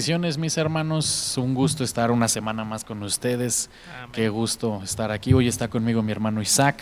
Bendiciones, 0.00 0.38
mis 0.38 0.56
hermanos. 0.56 1.36
Un 1.36 1.52
gusto 1.52 1.84
estar 1.84 2.10
una 2.10 2.26
semana 2.26 2.64
más 2.64 2.84
con 2.84 3.02
ustedes. 3.02 3.68
Amén. 3.98 4.08
Qué 4.12 4.30
gusto 4.30 4.80
estar 4.82 5.10
aquí. 5.10 5.34
Hoy 5.34 5.46
está 5.46 5.68
conmigo 5.68 6.02
mi 6.02 6.10
hermano 6.10 6.40
Isaac, 6.40 6.80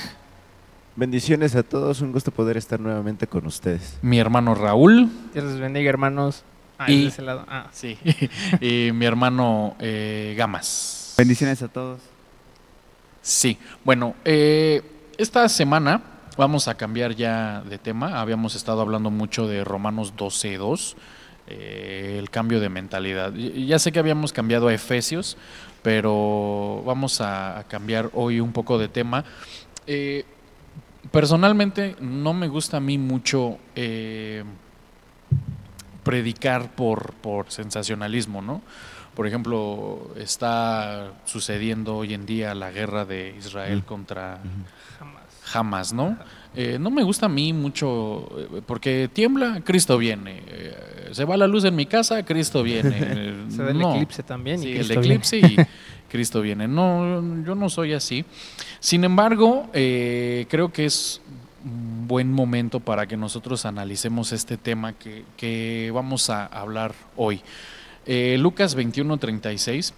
Bendiciones 0.94 1.56
a 1.56 1.64
todos, 1.64 2.00
un 2.00 2.12
gusto 2.12 2.30
poder 2.30 2.56
estar 2.56 2.78
nuevamente 2.78 3.26
con 3.26 3.44
ustedes. 3.44 3.98
mi 4.02 4.20
hermano 4.20 4.54
Raúl 4.54 5.10
Dios 5.34 5.44
les 5.46 5.58
bendiga, 5.58 5.90
hermanos. 5.90 6.44
Ah, 6.78 6.88
Y- 6.92 7.02
de 7.02 7.08
ese 7.08 7.22
lado. 7.22 7.44
Ah, 7.48 7.66
sí. 7.72 7.98
y 8.60 8.92
mi 8.92 9.04
hermano 9.04 9.74
eh, 9.80 10.36
Gamas. 10.38 11.14
Bendiciones 11.18 11.60
a 11.60 11.66
todos. 11.66 11.98
Sí, 13.20 13.58
bueno, 13.84 14.14
eh, 14.24 14.80
esta 15.18 15.48
semana 15.48 16.02
vamos 16.36 16.68
a 16.68 16.76
cambiar 16.76 17.16
ya 17.16 17.62
de 17.62 17.78
tema. 17.78 18.20
Habíamos 18.20 18.54
estado 18.54 18.80
hablando 18.80 19.10
mucho 19.10 19.48
de 19.48 19.64
Romanos 19.64 20.14
12.2, 20.16 20.94
eh, 21.48 22.16
el 22.18 22.30
cambio 22.30 22.60
de 22.60 22.68
mentalidad. 22.68 23.32
Ya 23.34 23.78
sé 23.78 23.92
que 23.92 23.98
habíamos 23.98 24.32
cambiado 24.32 24.68
a 24.68 24.74
Efesios, 24.74 25.36
pero 25.82 26.82
vamos 26.86 27.20
a, 27.20 27.58
a 27.58 27.64
cambiar 27.64 28.10
hoy 28.14 28.40
un 28.40 28.52
poco 28.52 28.78
de 28.78 28.88
tema. 28.88 29.24
Eh, 29.86 30.24
personalmente 31.10 31.96
no 32.00 32.34
me 32.34 32.48
gusta 32.48 32.76
a 32.76 32.80
mí 32.80 32.98
mucho 32.98 33.58
eh, 33.74 34.44
predicar 36.04 36.74
por, 36.74 37.12
por 37.14 37.50
sensacionalismo, 37.50 38.42
¿no? 38.42 38.62
Por 39.14 39.26
ejemplo, 39.26 40.12
está 40.16 41.12
sucediendo 41.24 41.96
hoy 41.96 42.14
en 42.14 42.24
día 42.24 42.54
la 42.54 42.70
guerra 42.70 43.04
de 43.04 43.34
Israel 43.36 43.78
Mm. 43.78 43.82
contra 43.88 44.38
jamás. 44.98 45.22
Hamas, 45.54 45.92
¿no? 45.92 46.18
Eh, 46.54 46.78
no 46.78 46.90
me 46.90 47.02
gusta 47.02 47.26
a 47.26 47.28
mí 47.28 47.52
mucho, 47.52 48.28
porque 48.66 49.08
tiembla, 49.12 49.60
Cristo 49.64 49.96
viene. 49.98 50.42
Eh, 50.46 50.97
se 51.12 51.24
va 51.24 51.36
la 51.36 51.46
luz 51.46 51.64
en 51.64 51.74
mi 51.76 51.86
casa, 51.86 52.24
Cristo 52.24 52.62
viene. 52.62 52.96
Eh, 53.00 53.44
Se 53.50 53.62
da 53.62 53.70
el 53.70 53.78
no. 53.78 53.94
eclipse 53.94 54.22
también. 54.22 54.60
Sí, 54.60 54.68
y 54.68 54.76
el 54.76 54.86
viene. 54.86 55.00
eclipse 55.02 55.38
y 55.38 55.56
Cristo 56.10 56.40
viene. 56.40 56.66
No, 56.68 57.44
yo 57.44 57.54
no 57.54 57.68
soy 57.68 57.92
así. 57.92 58.24
Sin 58.80 59.04
embargo, 59.04 59.68
eh, 59.72 60.46
creo 60.48 60.72
que 60.72 60.84
es 60.86 61.20
un 61.64 62.06
buen 62.08 62.32
momento 62.32 62.80
para 62.80 63.06
que 63.06 63.16
nosotros 63.16 63.66
analicemos 63.66 64.32
este 64.32 64.56
tema 64.56 64.92
que, 64.94 65.24
que 65.36 65.90
vamos 65.92 66.30
a 66.30 66.46
hablar 66.46 66.94
hoy. 67.16 67.40
Eh, 68.06 68.36
Lucas 68.38 68.76
21:36 68.76 69.92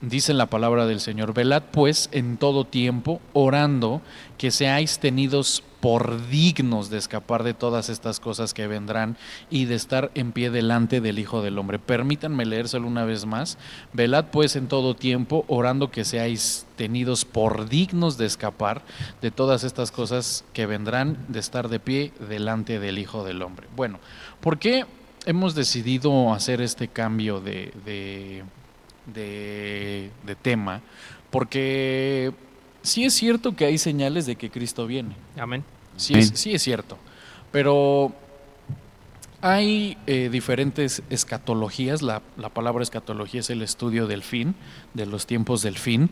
dice 0.00 0.34
la 0.34 0.46
palabra 0.46 0.86
del 0.86 1.00
Señor, 1.00 1.32
velad 1.32 1.62
pues 1.72 2.10
en 2.12 2.36
todo 2.36 2.64
tiempo, 2.66 3.20
orando 3.32 4.02
que 4.36 4.50
seáis 4.50 4.98
tenidos 4.98 5.62
por 5.84 6.28
dignos 6.28 6.88
de 6.88 6.96
escapar 6.96 7.42
de 7.42 7.52
todas 7.52 7.90
estas 7.90 8.18
cosas 8.18 8.54
que 8.54 8.66
vendrán 8.66 9.18
y 9.50 9.66
de 9.66 9.74
estar 9.74 10.10
en 10.14 10.32
pie 10.32 10.48
delante 10.48 11.02
del 11.02 11.18
Hijo 11.18 11.42
del 11.42 11.58
Hombre. 11.58 11.78
Permítanme 11.78 12.46
leérselo 12.46 12.86
una 12.86 13.04
vez 13.04 13.26
más. 13.26 13.58
Velad 13.92 14.24
pues 14.32 14.56
en 14.56 14.66
todo 14.66 14.96
tiempo, 14.96 15.44
orando 15.46 15.90
que 15.90 16.06
seáis 16.06 16.64
tenidos 16.76 17.26
por 17.26 17.68
dignos 17.68 18.16
de 18.16 18.24
escapar 18.24 18.80
de 19.20 19.30
todas 19.30 19.62
estas 19.62 19.90
cosas 19.92 20.46
que 20.54 20.64
vendrán, 20.64 21.18
de 21.28 21.40
estar 21.40 21.68
de 21.68 21.80
pie 21.80 22.12
delante 22.30 22.80
del 22.80 22.98
Hijo 22.98 23.22
del 23.22 23.42
Hombre. 23.42 23.66
Bueno, 23.76 24.00
¿por 24.40 24.58
qué 24.58 24.86
hemos 25.26 25.54
decidido 25.54 26.32
hacer 26.32 26.62
este 26.62 26.88
cambio 26.88 27.40
de, 27.40 27.74
de, 27.84 28.42
de- 29.12 30.10
de 30.24 30.34
tema? 30.34 30.80
Porque 31.30 32.32
sí 32.80 33.04
es 33.04 33.12
cierto 33.12 33.54
que 33.54 33.66
hay 33.66 33.76
señales 33.76 34.24
de 34.24 34.36
que 34.36 34.48
Cristo 34.48 34.86
viene. 34.86 35.14
Amén. 35.36 35.62
Sí, 35.96 36.14
es, 36.14 36.32
sí 36.34 36.54
es 36.54 36.62
cierto. 36.62 36.98
Pero 37.52 38.12
hay 39.40 39.98
eh, 40.06 40.30
diferentes 40.32 41.02
escatologías. 41.10 42.00
La, 42.00 42.22
la 42.38 42.48
palabra 42.48 42.82
escatología 42.82 43.40
es 43.40 43.50
el 43.50 43.60
estudio 43.60 44.06
del 44.06 44.22
fin, 44.22 44.54
de 44.94 45.04
los 45.04 45.26
tiempos 45.26 45.60
del 45.60 45.76
fin. 45.76 46.08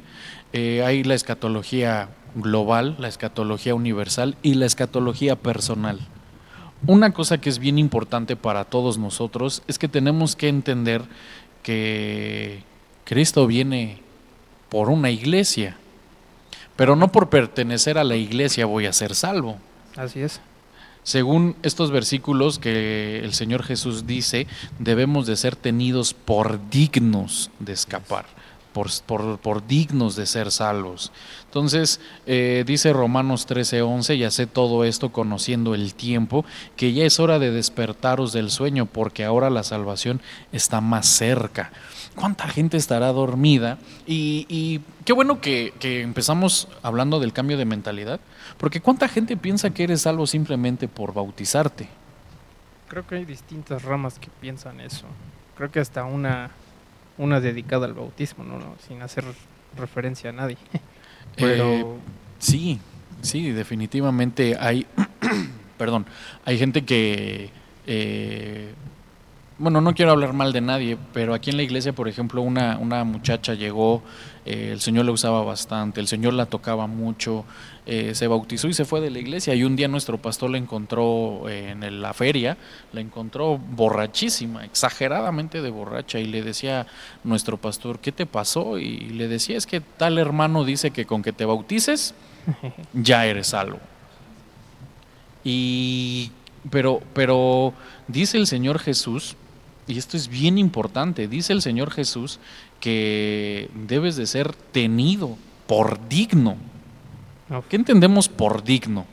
Eh, 0.53 0.83
hay 0.85 1.03
la 1.03 1.15
escatología 1.15 2.11
global, 2.35 2.97
la 2.99 3.09
escatología 3.09 3.75
universal 3.75 4.37
y 4.43 4.55
la 4.55 4.67
escatología 4.67 5.37
personal. 5.37 6.01
Una 6.87 7.13
cosa 7.13 7.41
que 7.41 7.49
es 7.49 7.59
bien 7.59 7.79
importante 7.79 8.37
para 8.37 8.65
todos 8.65 8.99
nosotros 8.99 9.63
es 9.67 9.79
que 9.79 9.89
tenemos 9.89 10.37
que 10.37 10.49
entender 10.49 11.03
que 11.63 12.65
Cristo 13.05 13.47
viene 13.47 14.01
por 14.69 14.91
una 14.91 15.11
iglesia, 15.11 15.77
pero 16.77 16.97
no 16.97 17.13
por 17.13 17.31
pertenecer 17.31 17.99
a 17.99 18.05
la 18.05 18.17
iglesia 18.17 18.67
voy 18.67 18.87
a 18.87 18.93
ser 18.93 19.15
salvo. 19.15 19.59
Así 19.97 20.21
es. 20.21 20.41
Según 21.03 21.57
estos 21.63 21.91
versículos 21.91 22.59
que 22.61 23.21
el 23.25 23.35
Señor 23.35 23.65
Jesús 23.65 24.07
dice, 24.07 24.47
debemos 24.79 25.27
de 25.27 25.37
ser 25.37 25.57
tenidos 25.57 26.15
por 26.15 26.71
dignos 26.71 27.51
de 27.59 27.73
escapar, 27.73 28.27
por, 28.73 29.67
dignos 29.67 30.17
de 30.17 30.27
ser 30.27 30.51
salvos. 30.51 31.13
Entonces, 31.45 32.01
eh, 32.27 32.65
dice 32.67 32.93
Romanos 32.93 33.47
13:11, 33.47 34.17
y 34.17 34.25
hace 34.25 34.47
todo 34.47 34.85
esto 34.85 35.13
conociendo 35.13 35.75
el 35.75 35.95
tiempo, 35.95 36.45
que 36.77 36.93
ya 36.93 37.05
es 37.05 37.21
hora 37.21 37.39
de 37.39 37.51
despertaros 37.51 38.33
del 38.33 38.51
sueño, 38.51 38.87
porque 38.87 39.25
ahora 39.25 39.51
la 39.51 39.63
salvación 39.63 40.21
está 40.53 40.81
más 40.81 41.07
cerca. 41.07 41.73
¿Cuánta 42.15 42.49
gente 42.49 42.77
estará 42.77 43.13
dormida? 43.13 43.79
Y, 44.07 44.47
y 44.49 44.81
qué 45.05 45.13
bueno 45.13 45.41
que, 45.41 45.73
que 45.79 46.03
empezamos 46.03 46.69
hablando 46.83 47.21
del 47.21 47.33
cambio 47.33 47.57
de 47.57 47.65
mentalidad, 47.65 48.21
porque 48.59 48.81
¿cuánta 48.81 49.09
gente 49.09 49.37
piensa 49.37 49.71
que 49.71 49.85
eres 49.85 50.03
salvo 50.03 50.27
simplemente 50.27 50.89
por 50.89 51.15
bautizarte? 51.15 51.89
Creo 52.89 53.07
que 53.07 53.15
hay 53.15 53.25
distintas 53.25 53.83
ramas 53.83 54.19
que 54.19 54.29
piensan 54.41 54.81
eso. 54.81 55.07
Creo 55.57 55.71
que 55.71 55.81
hasta 55.81 56.05
una, 56.05 56.51
una 57.23 57.41
dedicada 57.41 57.87
al 57.87 57.95
bautismo, 57.95 58.45
¿no? 58.45 58.59
No, 58.59 58.75
sin 58.87 59.01
hacer 59.03 59.25
referencia 59.77 60.31
a 60.31 60.33
nadie. 60.33 60.57
Pero 61.37 61.65
Eh, 61.65 61.85
sí, 62.39 62.79
sí, 63.23 63.51
definitivamente 63.53 64.57
hay, 64.59 64.87
perdón, 65.79 66.05
hay 66.45 66.59
gente 66.59 66.85
que, 66.85 67.51
eh, 67.87 68.75
bueno, 69.59 69.81
no 69.81 69.95
quiero 69.95 70.11
hablar 70.13 70.33
mal 70.33 70.53
de 70.53 70.61
nadie, 70.61 70.99
pero 71.13 71.33
aquí 71.35 71.51
en 71.51 71.57
la 71.57 71.63
iglesia, 71.63 71.93
por 71.93 72.09
ejemplo, 72.09 72.43
una, 72.43 72.79
una 72.79 73.05
muchacha 73.05 73.55
llegó, 73.55 74.03
eh, 74.45 74.71
el 74.73 74.81
Señor 74.81 75.05
la 75.05 75.13
usaba 75.13 75.43
bastante, 75.45 76.01
el 76.01 76.09
Señor 76.09 76.33
la 76.33 76.47
tocaba 76.47 76.89
mucho, 76.89 77.45
eh, 77.87 78.15
se 78.15 78.27
bautizó 78.27 78.67
y 78.69 78.75
se 78.75 78.85
fue 78.85 79.01
de 79.01 79.11
la 79.11 79.21
iglesia 79.21 79.55
y 79.55 79.63
un 79.63 79.77
día 79.77 79.87
nuestro 79.87 80.19
pastor 80.19 80.51
la 80.51 80.59
encontró 80.59 81.49
eh, 81.49 81.71
en 81.71 82.03
la 82.03 82.13
feria, 82.13 82.57
la 82.93 83.01
encontró 83.01 83.57
borrachísima, 83.59 84.65
exageradamente 84.65 85.63
de 85.63 85.71
borracha 85.71 86.19
y 86.19 86.27
le 86.27 86.43
decía 86.43 86.89
nuestro 87.23 87.57
pastor, 87.57 88.01
¿qué 88.01 88.11
te 88.11 88.27
pasó? 88.27 88.79
Y 88.79 89.11
le 89.11 89.29
decía, 89.29 89.57
es 89.57 89.67
que 89.67 89.81
tal 89.81 90.19
hermano 90.19 90.65
dice 90.65 90.91
que 90.91 91.05
con 91.07 91.23
que 91.23 91.33
te 91.33 91.45
bautices 91.45 92.15
ya 92.93 93.27
eres 93.27 93.49
salvo. 93.49 93.79
Y 95.45 96.33
pero 96.71 97.01
pero 97.15 97.75
dice 98.09 98.39
el 98.39 98.49
Señor 98.49 98.81
Jesús, 98.81 99.37
y 99.87 99.99
esto 99.99 100.17
es 100.17 100.29
bien 100.29 100.59
importante, 100.59 101.29
dice 101.29 101.53
el 101.53 101.63
Señor 101.63 101.91
Jesús 101.91 102.41
que 102.83 103.71
debes 103.87 104.17
de 104.17 104.27
ser 104.27 104.53
tenido 104.53 105.37
por 105.69 106.09
digno. 106.09 106.57
¿Qué 107.69 107.77
entendemos 107.77 108.29
por 108.29 108.65
digno? 108.65 109.07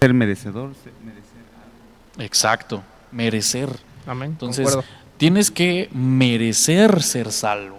Ser 0.00 0.12
merecedor, 0.14 0.74
ser- 0.82 0.92
merecer 1.04 1.22
algo. 1.62 2.22
Exacto, 2.22 2.82
merecer. 3.12 3.70
amén. 4.06 4.30
Entonces, 4.32 4.64
concuerdo. 4.66 4.88
Tienes 5.16 5.50
que 5.50 5.88
merecer 5.94 7.02
ser 7.02 7.32
salvo. 7.32 7.78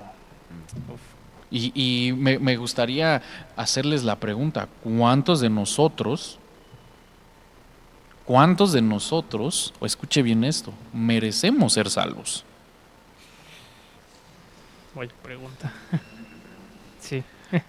Y, 1.51 1.71
y 1.75 2.13
me, 2.13 2.39
me 2.39 2.57
gustaría 2.57 3.21
hacerles 3.55 4.03
la 4.03 4.15
pregunta, 4.15 4.67
¿cuántos 4.83 5.39
de 5.39 5.49
nosotros, 5.49 6.39
cuántos 8.27 8.74
de 8.74 8.81
nosotros, 8.81 9.74
o 9.79 9.85
escuche 9.85 10.21
bien 10.21 10.44
esto, 10.44 10.74
merecemos 10.94 11.74
ser 11.74 11.89
salvos? 11.89 12.44
Oye, 14.94 15.09
pregunta. 15.24 15.71
sí. 17.00 17.24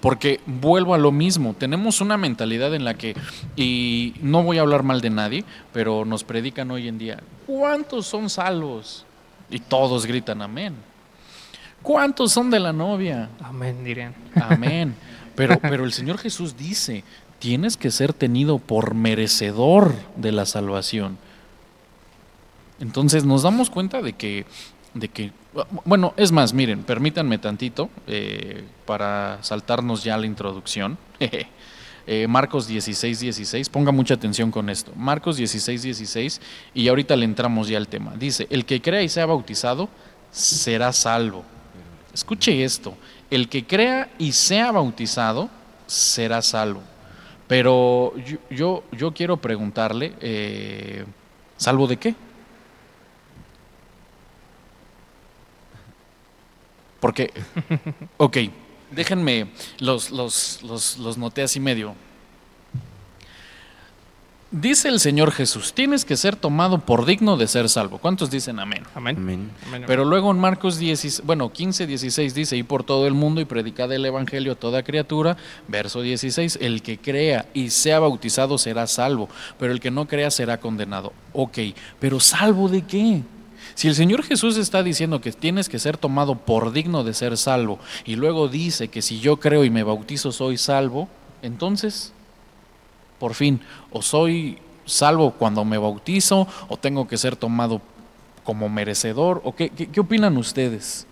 Porque 0.00 0.40
vuelvo 0.46 0.94
a 0.94 0.98
lo 0.98 1.12
mismo, 1.12 1.54
tenemos 1.54 2.00
una 2.00 2.16
mentalidad 2.16 2.74
en 2.74 2.84
la 2.84 2.94
que, 2.94 3.14
y 3.54 4.14
no 4.22 4.42
voy 4.42 4.56
a 4.56 4.62
hablar 4.62 4.82
mal 4.82 5.02
de 5.02 5.10
nadie, 5.10 5.44
pero 5.74 6.06
nos 6.06 6.24
predican 6.24 6.70
hoy 6.70 6.88
en 6.88 6.96
día, 6.96 7.22
¿cuántos 7.46 8.06
son 8.06 8.30
salvos? 8.30 9.04
Y 9.50 9.60
todos 9.60 10.06
gritan 10.06 10.40
amén. 10.40 10.74
¿Cuántos 11.82 12.32
son 12.32 12.50
de 12.50 12.58
la 12.58 12.72
novia? 12.72 13.28
Amén, 13.42 13.84
dirían. 13.84 14.14
Amén. 14.34 14.94
Pero, 15.38 15.56
pero 15.60 15.84
el 15.84 15.92
Señor 15.92 16.18
Jesús 16.18 16.56
dice, 16.56 17.04
tienes 17.38 17.76
que 17.76 17.90
ser 17.90 18.12
tenido 18.12 18.58
por 18.58 18.94
merecedor 18.94 19.94
de 20.16 20.32
la 20.32 20.46
salvación. 20.46 21.18
Entonces 22.80 23.24
nos 23.24 23.42
damos 23.42 23.70
cuenta 23.70 24.02
de 24.02 24.12
que, 24.12 24.46
de 24.94 25.08
que 25.08 25.32
bueno, 25.84 26.14
es 26.16 26.30
más, 26.30 26.52
miren, 26.52 26.82
permítanme 26.82 27.38
tantito 27.38 27.90
eh, 28.06 28.64
para 28.86 29.38
saltarnos 29.42 30.04
ya 30.04 30.16
la 30.16 30.26
introducción. 30.26 30.98
eh, 32.06 32.26
Marcos 32.28 32.68
16, 32.68 33.20
16. 33.20 33.68
Ponga 33.68 33.90
mucha 33.90 34.14
atención 34.14 34.50
con 34.50 34.68
esto. 34.68 34.92
Marcos 34.94 35.36
16, 35.36 35.82
16. 35.82 36.40
Y 36.74 36.88
ahorita 36.88 37.16
le 37.16 37.24
entramos 37.24 37.68
ya 37.68 37.78
al 37.78 37.88
tema. 37.88 38.14
Dice, 38.16 38.46
el 38.50 38.64
que 38.64 38.80
crea 38.80 39.02
y 39.02 39.08
sea 39.08 39.26
bautizado 39.26 39.88
será 40.30 40.92
salvo. 40.92 41.44
Escuche 42.12 42.62
esto. 42.62 42.94
El 43.30 43.48
que 43.48 43.66
crea 43.66 44.10
y 44.18 44.32
sea 44.32 44.70
bautizado 44.70 45.48
será 45.86 46.42
salvo. 46.42 46.82
Pero 47.48 48.12
yo, 48.50 48.84
yo, 48.92 49.12
quiero 49.12 49.38
preguntarle, 49.38 50.12
eh, 50.20 51.04
¿salvo 51.56 51.86
de 51.86 51.96
qué? 51.96 52.14
Porque, 57.00 57.32
ok, 58.18 58.36
déjenme, 58.90 59.48
los, 59.78 60.10
los, 60.10 60.62
los, 60.62 60.98
los 60.98 61.16
noté 61.16 61.42
así 61.42 61.58
medio. 61.58 61.94
Dice 64.50 64.88
el 64.88 64.98
Señor 64.98 65.32
Jesús, 65.32 65.74
tienes 65.74 66.06
que 66.06 66.16
ser 66.16 66.34
tomado 66.34 66.78
por 66.78 67.04
digno 67.04 67.36
de 67.36 67.46
ser 67.46 67.68
salvo. 67.68 67.98
¿Cuántos 67.98 68.30
dicen 68.30 68.58
amén? 68.58 68.82
Amén. 68.94 69.16
Amén. 69.18 69.50
Amén, 69.66 69.84
Pero 69.86 70.06
luego 70.06 70.30
en 70.30 70.38
Marcos 70.38 70.78
10, 70.78 71.22
bueno, 71.26 71.52
15, 71.52 71.86
16 71.86 72.34
dice, 72.34 72.56
y 72.56 72.62
por 72.62 72.82
todo 72.82 73.06
el 73.06 73.12
mundo 73.12 73.42
y 73.42 73.44
predicad 73.44 73.92
el 73.92 74.06
Evangelio 74.06 74.52
a 74.52 74.54
toda 74.54 74.82
criatura. 74.82 75.36
Verso 75.68 76.00
16, 76.00 76.60
el 76.62 76.80
que 76.80 76.96
crea 76.96 77.44
y 77.52 77.68
sea 77.68 77.98
bautizado 77.98 78.56
será 78.56 78.86
salvo, 78.86 79.28
pero 79.58 79.70
el 79.70 79.80
que 79.80 79.90
no 79.90 80.08
crea 80.08 80.30
será 80.30 80.58
condenado. 80.58 81.12
Ok, 81.34 81.58
pero 82.00 82.18
salvo 82.18 82.70
de 82.70 82.82
qué? 82.86 83.22
Si 83.74 83.86
el 83.86 83.94
Señor 83.94 84.22
Jesús 84.22 84.56
está 84.56 84.82
diciendo 84.82 85.20
que 85.20 85.32
tienes 85.32 85.68
que 85.68 85.78
ser 85.78 85.98
tomado 85.98 86.36
por 86.36 86.72
digno 86.72 87.04
de 87.04 87.12
ser 87.12 87.36
salvo, 87.36 87.78
y 88.06 88.16
luego 88.16 88.48
dice 88.48 88.88
que 88.88 89.02
si 89.02 89.20
yo 89.20 89.36
creo 89.38 89.64
y 89.64 89.68
me 89.68 89.82
bautizo 89.82 90.32
soy 90.32 90.56
salvo, 90.56 91.06
entonces, 91.42 92.14
por 93.18 93.34
fin, 93.34 93.60
o 93.90 94.02
soy 94.02 94.58
salvo 94.84 95.32
cuando 95.32 95.64
me 95.64 95.78
bautizo, 95.78 96.46
o 96.68 96.76
tengo 96.76 97.06
que 97.06 97.16
ser 97.16 97.36
tomado 97.36 97.80
como 98.44 98.68
merecedor, 98.68 99.40
o 99.44 99.54
qué, 99.54 99.70
qué, 99.70 99.88
qué 99.88 100.00
opinan 100.00 100.36
ustedes? 100.36 101.06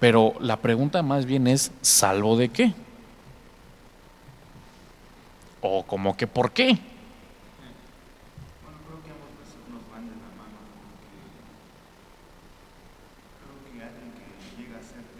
Pero 0.00 0.34
la 0.40 0.56
pregunta 0.58 1.02
más 1.02 1.26
bien 1.26 1.46
es, 1.46 1.72
¿salvo 1.80 2.36
de 2.36 2.48
qué? 2.48 2.74
O 5.60 5.84
como 5.84 6.16
que 6.16 6.26
por 6.26 6.50
qué? 6.50 6.78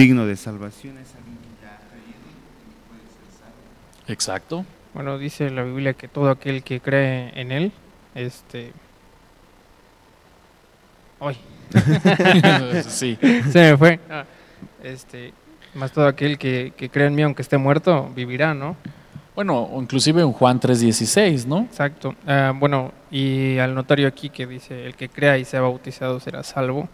digno 0.03 0.27
de 0.27 0.37
salvación 0.37 0.99
es 0.99 1.15
alguien 1.15 1.37
que 1.39 1.63
ya 1.63 1.77
ha 1.77 1.79
creído 1.89 2.27
y 2.27 2.35
que 2.35 2.75
puede 2.89 3.03
ser 3.07 3.39
salvo. 3.39 4.13
Exacto. 4.13 4.65
Bueno, 4.95 5.19
dice 5.19 5.51
la 5.51 5.63
Biblia 5.63 5.95
que 5.95 6.09
todo 6.09 6.31
aquel 6.31 6.63
que 6.63 6.81
cree 6.81 7.33
en 7.41 7.53
él, 7.53 7.73
este... 8.15 8.73
¡Ay! 11.21 11.39
sí. 12.89 13.19
Se 13.51 13.71
me 13.71 13.77
fue. 13.77 14.01
Ah, 14.11 14.25
Este, 14.83 15.33
más 15.75 15.93
todo 15.93 16.07
aquel 16.07 16.37
que, 16.37 16.73
que 16.77 16.91
cree 16.91 17.07
en 17.07 17.15
mí, 17.15 17.23
aunque 17.23 17.43
esté 17.43 17.57
muerto, 17.57 18.11
vivirá, 18.15 18.55
¿no? 18.55 18.77
Bueno, 19.35 19.71
inclusive 19.79 20.21
en 20.21 20.33
Juan 20.33 20.61
3:16, 20.61 21.47
¿no? 21.47 21.61
Exacto. 21.61 22.15
Ah, 22.27 22.53
bueno, 22.55 22.93
y 23.11 23.57
al 23.59 23.75
notario 23.75 24.07
aquí 24.07 24.29
que 24.29 24.47
dice, 24.47 24.85
el 24.85 24.95
que 24.95 25.09
crea 25.09 25.39
y 25.39 25.45
sea 25.47 25.63
bautizado 25.63 26.21
será 26.21 26.43
salvo. 26.43 26.89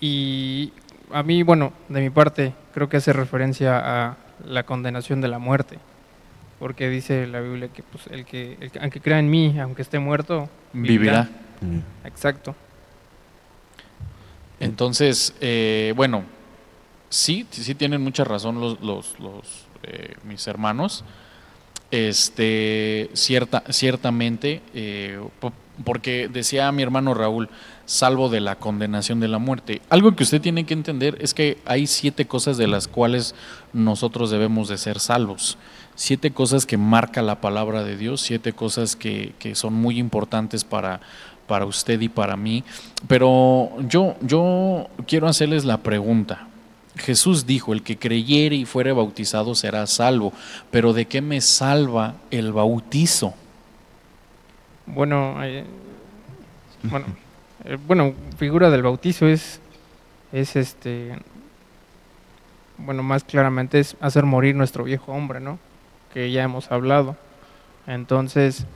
Y 0.00 0.72
a 1.12 1.22
mí, 1.22 1.42
bueno, 1.42 1.72
de 1.90 2.00
mi 2.00 2.08
parte, 2.08 2.54
creo 2.72 2.88
que 2.88 2.96
hace 2.96 3.12
referencia 3.12 3.78
a 4.08 4.16
la 4.46 4.62
condenación 4.62 5.20
de 5.20 5.28
la 5.28 5.38
muerte. 5.38 5.78
Porque 6.60 6.88
dice 6.88 7.26
la 7.26 7.40
Biblia 7.40 7.68
que 7.68 7.82
pues, 7.82 8.06
el 8.08 8.24
que, 8.24 8.56
el 8.60 8.70
que- 8.70 8.78
aunque 8.78 9.00
crea 9.00 9.18
en 9.18 9.28
mí, 9.28 9.58
aunque 9.58 9.82
esté 9.82 9.98
muerto, 9.98 10.48
Vivirá. 10.72 11.28
Exacto. 12.04 12.54
Entonces, 14.60 15.34
eh, 15.40 15.92
bueno, 15.96 16.22
sí, 17.08 17.46
sí, 17.50 17.74
tienen 17.74 18.02
mucha 18.02 18.24
razón 18.24 18.60
los, 18.60 18.80
los, 18.80 19.18
los, 19.18 19.66
eh, 19.82 20.14
mis 20.24 20.46
hermanos. 20.46 21.02
Este, 21.90 23.10
cierta, 23.14 23.64
ciertamente, 23.70 24.60
eh, 24.74 25.18
po- 25.40 25.52
porque 25.84 26.28
decía 26.28 26.70
mi 26.72 26.82
hermano 26.82 27.14
Raúl, 27.14 27.48
salvo 27.90 28.28
de 28.28 28.40
la 28.40 28.54
condenación 28.54 29.18
de 29.18 29.26
la 29.26 29.38
muerte. 29.38 29.82
Algo 29.90 30.14
que 30.14 30.22
usted 30.22 30.40
tiene 30.40 30.64
que 30.64 30.74
entender 30.74 31.18
es 31.20 31.34
que 31.34 31.58
hay 31.66 31.88
siete 31.88 32.24
cosas 32.24 32.56
de 32.56 32.68
las 32.68 32.86
cuales 32.86 33.34
nosotros 33.72 34.30
debemos 34.30 34.68
de 34.68 34.78
ser 34.78 35.00
salvos. 35.00 35.58
Siete 35.96 36.30
cosas 36.30 36.66
que 36.66 36.76
marca 36.76 37.20
la 37.20 37.40
palabra 37.40 37.82
de 37.82 37.96
Dios, 37.96 38.20
siete 38.20 38.52
cosas 38.52 38.94
que, 38.94 39.32
que 39.40 39.56
son 39.56 39.74
muy 39.74 39.98
importantes 39.98 40.62
para, 40.62 41.00
para 41.48 41.66
usted 41.66 42.00
y 42.00 42.08
para 42.08 42.36
mí. 42.36 42.62
Pero 43.08 43.72
yo, 43.88 44.14
yo 44.20 44.88
quiero 45.08 45.26
hacerles 45.26 45.64
la 45.64 45.78
pregunta. 45.78 46.46
Jesús 46.96 47.44
dijo, 47.44 47.72
el 47.72 47.82
que 47.82 47.98
creyere 47.98 48.54
y 48.54 48.66
fuere 48.66 48.92
bautizado 48.92 49.56
será 49.56 49.88
salvo, 49.88 50.32
pero 50.70 50.92
¿de 50.92 51.06
qué 51.06 51.22
me 51.22 51.40
salva 51.40 52.14
el 52.30 52.52
bautizo? 52.52 53.34
Bueno, 54.86 55.36
bueno, 56.84 57.06
bueno, 57.86 58.14
figura 58.36 58.70
del 58.70 58.82
bautizo 58.82 59.26
es, 59.26 59.60
es 60.32 60.56
este, 60.56 61.16
bueno, 62.78 63.02
más 63.02 63.24
claramente 63.24 63.78
es 63.78 63.96
hacer 64.00 64.24
morir 64.24 64.54
nuestro 64.54 64.84
viejo 64.84 65.12
hombre, 65.12 65.40
¿no? 65.40 65.58
Que 66.12 66.30
ya 66.30 66.42
hemos 66.42 66.70
hablado. 66.72 67.16
Entonces, 67.86 68.66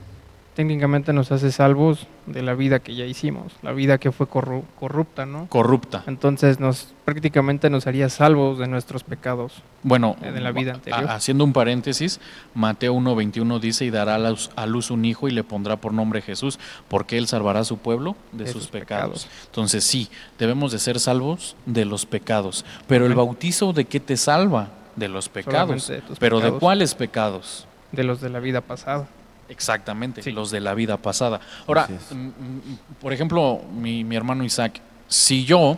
técnicamente 0.55 1.13
nos 1.13 1.31
hace 1.31 1.51
salvos 1.51 2.07
de 2.25 2.41
la 2.41 2.55
vida 2.55 2.79
que 2.79 2.95
ya 2.95 3.05
hicimos, 3.05 3.53
la 3.61 3.71
vida 3.73 3.97
que 3.99 4.11
fue 4.11 4.27
corru- 4.27 4.63
corrupta, 4.79 5.25
¿no? 5.25 5.47
Corrupta. 5.47 6.03
Entonces, 6.07 6.59
nos 6.59 6.93
prácticamente 7.05 7.69
nos 7.69 7.85
haría 7.85 8.09
salvos 8.09 8.57
de 8.57 8.67
nuestros 8.67 9.03
pecados. 9.03 9.61
Bueno, 9.83 10.15
de 10.19 10.39
la 10.41 10.51
vida 10.51 10.73
anterior. 10.73 11.05
haciendo 11.09 11.43
un 11.43 11.53
paréntesis, 11.53 12.19
Mateo 12.55 12.95
1.21 12.95 13.59
dice, 13.59 13.85
y 13.85 13.91
dará 13.91 14.15
a 14.15 14.65
luz, 14.65 14.89
un 14.89 15.05
hijo 15.05 15.27
y 15.27 15.31
le 15.31 15.43
pondrá 15.43 15.75
por 15.75 15.93
nombre 15.93 16.21
Jesús, 16.21 16.57
porque 16.87 17.17
él 17.19 17.27
salvará 17.27 17.59
a 17.59 17.63
su 17.65 17.77
pueblo 17.77 18.15
de, 18.31 18.45
De 18.45 18.51
sus, 18.51 18.63
sus 18.63 18.71
pecados. 18.71 19.25
pecados. 19.25 19.45
Entonces 19.47 19.83
sí, 19.83 20.09
debemos 20.39 20.71
de 20.71 20.79
ser 20.79 20.99
salvos 20.99 21.55
de 21.67 21.85
los 21.85 22.05
pecados. 22.07 22.65
Pero 22.87 23.05
el 23.05 23.13
bautizo, 23.13 23.73
¿de 23.73 23.85
qué 23.85 23.99
te 23.99 24.17
salva? 24.17 24.69
De 24.95 25.09
los 25.09 25.27
pecados. 25.29 25.87
De 25.89 26.01
¿Pero 26.19 26.39
de 26.39 26.53
cuáles 26.53 26.95
pecados? 26.95 27.67
De 27.91 28.03
los 28.05 28.21
de 28.21 28.29
la 28.29 28.39
vida 28.39 28.61
pasada. 28.61 29.07
Exactamente, 29.49 30.21
Sí. 30.23 30.31
los 30.31 30.51
de 30.51 30.59
la 30.59 30.73
vida 30.73 30.97
pasada. 30.97 31.39
Ahora, 31.67 31.87
mm, 32.11 32.15
mm, 32.15 32.61
por 32.99 33.13
ejemplo, 33.13 33.61
mi, 33.73 34.03
mi 34.03 34.15
hermano 34.15 34.43
Isaac, 34.43 34.81
si 35.07 35.45
yo 35.45 35.77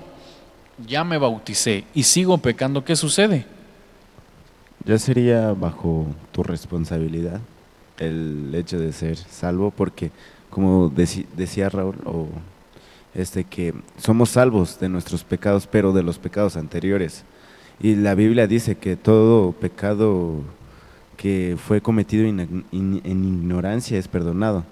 ya 0.85 1.03
me 1.03 1.17
bauticé 1.17 1.83
y 1.93 2.03
sigo 2.03 2.37
pecando, 2.37 2.85
¿qué 2.85 2.95
sucede? 2.95 3.45
Ya 4.85 4.97
sería 4.97 5.51
bajo 5.53 6.07
tu 6.31 6.43
responsabilidad 6.43 7.41
el 7.99 8.53
hecho 8.55 8.79
de 8.79 8.93
ser 8.93 9.17
salvo, 9.17 9.71
porque 9.71 10.11
como 10.49 10.89
decía 10.89 11.67
Raúl, 11.69 11.97
o 12.05 12.27
este 13.13 13.43
que 13.43 13.73
somos 13.97 14.29
salvos 14.29 14.79
de 14.79 14.87
nuestros 14.87 15.23
pecados, 15.23 15.67
pero 15.67 15.91
de 15.91 16.03
los 16.03 16.19
pecados 16.19 16.55
anteriores. 16.55 17.23
Y 17.81 17.95
la 17.95 18.15
Biblia 18.15 18.47
dice 18.47 18.77
que 18.77 18.95
todo 18.95 19.51
pecado 19.51 20.41
que 21.17 21.57
fue 21.61 21.81
cometido 21.81 22.25
in- 22.25 22.63
in- 22.71 23.01
en 23.03 23.23
ignorancia 23.25 23.97
es 23.97 24.07
perdonado. 24.07 24.63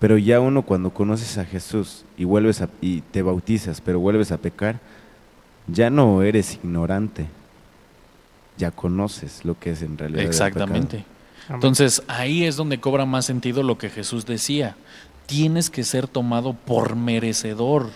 Pero 0.00 0.18
ya 0.18 0.40
uno 0.40 0.62
cuando 0.62 0.90
conoces 0.90 1.38
a 1.38 1.44
Jesús 1.46 2.04
y 2.18 2.24
vuelves 2.24 2.60
a, 2.60 2.68
y 2.82 3.00
te 3.00 3.22
bautizas, 3.22 3.80
pero 3.80 4.00
vuelves 4.00 4.32
a 4.32 4.36
pecar, 4.38 4.80
ya 5.66 5.88
no 5.88 6.22
eres 6.22 6.54
ignorante. 6.62 7.26
Ya 8.58 8.70
conoces 8.70 9.44
lo 9.44 9.58
que 9.58 9.70
es 9.70 9.82
en 9.82 9.96
realidad. 9.96 10.22
Exactamente. 10.24 11.04
Entonces 11.48 12.02
ahí 12.06 12.44
es 12.44 12.56
donde 12.56 12.80
cobra 12.80 13.04
más 13.04 13.24
sentido 13.24 13.62
lo 13.62 13.78
que 13.78 13.88
Jesús 13.90 14.26
decía. 14.26 14.76
Tienes 15.26 15.70
que 15.70 15.84
ser 15.84 16.06
tomado 16.06 16.52
por 16.52 16.96
merecedor 16.96 17.90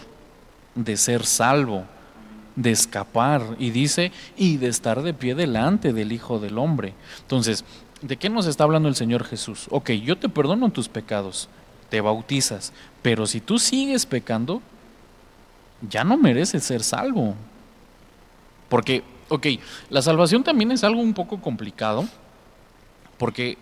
de 0.75 0.97
ser 0.97 1.25
salvo, 1.27 1.85
de 2.57 2.71
escapar. 2.71 3.43
Y 3.59 3.71
dice, 3.71 4.13
y 4.37 4.57
de 4.57 4.69
estar 4.69 5.03
de 5.03 5.15
pie 5.15 5.35
delante 5.35 5.93
del 5.93 6.13
Hijo 6.13 6.39
del 6.41 6.59
Hombre. 6.59 6.95
Entonces, 7.21 7.65
¿de 8.03 8.17
qué 8.17 8.29
nos 8.29 8.47
está 8.47 8.65
hablando 8.65 8.89
el 8.89 8.95
Señor 8.97 9.25
Jesús? 9.25 9.67
Ok, 9.71 9.91
yo 9.93 10.17
te 10.19 10.29
perdono 10.29 10.71
tus 10.71 10.89
pecados, 10.89 11.49
te 11.89 12.01
bautizas, 12.01 12.73
pero 13.03 13.27
si 13.27 13.41
tú 13.41 13.59
sigues 13.59 14.07
pecando, 14.07 14.63
ya 15.89 16.05
no 16.05 16.17
mereces 16.17 16.63
ser 16.65 16.83
salvo. 16.83 17.35
Porque, 18.69 19.03
ok, 19.29 19.47
la 19.91 20.03
salvación 20.03 20.45
también 20.45 20.73
es 20.73 20.85
algo 20.85 21.01
un 21.01 21.15
poco 21.15 21.41
complicado. 21.41 22.07
Porque 23.17 23.59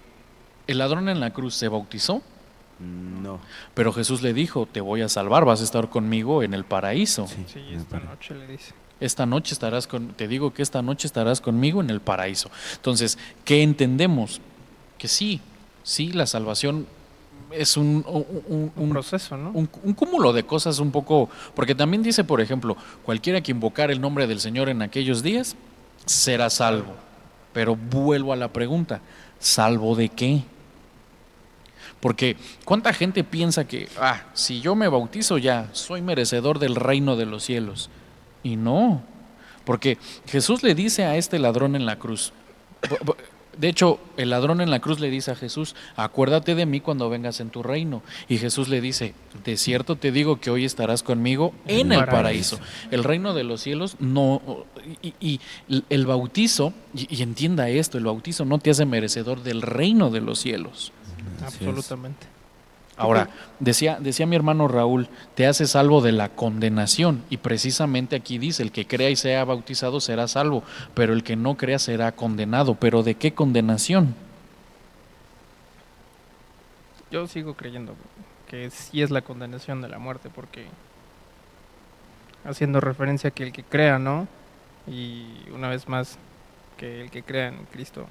el 0.67 0.79
ladrón 0.79 1.09
en 1.09 1.21
la 1.21 1.33
cruz 1.33 1.55
se 1.55 1.69
bautizó, 1.69 2.21
No. 2.79 3.39
pero 3.75 3.93
Jesús 3.93 4.21
le 4.23 4.35
dijo, 4.35 4.67
te 4.67 4.81
voy 4.83 5.01
a 5.03 5.09
salvar, 5.09 5.45
vas 5.47 5.61
a 5.61 5.65
estar 5.65 5.89
conmigo 5.89 6.43
en 6.43 6.53
el 6.53 6.65
paraíso. 6.65 7.27
Sí, 7.27 7.45
Sí, 7.53 7.61
esta 7.73 7.99
noche 8.01 8.35
le 8.35 8.47
dice. 8.49 8.73
Esta 9.01 9.27
noche 9.27 9.53
estarás 9.53 9.87
con, 9.87 10.09
te 10.09 10.27
digo 10.29 10.55
que 10.55 10.63
esta 10.63 10.81
noche 10.83 11.07
estarás 11.07 11.41
conmigo 11.41 11.81
en 11.83 11.91
el 11.91 12.01
paraíso. 12.01 12.51
Entonces, 12.77 13.19
¿qué 13.45 13.63
entendemos? 13.63 14.41
Que 14.99 15.09
sí, 15.09 15.41
Sí, 15.83 16.09
la 16.13 16.27
salvación 16.27 16.85
es 17.53 17.77
un, 17.77 18.05
un- 18.09 18.27
un- 18.49 18.73
Un 18.75 18.83
un- 18.85 18.91
proceso, 18.91 19.37
¿no? 19.37 19.51
un, 19.53 19.69
un 19.85 19.93
cúmulo 19.95 20.33
de 20.33 20.43
cosas 20.45 20.81
un 20.81 20.91
poco, 20.91 21.29
porque 21.55 21.77
también 21.77 22.03
dice, 22.03 22.25
por 22.25 22.41
ejemplo, 22.41 22.77
cualquiera 23.05 23.41
que 23.41 23.53
invocar 23.53 23.93
el 23.93 24.01
nombre 24.01 24.27
del 24.27 24.41
Señor 24.41 24.69
en 24.69 24.83
aquellos 24.83 25.23
días 25.23 25.55
será 26.05 26.51
salvo. 26.51 26.93
Pero 27.53 27.77
vuelvo 27.77 28.33
a 28.33 28.37
la 28.37 28.49
pregunta, 28.53 29.01
¿salvo 29.39 29.95
de 29.95 30.09
qué? 30.09 30.43
Porque 32.01 32.37
¿cuánta 32.65 32.93
gente 32.93 33.25
piensa 33.25 33.67
que, 33.67 33.89
ah, 34.01 34.25
si 34.35 34.61
yo 34.61 34.75
me 34.75 34.89
bautizo 34.89 35.39
ya, 35.39 35.69
soy 35.73 36.03
merecedor 36.03 36.59
del 36.59 36.75
reino 36.75 37.15
de 37.17 37.27
los 37.27 37.45
cielos? 37.45 37.91
Y 38.47 38.55
no, 38.55 39.03
porque 39.65 39.99
Jesús 40.29 40.63
le 40.63 40.77
dice 40.77 41.05
a 41.05 41.17
este 41.17 41.41
ladrón 41.41 41.75
en 41.75 41.85
la 41.85 41.99
cruz, 41.99 42.33
de 43.59 43.69
hecho, 43.69 43.99
el 44.17 44.31
ladrón 44.31 44.61
en 44.61 44.71
la 44.71 44.79
cruz 44.79 45.01
le 45.01 45.11
dice 45.11 45.33
a 45.33 45.35
Jesús, 45.35 45.75
acuérdate 45.97 46.55
de 46.55 46.65
mí 46.65 46.81
cuando 46.81 47.11
vengas 47.11 47.41
en 47.41 47.51
tu 47.51 47.65
reino. 47.65 48.03
Y 48.29 48.39
Jesús 48.39 48.69
le 48.69 48.81
dice, 48.81 49.15
de 49.45 49.57
cierto 49.57 49.97
te 49.97 50.13
digo 50.13 50.39
que 50.39 50.51
hoy 50.51 50.65
estarás 50.65 51.03
conmigo 51.03 51.55
en 51.67 51.91
el 51.91 52.05
paraíso. 52.05 52.61
El 52.93 53.03
reino 53.03 53.35
de 53.35 53.43
los 53.43 53.63
cielos 53.63 53.97
no... 53.99 54.65
Y, 55.03 55.41
el 55.91 56.07
bautizo, 56.07 56.73
y, 56.95 57.13
y 57.13 57.23
entienda 57.23 57.69
esto, 57.69 57.99
el 57.99 58.05
bautizo 58.05 58.45
no 58.45 58.61
te 58.61 58.71
hace 58.71 58.85
merecedor 58.85 59.43
del 59.43 59.61
reino 59.61 60.11
de 60.11 60.21
los 60.21 60.39
cielos. 60.39 60.93
Absolutamente. 61.43 62.36
Ahora, 62.97 63.29
decía, 63.61 63.99
decía 64.01 64.27
mi 64.27 64.37
hermano 64.37 64.69
Raúl, 64.69 65.09
te 65.35 65.47
hace 65.47 65.67
salvo 65.67 66.01
de 66.01 66.13
la 66.13 66.31
condenación. 66.31 67.23
Y 67.29 67.37
precisamente 67.37 68.17
aquí 68.17 68.39
dice, 68.39 68.63
el 68.63 68.73
que 68.73 68.87
crea 68.87 69.11
y 69.11 69.17
sea 69.17 69.45
bautizado 69.45 70.01
será 70.01 70.29
salvo, 70.29 70.63
pero 70.95 71.13
el 71.13 71.23
que 71.23 71.37
no 71.37 71.57
crea 71.57 71.79
será 71.79 72.13
condenado. 72.13 72.75
¿Pero 72.75 73.03
de 73.03 73.15
qué 73.15 73.35
condenación? 73.35 74.15
Yo 77.11 77.27
sigo 77.27 77.55
creyendo 77.55 77.95
que 78.49 78.71
sí 78.71 79.03
es 79.03 79.11
la 79.11 79.21
condenación 79.21 79.83
de 79.83 79.89
la 79.89 79.99
muerte, 79.99 80.31
porque 80.35 80.67
haciendo 82.45 82.81
referencia 82.81 83.29
a 83.29 83.31
que 83.31 83.43
el 83.43 83.53
que 83.53 83.63
crea, 83.63 83.99
¿no? 83.99 84.27
Y 84.87 85.27
una 85.53 85.69
vez 85.69 85.89
más, 85.89 86.19
que 86.77 87.03
el 87.03 87.11
que 87.11 87.23
crea 87.23 87.49
en 87.49 87.65
Cristo, 87.73 88.07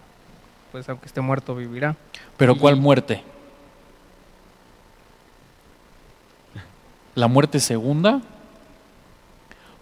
pues 0.72 0.88
aunque 0.90 1.08
esté 1.08 1.22
muerto, 1.22 1.56
vivirá. 1.56 1.96
¿Pero 2.38 2.58
cuál 2.58 2.76
muerte? 2.76 3.24
¿La 7.16 7.28
muerte 7.28 7.60
segunda? 7.60 8.22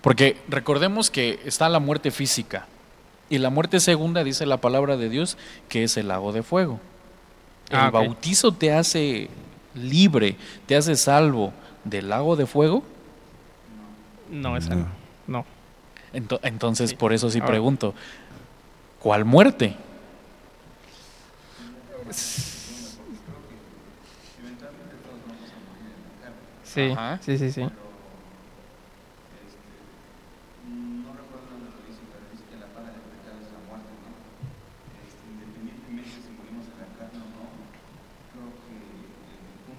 Porque 0.01 0.37
recordemos 0.49 1.09
que 1.09 1.39
está 1.45 1.69
la 1.69 1.79
muerte 1.79 2.11
física. 2.11 2.67
Y 3.29 3.37
la 3.39 3.49
muerte 3.49 3.79
segunda 3.79 4.23
dice 4.23 4.45
la 4.45 4.57
palabra 4.57 4.97
de 4.97 5.09
Dios 5.09 5.37
que 5.69 5.83
es 5.83 5.97
el 5.97 6.09
lago 6.09 6.31
de 6.31 6.43
fuego. 6.43 6.79
El 7.69 7.77
Ah, 7.77 7.89
bautizo 7.89 8.51
te 8.51 8.73
hace 8.73 9.29
libre, 9.73 10.35
te 10.67 10.75
hace 10.75 10.95
salvo 10.95 11.53
del 11.83 12.09
lago 12.09 12.35
de 12.35 12.45
fuego. 12.45 12.83
No, 14.29 14.57
esa 14.57 14.75
No. 14.75 14.75
no. 14.75 14.87
no. 15.27 15.45
Ento- 16.13 16.39
entonces, 16.43 16.91
Sí. 16.91 16.95
por 16.95 17.13
eso 17.13 17.29
sí 17.31 17.39
Ahora- 17.39 17.47
pregunto, 17.51 17.95
¿cuál 18.99 19.25
muerte? 19.25 19.75
Sí, 26.73 26.89
Ajá. 26.91 27.19
sí, 27.21 27.37
sí, 27.37 27.51
sí. 27.51 27.61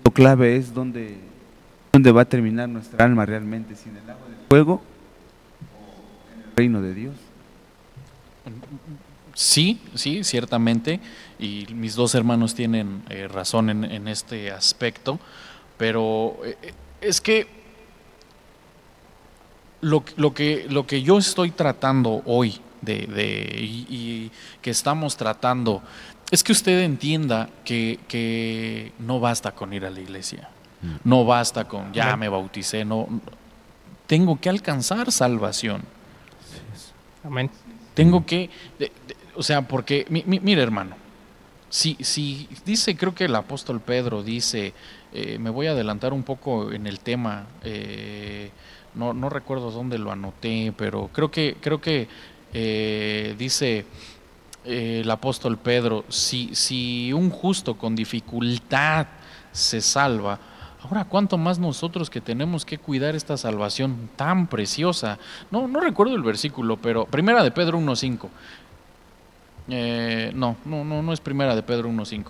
punto 0.05 0.11
clave 0.13 0.57
es 0.57 0.73
donde, 0.73 1.17
donde 1.93 2.13
va 2.13 2.23
a 2.23 2.25
terminar 2.25 2.69
nuestra 2.69 3.05
alma 3.05 3.27
realmente, 3.27 3.75
si 3.75 3.89
en 3.89 3.97
el 3.97 4.07
lago 4.07 4.21
de 4.29 4.37
fuego 4.49 4.75
o 4.75 6.33
en 6.33 6.43
el 6.43 6.57
reino 6.57 6.81
de 6.81 6.95
Dios. 6.95 7.17
Sí, 9.35 9.81
sí, 9.97 10.23
ciertamente, 10.23 11.01
y 11.41 11.67
mis 11.75 11.97
dos 11.97 12.15
hermanos 12.15 12.55
tienen 12.55 13.03
eh, 13.09 13.27
razón 13.27 13.69
en, 13.69 13.83
en 13.85 14.07
este 14.07 14.53
aspecto, 14.53 15.19
pero 15.77 16.37
eh, 16.45 16.57
eh, 16.63 16.73
es 17.01 17.21
que 17.21 17.47
lo, 19.81 20.03
lo 20.17 20.33
que 20.33 20.67
lo 20.69 20.87
que 20.87 21.03
yo 21.03 21.19
estoy 21.19 21.51
tratando 21.51 22.23
hoy 22.27 22.61
de, 22.81 23.07
de- 23.07 23.59
y, 23.61 23.87
y 23.91 24.31
que 24.63 24.71
estamos 24.71 25.17
tratando 25.17 25.83
es 26.31 26.43
que 26.43 26.53
usted 26.53 26.81
entienda 26.83 27.49
que, 27.65 28.01
que 28.09 28.93
no 28.99 29.21
basta 29.21 29.53
con 29.53 29.73
ir 29.73 29.85
a 29.85 29.91
la 29.91 30.01
iglesia, 30.01 30.49
Mm. 30.83 30.97
no 31.05 31.25
basta 31.25 31.67
con 31.67 31.93
ya 31.95 32.15
me 32.17 32.29
bauticé, 32.29 32.85
no 32.85 33.09
tengo 34.07 34.39
que 34.39 34.51
alcanzar 34.51 35.11
salvación. 35.13 35.83
Amén. 37.23 37.51
Tengo 37.95 38.27
que, 38.27 38.51
de- 38.79 38.93
de- 39.09 39.17
o 39.35 39.43
sea, 39.43 39.63
porque, 39.63 40.05
mi, 40.11 40.23
mi- 40.27 40.41
mire 40.41 40.61
hermano, 40.63 40.95
si, 41.71 41.97
si 42.01 42.49
dice, 42.67 42.97
creo 42.99 43.15
que 43.15 43.25
el 43.25 43.35
apóstol 43.35 43.81
Pedro 43.81 44.23
dice, 44.23 44.75
eh, 45.15 45.39
me 45.39 45.51
voy 45.51 45.69
a 45.69 45.71
adelantar 45.71 46.13
un 46.13 46.25
poco 46.25 46.73
en 46.73 46.89
el 46.89 46.99
tema, 46.99 47.47
eh, 47.63 48.51
no, 48.95 49.29
recuerdo 49.31 49.71
dónde 49.71 49.97
lo 49.97 50.11
anoté, 50.11 50.73
pero 50.77 51.09
creo 51.13 51.31
que, 51.31 51.57
creo 51.61 51.81
que 51.81 52.09
eh, 52.53 53.35
dice 53.39 53.87
el 54.65 55.09
apóstol 55.11 55.57
Pedro, 55.59 56.05
si, 56.09 56.55
si 56.55 57.13
un 57.13 57.31
justo 57.31 57.77
con 57.77 57.95
dificultad 57.95 59.07
se 59.53 59.81
salva, 59.81 60.39
Ahora, 60.85 61.07
¿cuánto 61.07 61.39
más 61.39 61.59
nosotros 61.59 62.11
que 62.11 62.21
tenemos 62.21 62.67
que 62.67 62.77
cuidar 62.77 63.17
esta 63.17 63.39
salvación 63.39 64.11
tan 64.17 64.49
preciosa? 64.49 65.19
No, 65.51 65.67
no 65.67 65.81
recuerdo 65.81 66.15
el 66.15 66.23
versículo, 66.23 66.77
pero 66.77 67.07
primera 67.07 67.43
de 67.43 67.51
Pedro 67.51 67.79
1.5. 67.79 68.29
Eh, 69.69 70.31
no, 70.35 70.57
no, 70.67 70.85
no, 70.85 71.03
no 71.03 71.13
es 71.15 71.21
primera 71.21 71.57
de 71.57 71.63
Pedro 71.63 71.89
1.5. 71.89 72.27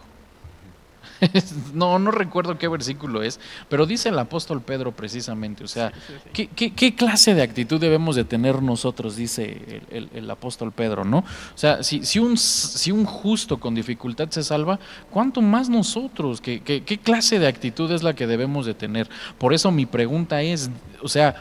no, 1.75 1.99
no 1.99 2.11
recuerdo 2.11 2.59
qué 2.59 2.69
versículo 2.69 3.23
es, 3.23 3.41
pero 3.69 3.87
dice 3.87 4.09
el 4.11 4.19
apóstol 4.19 4.61
Pedro 4.63 4.93
precisamente, 4.93 5.65
o 5.65 5.69
sea, 5.69 5.91
Sí, 5.91 6.01
sí, 6.07 6.15
sí. 6.25 6.31
¿Qué, 6.33 6.47
qué, 6.49 6.73
qué 6.75 6.95
clase 6.95 7.35
de 7.35 7.43
actitud 7.43 7.81
debemos 7.81 8.17
de 8.17 8.25
tener 8.25 8.63
nosotros? 8.63 9.17
Dice 9.17 9.83
el, 9.91 9.97
el- 9.97 10.11
el 10.15 10.31
apóstol 10.31 10.73
Pedro, 10.73 11.05
¿no? 11.05 11.19
O 11.19 11.25
sea, 11.59 11.83
si, 11.83 12.05
si, 12.05 12.19
un, 12.19 12.37
si 12.37 12.91
un 12.93 13.05
justo 13.05 13.59
con 13.61 13.75
dificultad 13.75 14.29
se 14.31 14.43
salva, 14.43 14.79
¿cuánto 15.11 15.41
más 15.43 15.69
nosotros? 15.69 16.41
¿Qué, 16.41 16.61
qué, 16.61 16.83
qué 16.83 16.99
clase 16.99 17.39
de 17.39 17.47
actitud 17.49 17.91
es 17.93 18.03
la 18.03 18.15
que 18.15 18.27
debemos 18.27 18.67
de 18.67 18.75
tener? 18.75 19.09
Por 19.39 19.55
eso 19.55 19.71
mi 19.71 19.87
pregunta 19.87 20.43
es, 20.43 20.71
o 21.03 21.09
sea, 21.09 21.37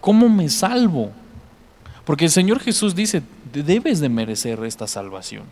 ¿cómo 0.00 0.28
me 0.28 0.48
salvo? 0.48 1.10
Porque 2.04 2.26
el 2.26 2.30
Señor 2.30 2.60
Jesús 2.60 2.94
dice, 2.94 3.22
debes 3.52 3.98
de 4.00 4.08
merecer 4.08 4.62
esta 4.64 4.86
salvación. 4.86 5.44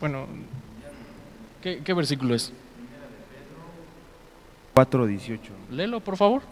Bueno, 0.00 0.26
¿Qué, 1.62 1.82
qué 1.84 1.92
versículo 1.92 2.34
es? 2.34 2.52
4.18. 4.74 5.38
Léelo, 5.70 6.00
por 6.00 6.16
favor. 6.16 6.42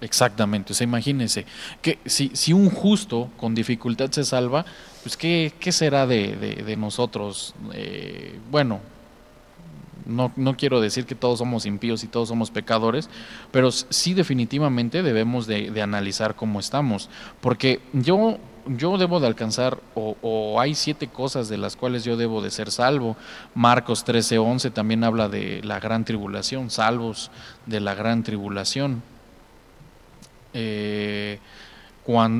Exactamente, 0.00 0.72
o 0.72 0.74
sea, 0.74 0.84
imagínense 0.84 1.46
que 1.80 1.98
si, 2.06 2.32
si 2.34 2.52
un 2.52 2.70
justo 2.70 3.30
con 3.36 3.54
dificultad 3.54 4.10
se 4.10 4.24
salva, 4.24 4.64
pues 5.04 5.16
¿qué, 5.16 5.52
qué 5.60 5.70
será 5.70 6.08
de, 6.08 6.34
de- 6.34 6.56
de 6.64 6.76
nosotros? 6.76 7.54
Eh, 7.72 8.36
bueno, 8.50 8.80
no, 10.04 10.32
no 10.34 10.56
quiero 10.56 10.80
decir 10.80 11.06
que 11.06 11.14
todos 11.14 11.38
somos 11.38 11.66
impíos 11.66 12.02
y 12.02 12.08
todos 12.08 12.28
somos 12.28 12.50
pecadores, 12.50 13.08
pero 13.52 13.70
sí 13.70 14.12
definitivamente 14.14 15.04
debemos 15.04 15.46
de, 15.46 15.70
de 15.70 15.82
analizar 15.82 16.34
cómo 16.34 16.58
estamos, 16.58 17.08
porque 17.40 17.80
yo, 17.92 18.38
yo 18.66 18.96
debo 18.98 19.20
de 19.20 19.26
alcanzar, 19.26 19.78
o, 19.94 20.60
hay 20.60 20.74
siete 20.74 21.08
cosas 21.08 21.48
de 21.48 21.58
las 21.58 21.76
cuales 21.76 22.04
yo 22.04 22.16
debo 22.16 22.42
de 22.42 22.50
ser 22.50 22.70
salvo. 22.70 23.16
Marcos 23.54 24.04
13:11 24.04 24.72
también 24.72 25.04
habla 25.04 25.28
de 25.28 25.62
la 25.62 25.80
gran 25.80 26.04
tribulación, 26.04 26.70
salvos 26.70 27.30
de 27.66 27.80
la 27.80 27.94
gran 27.94 28.22
tribulación. 28.22 29.02
Eh, 30.54 31.38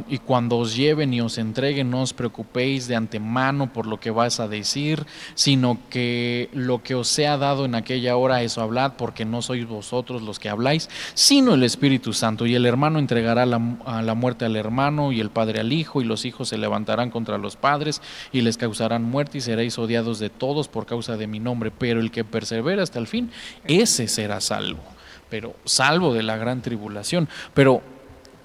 y 0.08 0.18
cuando 0.18 0.58
os 0.58 0.74
lleven 0.74 1.14
y 1.14 1.20
os 1.20 1.38
entreguen, 1.38 1.88
no 1.88 2.02
os 2.02 2.12
preocupéis 2.12 2.88
de 2.88 2.96
antemano 2.96 3.72
por 3.72 3.86
lo 3.86 4.00
que 4.00 4.10
vas 4.10 4.40
a 4.40 4.48
decir, 4.48 5.06
sino 5.34 5.78
que 5.88 6.50
lo 6.52 6.82
que 6.82 6.96
os 6.96 7.06
sea 7.06 7.36
dado 7.36 7.64
en 7.64 7.76
aquella 7.76 8.16
hora, 8.16 8.42
eso 8.42 8.60
hablad, 8.60 8.94
porque 8.98 9.24
no 9.24 9.40
sois 9.40 9.64
vosotros 9.64 10.20
los 10.22 10.40
que 10.40 10.48
habláis, 10.48 10.90
sino 11.14 11.54
el 11.54 11.62
Espíritu 11.62 12.12
Santo. 12.12 12.44
Y 12.44 12.56
el 12.56 12.66
hermano 12.66 12.98
entregará 12.98 13.46
la, 13.46 13.60
la 14.02 14.14
muerte 14.14 14.44
al 14.46 14.56
hermano, 14.56 15.12
y 15.12 15.20
el 15.20 15.30
padre 15.30 15.60
al 15.60 15.72
hijo, 15.72 16.02
y 16.02 16.04
los 16.04 16.24
hijos 16.24 16.48
se 16.48 16.58
levantarán 16.58 17.10
contra 17.10 17.38
los 17.38 17.54
padres, 17.54 18.02
y 18.32 18.40
les 18.40 18.56
causarán 18.56 19.04
muerte, 19.04 19.38
y 19.38 19.42
seréis 19.42 19.78
odiados 19.78 20.18
de 20.18 20.28
todos 20.28 20.66
por 20.66 20.86
causa 20.86 21.16
de 21.16 21.28
mi 21.28 21.38
nombre. 21.38 21.70
Pero 21.70 22.00
el 22.00 22.10
que 22.10 22.24
persevera 22.24 22.82
hasta 22.82 22.98
el 22.98 23.06
fin, 23.06 23.30
ese 23.64 24.08
será 24.08 24.40
salvo. 24.40 24.82
Pero 25.30 25.54
salvo 25.64 26.12
de 26.12 26.24
la 26.24 26.36
gran 26.36 26.62
tribulación. 26.62 27.28
Pero 27.54 27.91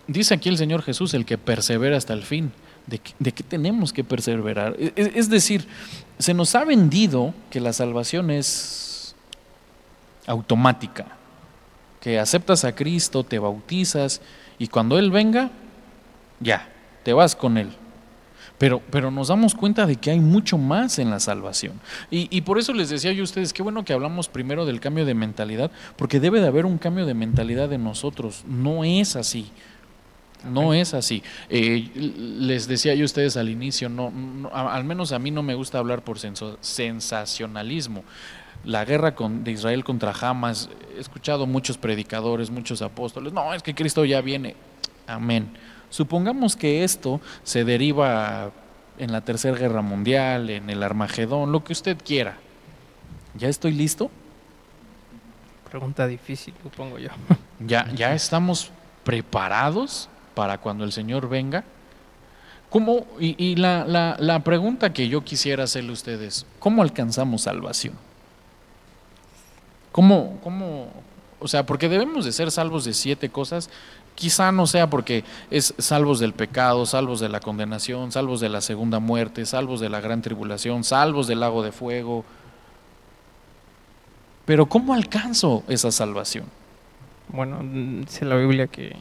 Dice 0.08 0.34
aquí 0.34 0.50
el 0.50 0.58
Señor 0.58 0.82
Jesús, 0.84 1.14
el 1.14 1.26
que 1.26 1.38
persevera 1.38 1.98
hasta 1.98 2.14
el 2.14 2.24
fin. 2.24 2.52
de 2.88 3.02
de 3.20 3.32
que 3.34 3.44
tenemos 3.44 3.92
que 3.92 4.04
perseverar. 4.06 4.76
E- 4.80 4.94
Es, 4.96 5.12
es 5.14 5.30
decir, 5.30 5.68
se 6.20 6.34
nos 6.34 6.56
ha 6.56 6.64
vendido 6.64 7.34
que 7.50 7.60
la 7.60 7.74
salvación 7.74 8.32
es 8.32 9.14
automática, 10.26 11.06
que 12.02 12.20
aceptas 12.20 12.64
a 12.66 12.74
Cristo, 12.76 13.24
te 13.24 13.40
bautizas 13.40 14.22
y 14.58 14.68
cuando 14.68 14.98
Él 14.98 15.12
venga, 15.12 15.52
ya, 16.40 16.70
te 17.04 17.14
vas 17.14 17.36
con 17.36 17.58
Él. 17.58 17.70
Pero, 18.58 18.82
pero 18.90 19.12
nos 19.12 19.28
damos 19.28 19.54
cuenta 19.54 19.86
de 19.86 19.98
que 19.98 20.10
hay 20.10 20.20
mucho 20.20 20.58
más 20.58 20.98
en 20.98 21.12
la 21.12 21.20
salvación. 21.20 21.80
Y, 22.10 22.28
y 22.36 22.42
por 22.42 22.58
eso 22.58 22.74
les 22.74 22.90
decía 22.90 23.12
yo 23.14 23.22
a 23.22 23.24
ustedes, 23.26 23.54
qué 23.54 23.62
bueno 23.62 23.86
que 23.86 23.94
hablamos 23.94 24.30
primero 24.30 24.66
del 24.66 24.80
cambio 24.80 25.06
de 25.06 25.14
mentalidad, 25.14 25.70
porque 25.96 26.20
debe 26.20 26.42
de 26.42 26.48
haber 26.48 26.66
un 26.66 26.78
cambio 26.80 27.06
de 27.06 27.14
mentalidad 27.14 27.72
en 27.74 27.84
nosotros. 27.84 28.44
No 28.48 28.84
es 28.84 29.16
así. 29.16 29.52
No 30.46 30.74
es 30.74 30.94
así. 30.94 31.24
Eh, 31.50 31.90
les 31.96 32.68
decía 32.68 32.94
yo 32.96 33.04
a 33.04 33.06
ustedes 33.06 33.38
al 33.38 33.50
inicio, 33.50 33.90
no, 33.90 34.12
no- 34.12 34.50
al 34.54 34.84
menos 34.84 35.12
a 35.12 35.20
mí 35.20 35.32
no 35.32 35.44
me 35.44 35.56
gusta 35.56 35.80
hablar 35.80 36.04
por 36.04 36.20
sensacionalismo. 36.62 38.04
La 38.64 38.86
guerra 38.86 39.16
con- 39.16 39.44
de 39.44 39.52
Israel 39.52 39.84
contra 39.84 40.12
Hamas, 40.20 40.70
he 40.96 41.00
escuchado 41.00 41.46
muchos 41.48 41.78
predicadores, 41.78 42.50
muchos 42.50 42.82
apóstoles, 42.82 43.34
no, 43.34 43.54
es 43.54 43.64
que 43.64 43.74
Cristo 43.76 44.06
ya 44.06 44.22
viene. 44.22 44.56
Amén. 45.08 45.50
Supongamos 45.90 46.56
que 46.56 46.84
esto 46.84 47.22
se 47.44 47.64
deriva 47.64 48.52
en 48.98 49.12
la 49.12 49.22
Tercera 49.22 49.58
Guerra 49.58 49.82
Mundial, 49.82 50.50
en 50.50 50.70
el 50.70 50.84
Armagedón, 50.84 51.52
lo 51.52 51.64
que 51.64 51.74
usted 51.74 51.98
quiera. 52.04 52.38
¿Ya 53.36 53.48
estoy 53.48 53.72
listo? 53.72 54.12
Pregunta 55.70 56.08
difícil, 56.08 56.54
supongo 56.64 56.98
yo. 57.00 57.10
¿Ya, 57.60 57.90
ya 57.94 58.14
estamos 58.14 58.72
preparados 59.04 60.10
para 60.38 60.60
cuando 60.60 60.84
el 60.84 60.92
Señor 60.92 61.28
venga? 61.28 61.64
¿Cómo, 62.70 63.08
y 63.20 63.56
la, 63.56 63.86
la- 64.20 64.40
pregunta 64.42 64.94
que 64.94 65.08
yo 65.10 65.24
quisiera 65.24 65.64
hacerle 65.64 65.90
a 65.90 65.94
ustedes, 65.94 66.46
¿cómo 66.60 66.84
alcanzamos 66.84 67.42
salvación? 67.42 67.96
¿Cómo, 69.92 70.38
cómo, 70.44 70.90
o 71.40 71.48
sea, 71.48 71.66
porque 71.66 71.90
debemos 71.90 72.24
de 72.24 72.32
ser 72.32 72.52
salvos 72.52 72.86
de 72.86 72.94
siete 72.94 73.30
cosas, 73.30 73.72
quizá 74.14 74.52
no 74.52 74.68
sea 74.68 74.92
porque 74.92 75.24
es 75.50 75.74
salvos 75.80 76.20
del 76.20 76.34
pecado, 76.34 76.86
salvos 76.86 77.20
de 77.20 77.30
la 77.30 77.40
condenación, 77.40 78.12
salvos 78.12 78.40
de 78.40 78.50
la 78.50 78.62
segunda 78.62 79.00
muerte, 79.00 79.44
salvos 79.48 79.80
de 79.80 79.90
la 79.90 80.00
gran 80.02 80.22
tribulación, 80.22 80.84
salvos 80.84 81.26
del 81.26 81.40
lago 81.40 81.64
de 81.64 81.72
fuego. 81.72 82.26
Pero 84.46 84.68
¿cómo 84.68 84.94
alcanzo 84.94 85.64
esa 85.68 85.92
salvación? 85.92 86.46
Bueno, 87.30 87.60
dice 87.64 88.24
la 88.24 88.36
Biblia 88.36 88.68
que, 88.68 88.96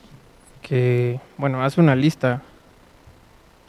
que, 0.67 1.21
bueno, 1.39 1.63
hace 1.63 1.81
una 1.81 1.95
lista 1.95 2.43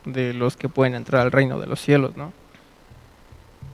de 0.04 0.34
los 0.34 0.58
que 0.58 0.68
pueden 0.68 0.96
entrar 0.96 1.22
al 1.22 1.32
reino 1.32 1.60
de 1.60 1.68
los 1.68 1.80
cielos, 1.80 2.18
¿no? 2.18 2.34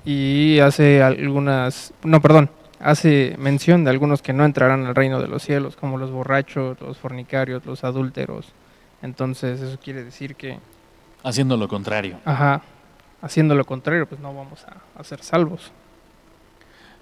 Y 0.04 0.60
hace 0.60 1.02
algunas, 1.02 1.94
no, 2.04 2.20
perdón, 2.22 2.50
hace 2.82 3.38
mención 3.40 3.86
de 3.86 3.92
algunos 3.92 4.22
que 4.22 4.34
no 4.34 4.44
entrarán 4.44 4.86
al 4.86 4.94
reino 4.94 5.22
de 5.22 5.30
los 5.30 5.42
cielos, 5.42 5.78
como 5.78 5.98
los 5.98 6.12
borrachos, 6.12 6.82
los 6.82 6.98
fornicarios, 6.98 7.66
los 7.66 7.86
adúlteros. 7.86 8.52
Entonces, 9.02 9.62
eso 9.62 9.80
quiere 9.82 10.04
decir 10.04 10.36
que, 10.36 10.60
Haciendo 11.24 11.56
lo 11.56 11.70
contrario. 11.70 12.18
ajá, 12.26 12.62
haciendo 13.22 13.56
lo 13.56 13.64
contrario, 13.64 14.06
pues 14.06 14.20
no 14.20 14.34
vamos 14.34 14.66
a, 14.66 15.00
a 15.00 15.04
ser 15.06 15.24
salvos. 15.24 15.72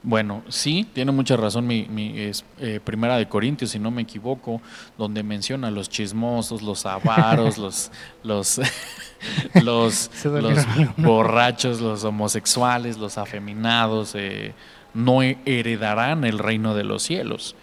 Bueno, 0.04 0.42
sí, 0.50 0.88
tiene 0.94 1.12
mucha 1.12 1.38
razón 1.38 1.68
mi, 1.68 1.86
mi, 1.88 2.18
es, 2.20 2.44
eh, 2.60 2.80
Primera 2.84 3.18
de 3.18 3.28
Corintios, 3.30 3.70
si 3.72 3.78
no 3.78 3.92
me 3.92 4.02
equivoco, 4.02 4.60
donde 4.98 5.22
menciona 5.22 5.70
los 5.70 5.90
chismosos, 5.90 6.64
los 6.64 6.88
avaros, 6.88 7.58
los, 7.60 7.92
los, 8.24 8.60
los, 9.54 10.10
los 10.42 10.66
borrachos, 10.98 11.82
los 11.82 12.04
homosexuales, 12.04 12.98
los 12.98 13.20
afeminados, 13.20 14.14
eh, 14.16 14.54
no 14.96 15.22
he- 15.22 15.38
heredarán 15.46 16.24
el 16.24 16.40
reino 16.40 16.74
de 16.74 16.84
los 16.84 17.04
cielos. 17.04 17.56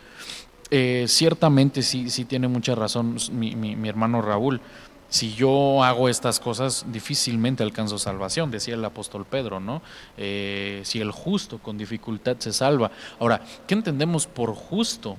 Eh, 0.70 1.06
ciertamente 1.08 1.82
sí, 1.82 2.08
sí 2.10 2.24
tiene 2.24 2.46
mucha 2.46 2.74
razón 2.74 3.16
mi, 3.32 3.56
mi- 3.56 3.74
mi 3.74 3.88
hermano 3.88 4.22
Raúl. 4.22 4.60
Si 5.08 5.34
yo 5.34 5.82
hago 5.82 6.08
estas 6.08 6.38
cosas, 6.38 6.84
difícilmente 6.88 7.62
alcanzo 7.62 7.98
salvación, 7.98 8.50
decía 8.50 8.74
el 8.74 8.84
apóstol 8.84 9.24
Pedro, 9.24 9.58
¿no? 9.58 9.80
Eh, 10.18 10.82
si 10.84 11.00
el 11.00 11.12
justo 11.12 11.58
con 11.58 11.78
dificultad 11.78 12.36
se 12.38 12.52
salva. 12.52 12.90
Ahora, 13.18 13.40
¿qué 13.66 13.74
entendemos 13.74 14.26
por 14.26 14.54
justo? 14.54 15.16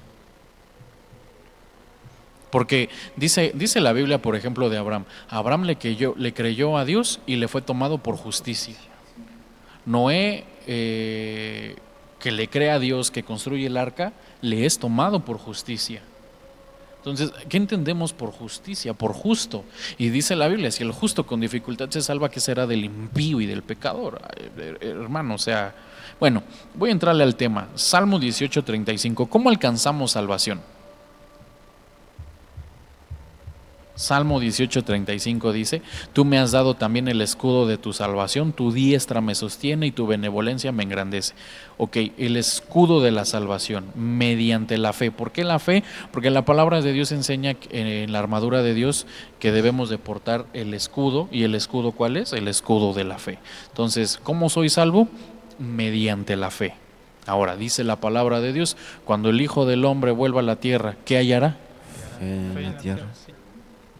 Porque 2.51 2.89
dice, 3.15 3.51
dice 3.55 3.79
la 3.79 3.93
Biblia, 3.93 4.21
por 4.21 4.35
ejemplo, 4.35 4.69
de 4.69 4.77
Abraham, 4.77 5.05
Abraham 5.27 5.63
le 5.63 5.77
creyó, 5.77 6.13
le 6.17 6.33
creyó 6.33 6.77
a 6.77 6.85
Dios 6.85 7.19
y 7.25 7.35
le 7.35 7.47
fue 7.47 7.61
tomado 7.61 7.97
por 7.97 8.15
justicia. 8.15 8.75
Noé, 9.85 10.45
eh, 10.67 11.75
que 12.19 12.31
le 12.31 12.47
cree 12.47 12.69
a 12.69 12.79
Dios, 12.79 13.11
que 13.11 13.23
construye 13.23 13.67
el 13.67 13.77
arca, 13.77 14.13
le 14.41 14.65
es 14.65 14.77
tomado 14.77 15.25
por 15.25 15.37
justicia. 15.37 16.01
Entonces, 16.99 17.31
¿qué 17.47 17.57
entendemos 17.57 18.11
por 18.11 18.31
justicia? 18.31 18.93
Por 18.93 19.13
justo. 19.13 19.63
Y 19.97 20.09
dice 20.09 20.35
la 20.35 20.47
Biblia, 20.49 20.69
si 20.69 20.83
el 20.83 20.91
justo 20.91 21.25
con 21.25 21.39
dificultad 21.39 21.89
se 21.89 22.01
salva, 22.01 22.29
¿qué 22.29 22.41
será 22.41 22.67
del 22.67 22.83
impío 22.83 23.39
y 23.39 23.45
del 23.45 23.63
pecador? 23.63 24.21
Hermano, 24.81 25.35
o 25.35 25.37
sea, 25.37 25.73
bueno, 26.19 26.43
voy 26.75 26.89
a 26.89 26.91
entrarle 26.91 27.23
al 27.23 27.35
tema. 27.35 27.69
Salmo 27.75 28.19
18:35, 28.19 29.29
¿cómo 29.29 29.49
alcanzamos 29.49 30.11
salvación? 30.11 30.61
Salmo 33.99 34.39
18:35 34.39 35.51
dice, 35.51 35.81
tú 36.13 36.23
me 36.23 36.39
has 36.39 36.53
dado 36.53 36.73
también 36.73 37.09
el 37.09 37.19
escudo 37.21 37.67
de 37.67 37.77
tu 37.77 37.91
salvación, 37.91 38.53
tu 38.53 38.71
diestra 38.71 39.19
me 39.19 39.35
sostiene 39.35 39.87
y 39.87 39.91
tu 39.91 40.07
benevolencia 40.07 40.71
me 40.71 40.83
engrandece. 40.83 41.33
Ok, 41.77 41.97
el 42.17 42.37
escudo 42.37 43.01
de 43.01 43.11
la 43.11 43.25
salvación 43.25 43.91
mediante 43.95 44.77
la 44.77 44.93
fe. 44.93 45.11
¿Por 45.11 45.33
qué 45.33 45.43
la 45.43 45.59
fe? 45.59 45.83
Porque 46.13 46.29
la 46.29 46.45
palabra 46.45 46.81
de 46.81 46.93
Dios 46.93 47.11
enseña 47.11 47.57
eh, 47.71 48.03
en 48.05 48.13
la 48.13 48.19
armadura 48.19 48.63
de 48.63 48.73
Dios 48.73 49.05
que 49.37 49.51
debemos 49.51 49.89
de 49.89 49.97
portar 49.97 50.45
el 50.53 50.73
escudo. 50.73 51.27
¿Y 51.29 51.43
el 51.43 51.53
escudo 51.53 51.91
cuál 51.91 52.15
es? 52.15 52.31
El 52.31 52.47
escudo 52.47 52.93
de 52.93 53.03
la 53.03 53.17
fe. 53.17 53.37
Entonces, 53.67 54.17
¿cómo 54.23 54.47
soy 54.47 54.69
salvo? 54.69 55.09
Mediante 55.59 56.37
la 56.37 56.51
fe. 56.51 56.73
Ahora, 57.25 57.57
dice 57.57 57.83
la 57.83 57.97
palabra 57.97 58.39
de 58.39 58.53
Dios, 58.53 58.77
cuando 59.03 59.29
el 59.29 59.41
Hijo 59.41 59.65
del 59.65 59.83
Hombre 59.83 60.11
vuelva 60.11 60.39
a 60.39 60.43
la 60.43 60.55
tierra, 60.55 60.95
¿qué 61.03 61.17
hallará? 61.17 61.57
Fe 62.17 62.25
en 62.25 62.63
la 62.63 62.77
tierra. 62.77 63.05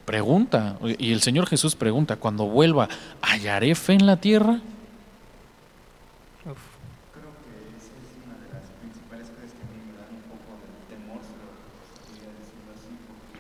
Pregunta, 0.10 0.76
y 0.98 1.14
el 1.14 1.22
Señor 1.22 1.46
Jesús 1.46 1.76
pregunta, 1.76 2.16
cuando 2.16 2.48
vuelva, 2.48 2.90
¿hallaré 3.22 3.76
fe 3.76 3.94
en 3.94 4.08
la 4.08 4.18
tierra? 4.18 4.54
Uf. 6.50 6.58
Creo 7.14 7.30
que 7.46 7.78
esa 7.78 7.94
es 7.94 8.18
una 8.26 8.34
de 8.42 8.50
las 8.50 8.66
principales 8.82 9.30
cosas 9.30 9.54
que 9.54 9.62
a 9.62 9.70
mí 9.70 9.78
me 9.86 9.94
dan 10.02 10.10
un 10.18 10.26
poco 10.34 10.58
de 10.66 10.66
temor, 10.90 11.22
si 11.22 11.38
lo 11.38 11.46
podría 12.10 12.26
decirlo 12.42 12.74
así, 12.74 12.90
porque 13.06 13.38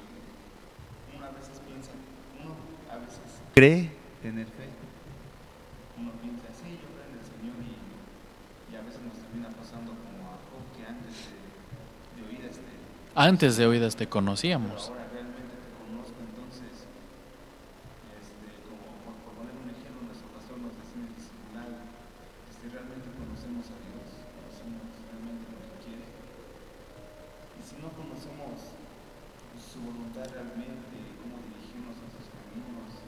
uno 1.18 1.26
a 1.26 1.34
veces 1.34 1.58
piensa, 1.66 1.90
uno 2.38 2.54
a 2.94 2.98
veces 3.02 3.26
cree 3.58 3.90
tener 4.22 4.46
fe, 4.46 4.70
uno 5.98 6.14
piensa, 6.22 6.54
sí, 6.54 6.70
yo 6.78 6.86
creo 6.86 7.02
en 7.10 7.18
el 7.18 7.26
Señor 7.26 7.58
y, 7.66 7.74
y 8.70 8.74
a 8.78 8.86
veces 8.86 9.02
nos 9.02 9.18
termina 9.18 9.50
pasando 9.58 9.98
como 9.98 10.22
a 10.30 10.38
Job, 10.54 10.62
que 10.78 10.86
antes 10.86 11.34
de, 11.34 11.34
de 12.14 12.22
oír 12.30 12.46
este, 12.46 12.70
Antes 13.18 13.58
de 13.58 13.66
oídas 13.66 13.98
te 13.98 14.06
pero 14.06 14.22
conocíamos. 14.22 14.94
ahora 14.94 15.10
realmente 15.10 15.50
te 15.50 15.70
conozco, 15.82 16.14
entonces, 16.22 16.86
este, 18.16 18.48
como 18.70 18.86
por, 19.04 19.14
por 19.26 19.44
poner 19.44 19.56
un 19.60 19.68
ejemplo, 19.76 20.08
nuestro 20.08 20.30
pastor 20.32 20.56
nos 20.64 20.72
decía 20.78 21.04
en 21.04 21.12
el 21.12 21.16
discipulado, 21.20 21.76
este, 22.48 22.64
realmente 22.72 23.08
conocemos 23.20 23.66
a 23.76 23.78
Dios, 23.84 24.08
conocemos 24.40 24.88
realmente 25.04 25.44
lo 25.52 25.58
que 25.60 25.78
quiere. 25.84 26.08
Y 27.60 27.62
si 27.68 27.76
no 27.84 27.92
conocemos 27.92 28.56
pues, 29.52 29.62
su 29.68 29.84
voluntad 29.84 30.24
realmente, 30.32 30.96
cómo 31.20 31.44
dirigirnos 31.44 32.00
a 32.00 32.08
sus 32.16 32.26
caminos, 32.32 33.04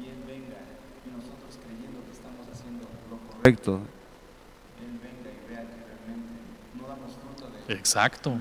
y 0.00 0.08
Él 0.08 0.20
venga, 0.24 0.60
y 1.04 1.08
nosotros 1.12 1.60
creyendo 1.60 2.00
que 2.08 2.12
estamos 2.16 2.44
haciendo 2.48 2.88
lo 3.12 3.20
correcto, 3.28 3.84
Él 4.80 4.96
venga 4.96 5.28
y 5.28 5.40
vea 5.44 5.62
que 5.68 5.76
realmente 5.76 6.34
no 6.72 6.88
damos 6.88 7.12
fruto 7.20 7.52
de 7.52 7.58
Exacto. 7.94 8.32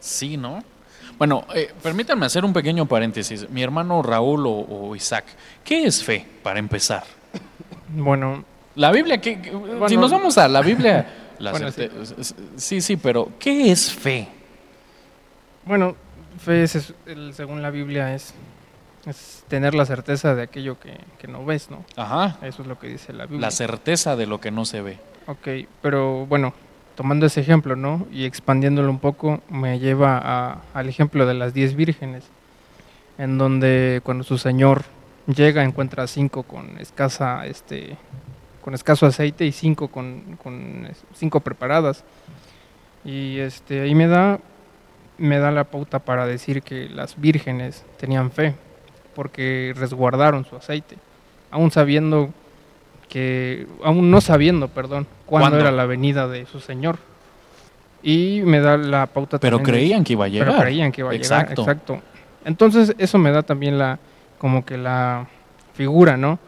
Sí, 0.00 0.38
¿no? 0.38 0.64
Bueno, 1.18 1.44
eh, 1.54 1.70
permítanme 1.82 2.24
hacer 2.24 2.42
un 2.42 2.54
pequeño 2.54 2.86
paréntesis. 2.86 3.48
Mi 3.50 3.62
hermano 3.62 4.02
Raúl 4.02 4.46
o, 4.46 4.50
o 4.52 4.96
Isaac, 4.96 5.26
¿qué 5.62 5.84
es 5.84 6.02
fe 6.02 6.26
para 6.42 6.58
empezar? 6.58 7.04
Bueno, 7.88 8.42
La 8.76 8.90
Biblia, 8.92 9.20
¿qué, 9.20 9.42
qué- 9.42 9.52
si 9.88 9.96
nos 9.98 10.10
vamos 10.10 10.38
a 10.38 10.48
la 10.48 10.62
Biblia, 10.62 11.06
la 11.38 11.50
Bueno, 11.50 11.68
sí, 12.56 12.80
sí, 12.80 12.96
pero 12.96 13.28
¿qué 13.38 13.70
es 13.70 13.92
fe? 13.92 14.26
Bueno, 15.66 15.96
fe 16.42 16.62
es, 16.62 16.94
según 17.32 17.60
la 17.60 17.68
Biblia 17.70 18.14
es, 18.14 18.32
es 19.04 19.44
tener 19.48 19.74
la 19.74 19.84
certeza 19.84 20.34
de 20.34 20.42
aquello 20.44 20.80
que, 20.80 20.98
que 21.18 21.28
no 21.28 21.44
ves, 21.44 21.68
¿no? 21.70 21.84
Ajá, 21.96 22.38
Eso 22.40 22.62
es 22.62 22.68
lo 22.68 22.78
que 22.78 22.86
dice 22.88 23.12
la 23.12 23.24
Biblia. 23.26 23.42
la 23.48 23.50
certeza 23.50 24.16
de 24.16 24.26
lo 24.26 24.40
que 24.40 24.50
no 24.50 24.64
se 24.64 24.80
ve. 24.80 24.98
Ok, 25.26 25.48
pero 25.82 26.26
bueno, 26.26 26.52
tomando 26.96 27.26
ese 27.26 27.40
ejemplo, 27.40 27.76
¿no? 27.76 28.06
Y 28.10 28.24
expandiéndolo 28.24 28.90
un 28.90 28.98
poco, 28.98 29.40
me 29.48 29.78
lleva 29.78 30.18
a- 30.22 30.60
al 30.74 30.88
ejemplo 30.88 31.26
de 31.26 31.34
las 31.34 31.54
diez 31.54 31.74
vírgenes, 31.74 32.24
en 33.18 33.38
donde 33.38 34.00
cuando 34.02 34.24
su 34.24 34.38
señor 34.38 34.82
llega 35.26 35.62
encuentra 35.62 36.06
cinco 36.06 36.42
con 36.42 36.78
escasa, 36.78 37.46
este, 37.46 37.96
con 38.62 38.74
escaso 38.74 39.06
aceite 39.06 39.44
y 39.46 39.52
cinco 39.52 39.88
con, 39.88 40.36
con 40.42 40.88
cinco 41.14 41.40
preparadas. 41.40 42.04
Y 43.04 43.38
este, 43.38 43.80
ahí 43.82 43.94
me 43.94 44.08
da, 44.08 44.40
me 45.16 45.38
da 45.38 45.50
la 45.50 45.64
pauta 45.64 46.00
para 46.00 46.26
decir 46.26 46.62
que 46.62 46.88
las 46.88 47.18
vírgenes 47.20 47.84
tenían 47.98 48.30
fe, 48.30 48.54
porque 49.14 49.72
resguardaron 49.76 50.44
su 50.44 50.56
aceite, 50.56 50.96
aún 51.50 51.70
sabiendo 51.70 52.30
que, 53.10 53.66
aún 53.84 54.10
no 54.10 54.22
sabiendo, 54.22 54.68
perdón, 54.68 55.06
cuándo, 55.26 55.50
¿Cuándo? 55.50 55.60
era 55.60 55.70
la 55.70 55.84
venida 55.84 56.26
de 56.28 56.46
su 56.46 56.60
señor. 56.60 56.96
Y 58.02 58.40
me 58.46 58.60
da 58.60 58.78
la 58.78 59.06
pauta 59.06 59.38
Pero 59.38 59.58
también 59.58 59.74
de- 59.74 59.80
creían 59.80 60.04
que 60.04 60.14
iba 60.14 60.24
a 60.24 60.28
llegar. 60.28 60.48
pero 60.48 60.60
creían 60.62 60.90
que 60.92 61.02
iba 61.02 61.10
a 61.10 61.14
Exacto. 61.14 61.62
llegar, 61.62 61.76
exacto. 61.76 62.02
Entonces 62.46 62.94
eso 62.96 63.18
me 63.18 63.30
da 63.30 63.42
también 63.42 63.76
la, 63.78 63.98
como 64.38 64.64
que 64.64 64.78
la 64.78 65.26
figura, 65.74 66.16
¿no? 66.16 66.38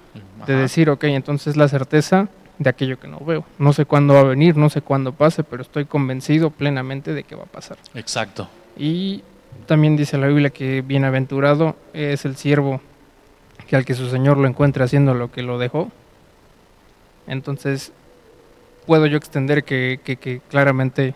De 0.47 0.55
decir, 0.57 0.89
ok, 0.89 1.05
entonces 1.05 1.57
la 1.57 1.69
certeza 1.69 2.29
de 2.59 2.71
aquello 2.71 2.99
que 2.99 3.09
no 3.09 3.19
veo. 3.19 3.45
No 3.59 3.73
sé 3.73 3.85
cuándo 3.85 4.15
va 4.15 4.21
a 4.21 4.25
venir, 4.25 4.57
no 4.57 4.71
sé 4.71 4.81
cuándo 4.81 5.13
pase, 5.13 5.45
pero 5.45 5.63
estoy 5.63 5.85
convencido 5.85 6.51
plenamente 6.51 7.13
de 7.13 7.25
que 7.25 7.35
va 7.35 7.43
a 7.43 7.47
pasar. 7.47 7.77
Exacto. 7.95 8.49
Y 8.79 9.23
también 9.67 9.97
dice 9.97 10.17
la 10.17 10.27
Biblia 10.29 10.51
que 10.51 10.81
bienaventurado 10.81 11.77
es 11.93 12.25
el 12.25 12.37
siervo 12.37 12.81
que 13.67 13.77
al 13.77 13.85
que 13.85 13.95
su 13.95 14.09
Señor 14.09 14.39
lo 14.39 14.49
encuentre 14.49 14.85
haciendo 14.85 15.13
lo 15.15 15.31
que 15.31 15.43
lo 15.43 15.59
dejó. 15.59 15.91
Entonces, 17.27 17.93
puedo 18.87 19.07
yo 19.07 19.17
extender 19.17 19.65
que, 19.65 20.01
que- 20.05 20.17
que 20.17 20.41
claramente 20.51 21.15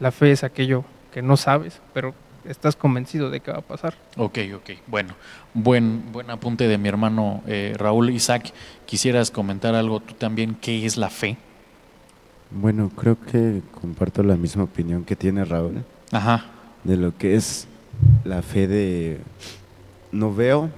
la 0.00 0.10
fe 0.12 0.32
es 0.32 0.44
aquello 0.44 0.84
que 1.12 1.22
no 1.22 1.36
sabes, 1.36 1.80
pero 1.92 2.14
estás 2.44 2.74
convencido 2.74 3.30
de 3.30 3.40
que 3.40 3.52
va 3.52 3.58
a 3.58 3.62
pasar. 3.62 3.94
Ok, 4.16 4.38
ok. 4.56 4.70
Bueno, 4.86 5.14
buen, 5.54 6.10
buen 6.12 6.30
apunte 6.30 6.66
de 6.66 6.78
mi 6.78 6.88
hermano 6.88 7.42
eh, 7.46 7.74
Raúl 7.76 8.10
Isaac. 8.10 8.52
¿Quisieras 8.86 9.30
comentar 9.30 9.74
algo 9.74 10.00
tú 10.00 10.14
también? 10.14 10.56
¿Qué 10.60 10.84
es 10.86 10.96
la 10.96 11.10
fe? 11.10 11.36
Bueno, 12.50 12.90
creo 12.90 13.16
que 13.20 13.62
comparto 13.80 14.22
la 14.22 14.36
misma 14.36 14.64
opinión 14.64 15.04
que 15.04 15.16
tiene 15.16 15.44
Raúl 15.44 15.84
Ajá. 16.10 16.44
de 16.84 16.96
lo 16.96 17.16
que 17.16 17.34
es 17.36 17.66
la 18.24 18.42
fe 18.42 18.66
de 18.66 19.20
no 20.10 20.34
veo, 20.34 20.68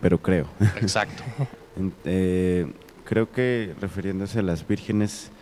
pero 0.00 0.18
creo. 0.18 0.46
Exacto. 0.80 1.22
Eh, 2.04 2.66
creo 3.10 3.32
que 3.32 3.74
refiriéndose 3.80 4.38
a 4.38 4.42
las 4.42 4.68
vírgenes, 4.68 5.32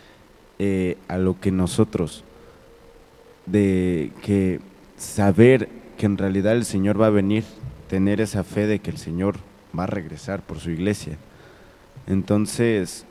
eh, 0.57 0.97
a 1.07 1.19
lo 1.19 1.39
que 1.39 1.51
nosotros, 1.51 2.23
de 3.45 4.11
que 4.23 4.59
saber 4.97 5.69
que 5.95 6.07
en 6.07 6.17
realidad 6.17 6.53
el 6.53 6.65
Señor 6.65 6.99
va 6.99 7.05
a 7.05 7.11
venir, 7.11 7.43
tener 7.87 8.21
esa 8.21 8.43
fe 8.43 8.65
de 8.65 8.79
que 8.79 8.89
el 8.89 8.97
Señor 8.97 9.35
va 9.77 9.83
a 9.83 9.85
regresar 9.85 10.41
por 10.41 10.57
su 10.57 10.71
iglesia. 10.71 11.15
Entonces, 12.07 13.05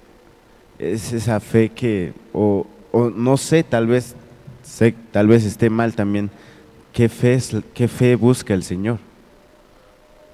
es 0.80 1.12
esa 1.12 1.38
fe 1.38 1.68
que, 1.68 2.12
o, 2.32 2.66
o 2.90 3.10
no 3.10 3.36
sé, 3.36 3.62
tal 3.62 3.86
vez, 3.86 4.16
sé, 4.64 4.92
tal 5.12 5.28
vez 5.28 5.44
esté 5.44 5.70
mal 5.70 5.94
también, 5.94 6.30
¿qué 6.92 7.08
fe, 7.08 7.34
es, 7.34 7.54
qué 7.74 7.86
fe 7.86 8.16
busca 8.16 8.54
el 8.54 8.64
Señor? 8.64 8.98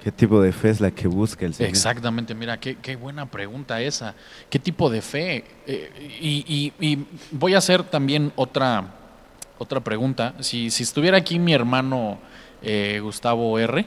¿Qué 0.04 0.12
tipo 0.12 0.42
de 0.42 0.52
fe 0.52 0.68
es 0.68 0.80
la 0.82 0.90
que 0.90 1.08
busca 1.08 1.46
el 1.46 1.54
Señor? 1.54 1.70
Exactamente, 1.70 2.34
mira, 2.34 2.60
qué, 2.60 2.76
qué 2.76 2.94
buena 2.94 3.24
pregunta 3.24 3.80
esa. 3.80 4.14
¿Qué 4.50 4.58
tipo 4.58 4.90
de 4.90 5.00
fe? 5.00 5.44
Eh, 5.66 6.18
y, 6.20 6.72
y- 6.78 6.86
y 6.92 7.06
voy 7.30 7.54
a 7.54 7.58
hacer 7.58 7.82
también 7.84 8.30
otra, 8.36 8.84
otra 9.56 9.80
pregunta. 9.80 10.34
Si, 10.40 10.70
si 10.70 10.82
estuviera 10.82 11.16
aquí 11.16 11.38
mi 11.38 11.54
hermano 11.54 12.18
eh, 12.60 13.00
Gustavo 13.02 13.58
R., 13.58 13.80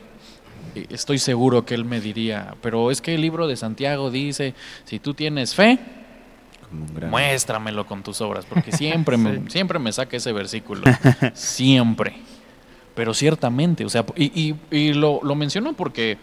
eh, 0.73 0.85
estoy 0.89 1.19
seguro 1.19 1.65
que 1.65 1.75
él 1.75 1.85
me 1.85 2.01
diría, 2.01 2.55
pero 2.63 2.89
es 2.89 2.99
que 2.99 3.13
el 3.13 3.21
libro 3.21 3.45
de 3.47 3.55
Santiago 3.55 4.09
dice, 4.09 4.55
si 4.85 4.97
tú 4.97 5.13
tienes 5.13 5.53
fe, 5.53 5.77
muéstramelo 7.11 7.85
con 7.85 8.01
tus 8.01 8.19
obras, 8.21 8.45
porque 8.47 8.71
siempre, 8.75 9.17
me, 9.17 9.51
siempre 9.51 9.77
me 9.77 9.91
saca 9.93 10.17
ese 10.17 10.31
versículo, 10.33 10.81
siempre. 11.35 12.15
Pero 12.97 13.13
ciertamente, 13.13 13.85
o 13.85 13.89
sea, 13.89 14.03
y, 14.15 14.55
y- 14.71 14.93
lo, 14.93 15.19
lo 15.21 15.35
menciono 15.35 15.73
porque 15.73 16.17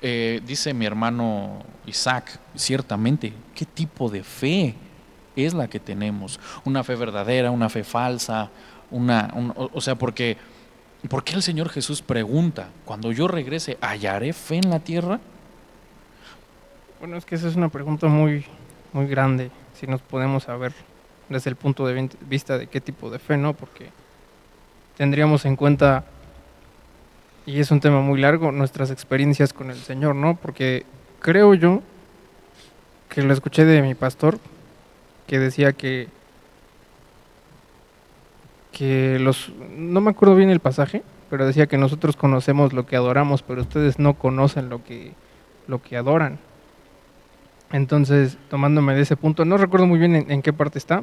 eh, 0.00 0.40
dice 0.46 0.72
mi 0.72 0.86
hermano 0.86 1.62
Isaac, 1.84 2.40
ciertamente, 2.56 3.34
¿qué 3.54 3.66
tipo 3.66 4.08
de 4.08 4.24
fe 4.24 4.74
es 5.36 5.52
la 5.52 5.68
que 5.68 5.78
tenemos? 5.78 6.40
¿Una 6.64 6.82
fe 6.82 6.94
verdadera, 6.94 7.50
una 7.50 7.68
fe 7.68 7.84
falsa? 7.84 8.48
Una, 8.90 9.30
un- 9.34 9.52
o, 9.54 9.80
sea, 9.82 9.96
porque, 9.96 10.38
¿por 11.10 11.24
qué 11.24 11.34
el 11.34 11.42
Señor 11.42 11.68
Jesús 11.68 12.00
pregunta, 12.00 12.70
cuando 12.86 13.12
yo 13.12 13.28
regrese, 13.28 13.76
¿hallaré 13.82 14.32
fe 14.32 14.56
en 14.56 14.70
la 14.70 14.80
tierra? 14.80 15.20
Bueno, 17.00 17.18
es 17.18 17.26
que 17.26 17.34
esa 17.34 17.48
es 17.48 17.54
una 17.56 17.68
pregunta 17.68 18.06
muy, 18.06 18.46
muy 18.94 19.06
grande, 19.08 19.50
si 19.78 19.86
nos 19.86 20.00
podemos 20.00 20.44
saber 20.44 20.72
desde 21.28 21.50
el 21.50 21.56
punto 21.56 21.86
de 21.86 22.08
vista 22.26 22.56
de 22.56 22.66
qué 22.66 22.80
tipo 22.80 23.10
de 23.10 23.18
fe, 23.18 23.36
¿no? 23.36 23.52
Porque 23.52 23.90
tendríamos 24.96 25.44
en 25.44 25.56
cuenta, 25.56 26.04
y 27.46 27.60
es 27.60 27.70
un 27.70 27.80
tema 27.80 28.00
muy 28.00 28.20
largo, 28.20 28.52
nuestras 28.52 28.90
experiencias 28.90 29.52
con 29.52 29.70
el 29.70 29.76
Señor, 29.76 30.14
¿no? 30.14 30.36
Porque 30.36 30.84
creo 31.20 31.54
yo 31.54 31.82
que 33.08 33.22
lo 33.22 33.32
escuché 33.32 33.64
de 33.64 33.82
mi 33.82 33.94
pastor, 33.94 34.38
que 35.26 35.38
decía 35.38 35.72
que, 35.72 36.08
que 38.72 39.18
los, 39.18 39.52
no 39.76 40.00
me 40.00 40.10
acuerdo 40.10 40.36
bien 40.36 40.50
el 40.50 40.60
pasaje, 40.60 41.02
pero 41.30 41.46
decía 41.46 41.66
que 41.66 41.78
nosotros 41.78 42.16
conocemos 42.16 42.72
lo 42.72 42.86
que 42.86 42.96
adoramos, 42.96 43.42
pero 43.42 43.60
ustedes 43.60 43.98
no 43.98 44.14
conocen 44.14 44.68
lo 44.68 44.82
que, 44.82 45.12
lo 45.66 45.82
que 45.82 45.96
adoran. 45.96 46.38
Entonces, 47.72 48.38
tomándome 48.48 48.94
de 48.94 49.02
ese 49.02 49.16
punto, 49.16 49.44
no 49.44 49.56
recuerdo 49.56 49.86
muy 49.86 49.98
bien 49.98 50.14
en, 50.14 50.30
en 50.30 50.42
qué 50.42 50.52
parte 50.52 50.78
está, 50.78 51.02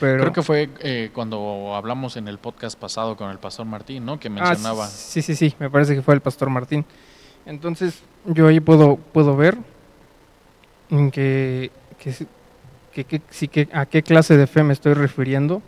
pero... 0.00 0.20
Creo 0.22 0.32
que 0.32 0.42
fue 0.42 0.68
eh, 0.80 1.10
cuando 1.12 1.74
hablamos 1.76 2.16
en 2.16 2.26
el 2.26 2.38
podcast 2.38 2.78
pasado 2.78 3.16
con 3.16 3.30
el 3.30 3.38
pastor 3.38 3.66
Martín, 3.66 4.04
¿no? 4.06 4.18
Que 4.18 4.28
Ah, 4.28 4.30
mencionaba. 4.30 4.86
sí, 4.88 5.22
sí, 5.22 5.34
sí, 5.36 5.54
me 5.58 5.68
parece 5.70 5.94
que 5.94 6.02
fue 6.02 6.14
el 6.14 6.20
pastor 6.20 6.50
Martín. 6.50 6.84
Entonces, 7.46 8.02
yo 8.24 8.46
ahí 8.48 8.60
puedo, 8.60 8.96
puedo 8.96 9.36
ver 9.36 9.56
que, 11.12 11.70
que, 11.98 12.14
que- 12.92 13.04
que- 13.04 13.48
que- 13.48 13.68
a 13.72 13.86
qué 13.86 14.02
clase 14.02 14.36
de 14.36 14.46
fe 14.46 14.62
me 14.62 14.72
estoy 14.72 14.94
refiriendo. 14.94 15.62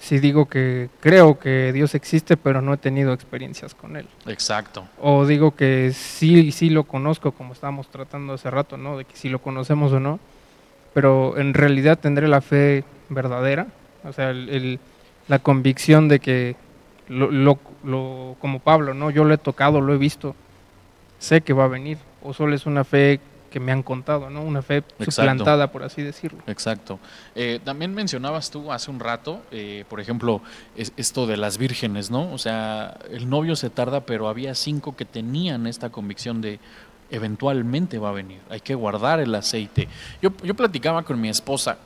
Si 0.00 0.20
digo 0.20 0.46
que 0.48 0.90
creo 1.00 1.40
que 1.40 1.72
Dios 1.72 1.96
existe, 1.96 2.36
pero 2.36 2.62
no 2.62 2.72
he 2.74 2.76
tenido 2.76 3.12
experiencias 3.12 3.74
con 3.74 3.96
Él. 3.96 4.06
Exacto. 4.26 4.86
O 5.00 5.26
digo 5.26 5.56
que 5.56 5.90
sí, 5.92 6.52
sí 6.52 6.70
lo 6.70 6.84
conozco, 6.84 7.32
como 7.32 7.52
estábamos 7.52 7.88
tratando 7.88 8.34
hace 8.34 8.48
rato, 8.48 8.76
¿no? 8.76 8.96
De 8.98 9.04
que 9.04 9.16
si 9.16 9.28
lo 9.28 9.40
conocemos 9.40 9.90
o 9.92 9.98
no. 9.98 10.20
Pero 10.94 11.36
en 11.36 11.52
realidad 11.52 11.98
tendré 11.98 12.28
la 12.28 12.40
fe 12.40 12.84
verdadera, 13.08 13.66
o 14.04 14.12
sea, 14.12 14.30
el- 14.30 14.48
el- 14.48 14.80
la 15.28 15.38
convicción 15.38 16.08
de 16.08 16.20
que, 16.20 16.56
lo, 17.08 17.30
lo- 17.30 17.58
lo- 17.84 18.36
como 18.40 18.60
Pablo, 18.60 18.94
¿no? 18.94 19.10
Yo 19.10 19.24
lo 19.24 19.34
he 19.34 19.38
tocado, 19.38 19.80
lo 19.80 19.94
he 19.94 19.98
visto, 19.98 20.34
sé 21.18 21.40
que 21.40 21.52
va 21.52 21.64
a 21.64 21.68
venir. 21.68 21.98
O 22.22 22.34
solo 22.34 22.54
es 22.54 22.66
una 22.66 22.84
fe 22.84 23.20
que 23.50 23.60
me 23.60 23.72
han 23.72 23.82
contado, 23.82 24.28
¿no? 24.28 24.42
Una 24.42 24.60
fe 24.60 24.78
Exacto. 24.78 25.10
suplantada, 25.10 25.72
por 25.72 25.82
así 25.82 26.02
decirlo. 26.02 26.40
Exacto. 26.46 26.98
Eh, 27.34 27.60
también 27.64 27.94
mencionabas 27.94 28.50
tú 28.50 28.70
hace 28.72 28.90
un 28.90 29.00
rato, 29.00 29.40
eh, 29.50 29.84
por 29.88 30.00
ejemplo, 30.00 30.42
es- 30.76 30.92
esto 30.98 31.26
de 31.26 31.38
las 31.38 31.56
vírgenes, 31.56 32.10
¿no? 32.10 32.30
O 32.32 32.36
sea, 32.38 32.98
el 33.10 33.30
novio 33.30 33.56
se 33.56 33.70
tarda, 33.70 34.00
pero 34.00 34.28
había 34.28 34.54
cinco 34.54 34.96
que 34.96 35.06
tenían 35.06 35.66
esta 35.66 35.88
convicción 35.90 36.42
de 36.42 36.58
eventualmente 37.10 37.98
va 37.98 38.10
a 38.10 38.12
venir, 38.12 38.38
hay 38.50 38.60
que 38.60 38.74
guardar 38.74 39.18
el 39.20 39.34
aceite. 39.34 39.88
Yo, 40.20 40.30
yo 40.42 40.54
platicaba 40.54 41.02
con 41.04 41.18
mi 41.20 41.30
esposa, 41.30 41.78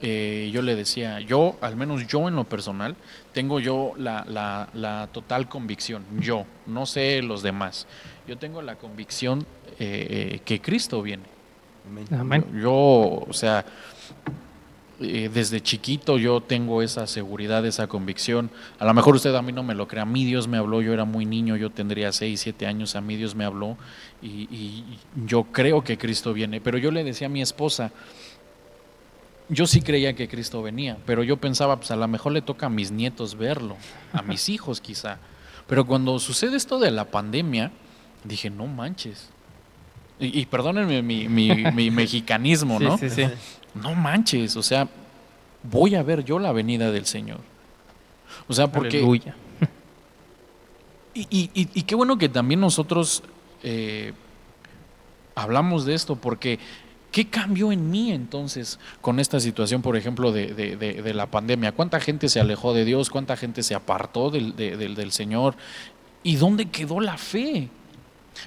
eh, 0.00 0.50
yo 0.52 0.62
le 0.62 0.74
decía, 0.76 1.20
yo, 1.20 1.56
al 1.60 1.76
menos 1.76 2.06
yo 2.06 2.28
en 2.28 2.36
lo 2.36 2.44
personal, 2.44 2.96
tengo 3.32 3.60
yo 3.60 3.92
la, 3.96 4.24
la- 4.28 4.68
la 4.74 5.08
total 5.12 5.48
convicción, 5.48 6.04
yo, 6.20 6.44
no 6.66 6.86
sé 6.86 7.22
los 7.22 7.42
demás, 7.42 7.86
yo 8.26 8.36
tengo 8.38 8.62
la 8.62 8.76
convicción 8.76 9.46
eh, 9.78 10.34
eh, 10.36 10.40
que 10.44 10.60
Cristo 10.60 11.02
viene. 11.02 11.24
Amén. 11.86 12.44
Yo, 12.62 12.72
o 12.72 13.32
sea, 13.32 13.64
eh, 15.00 15.28
desde 15.32 15.60
chiquito 15.60 16.18
yo 16.18 16.40
tengo 16.40 16.80
esa 16.80 17.06
seguridad, 17.08 17.66
esa 17.66 17.88
convicción. 17.88 18.48
A 18.78 18.84
lo 18.84 18.94
mejor 18.94 19.16
usted 19.16 19.34
a 19.34 19.42
mí 19.42 19.52
no 19.52 19.62
me 19.64 19.74
lo 19.74 19.88
cree. 19.88 20.00
A 20.00 20.04
mí 20.06 20.24
Dios 20.24 20.46
me 20.46 20.56
habló, 20.56 20.80
yo 20.82 20.92
era 20.92 21.04
muy 21.04 21.26
niño, 21.26 21.56
yo 21.56 21.70
tendría 21.70 22.12
6, 22.12 22.40
7 22.40 22.66
años, 22.66 22.94
a 22.94 23.00
mí 23.00 23.16
Dios 23.16 23.34
me 23.34 23.44
habló 23.44 23.76
y, 24.22 24.28
y 24.50 24.84
yo 25.26 25.44
creo 25.44 25.82
que 25.82 25.98
Cristo 25.98 26.32
viene. 26.32 26.60
Pero 26.60 26.78
yo 26.78 26.90
le 26.92 27.02
decía 27.02 27.26
a 27.26 27.30
mi 27.30 27.42
esposa, 27.42 27.90
yo 29.48 29.66
sí 29.66 29.82
creía 29.82 30.14
que 30.14 30.28
Cristo 30.28 30.62
venía, 30.62 30.96
pero 31.06 31.22
yo 31.22 31.36
pensaba, 31.36 31.76
pues 31.76 31.90
a 31.90 31.96
lo 31.96 32.08
mejor 32.08 32.32
le 32.32 32.42
toca 32.42 32.66
a 32.66 32.70
mis 32.70 32.90
nietos 32.90 33.36
verlo, 33.36 33.76
a 34.12 34.22
mis 34.22 34.48
hijos 34.48 34.80
quizá. 34.80 35.18
Pero 35.66 35.86
cuando 35.86 36.18
sucede 36.18 36.56
esto 36.56 36.78
de 36.78 36.90
la 36.90 37.06
pandemia, 37.06 37.70
dije, 38.24 38.50
no 38.50 38.66
manches. 38.66 39.30
Y, 40.20 40.40
y 40.40 40.46
perdónenme 40.46 41.02
mi, 41.02 41.28
mi- 41.28 41.64
mi 41.72 41.90
mexicanismo, 41.92 42.78
Sí, 42.78 42.84
¿no? 42.84 42.98
sí, 42.98 43.10
sí. 43.10 43.24
No 43.74 43.94
manches, 43.94 44.56
o 44.56 44.62
sea, 44.62 44.88
voy 45.62 45.94
a 45.94 46.02
ver 46.02 46.24
yo 46.24 46.38
la 46.38 46.52
venida 46.52 46.90
del 46.92 47.06
Señor. 47.06 47.40
O 48.48 48.52
sea, 48.54 48.68
porque... 48.70 48.98
Aleluya. 48.98 49.34
Y, 51.16 51.28
y- 51.30 51.50
y- 51.54 51.68
y 51.74 51.82
qué 51.82 51.94
bueno 51.94 52.18
que 52.18 52.28
también 52.28 52.58
nosotros 52.60 53.22
eh, 53.62 54.12
hablamos 55.36 55.84
de 55.86 55.94
esto, 55.94 56.16
porque 56.16 56.58
¿qué 57.14 57.26
cambió 57.28 57.70
en 57.70 57.90
mí 57.92 58.10
entonces 58.10 58.80
con 59.00 59.20
esta 59.20 59.38
situación, 59.38 59.82
por 59.82 59.96
ejemplo, 59.96 60.32
de, 60.32 60.52
de- 60.52 60.76
de- 60.76 61.00
de 61.00 61.14
la 61.14 61.26
pandemia? 61.26 61.70
¿Cuánta 61.70 62.00
gente 62.00 62.28
se 62.28 62.40
alejó 62.40 62.74
de 62.74 62.84
Dios? 62.84 63.08
¿Cuánta 63.08 63.36
gente 63.36 63.62
se 63.62 63.76
apartó 63.76 64.30
del, 64.30 64.56
de- 64.56 64.76
del- 64.76 64.96
del 64.96 65.12
Señor? 65.12 65.54
¿Y 66.24 66.34
dónde 66.34 66.66
quedó 66.66 66.98
la 66.98 67.16
fe? 67.16 67.68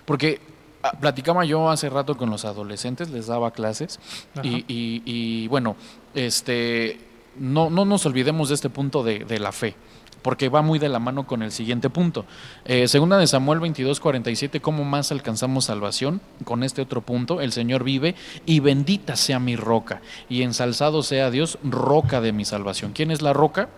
Porque 0.04 0.42
ah, 0.84 0.92
platicaba 1.00 1.46
yo 1.46 1.70
hace 1.70 1.90
rato 1.90 2.18
con 2.18 2.30
los 2.30 2.44
adolescentes, 2.44 3.10
les 3.10 3.28
daba 3.28 3.52
clases, 3.52 4.02
y, 4.44 4.66
y- 4.68 5.02
y, 5.06 5.48
bueno, 5.48 5.78
este, 6.14 7.00
no, 7.40 7.70
no 7.70 7.86
nos 7.86 8.06
olvidemos 8.06 8.50
de 8.50 8.56
este 8.56 8.70
punto 8.70 9.02
de, 9.02 9.20
de 9.20 9.40
la 9.40 9.54
fe, 9.54 9.76
porque 10.22 10.50
va 10.50 10.62
muy 10.62 10.80
de 10.80 10.90
la 10.90 11.00
mano 11.00 11.26
con 11.28 11.42
el 11.44 11.52
siguiente 11.52 11.90
punto. 11.90 12.26
Eh, 12.66 12.88
segunda 12.88 13.18
de 13.18 13.28
Samuel 13.28 13.60
22, 13.60 14.00
47, 14.00 14.60
¿cómo 14.62 14.84
más 14.84 15.12
alcanzamos 15.12 15.66
salvación? 15.66 16.22
Con 16.44 16.64
este 16.64 16.82
otro 16.82 17.02
punto, 17.02 17.40
el 17.42 17.52
Señor 17.52 17.84
vive 17.84 18.16
y 18.46 18.60
bendita 18.60 19.16
sea 19.16 19.40
mi 19.40 19.56
roca, 19.56 20.02
y 20.30 20.42
ensalzado 20.42 21.04
sea 21.04 21.32
Dios, 21.32 21.58
roca 21.64 22.20
de 22.22 22.34
mi 22.34 22.46
salvación. 22.46 22.92
¿Quién 22.94 23.12
es 23.12 23.22
la 23.22 23.34
roca? 23.34 23.70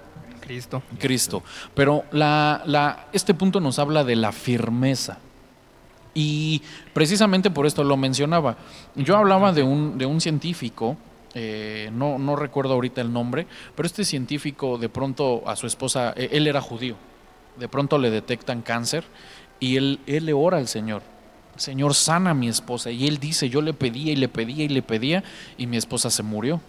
Cristo. 0.41 0.81
Cristo. 0.97 1.43
Pero 1.75 2.05
la, 2.11 2.63
la- 2.65 3.07
este 3.13 3.33
punto 3.35 3.59
nos 3.59 3.77
habla 3.77 4.03
de 4.03 4.15
la 4.15 4.31
firmeza. 4.31 5.19
Y 6.15 6.63
precisamente 6.93 7.51
por 7.51 7.65
esto 7.67 7.83
lo 7.83 7.95
mencionaba. 7.95 8.57
Yo 8.95 9.15
hablaba 9.15 9.51
de 9.53 9.61
un, 9.63 9.97
de 9.99 10.05
un 10.07 10.19
científico, 10.21 10.97
eh, 11.35 11.89
no, 11.93 12.17
no 12.17 12.35
recuerdo 12.35 12.73
ahorita 12.73 13.01
el 13.01 13.13
nombre, 13.13 13.45
pero 13.75 13.85
este 13.85 14.03
científico 14.03 14.77
de 14.77 14.89
pronto 14.89 15.43
a 15.47 15.55
su 15.55 15.67
esposa, 15.67 16.13
eh, 16.15 16.29
él 16.31 16.47
era 16.47 16.61
judío, 16.61 16.95
de 17.57 17.67
pronto 17.67 17.97
le 17.97 18.09
detectan 18.09 18.61
cáncer 18.61 19.03
y 19.59 19.75
él, 19.77 19.99
le 20.05 20.33
ora 20.33 20.57
al 20.57 20.67
Señor. 20.67 21.01
Señor, 21.55 21.93
sana 21.93 22.31
a 22.31 22.33
mi 22.33 22.47
esposa. 22.47 22.89
Y 22.89 23.07
él 23.07 23.17
dice, 23.19 23.49
yo 23.49 23.61
le 23.61 23.73
pedía 23.73 24.13
y 24.13 24.15
le 24.15 24.29
pedía 24.29 24.63
y 24.63 24.69
le 24.69 24.81
pedía 24.81 25.23
y 25.57 25.67
mi 25.67 25.75
esposa 25.75 26.09
se 26.09 26.23
murió. 26.23 26.61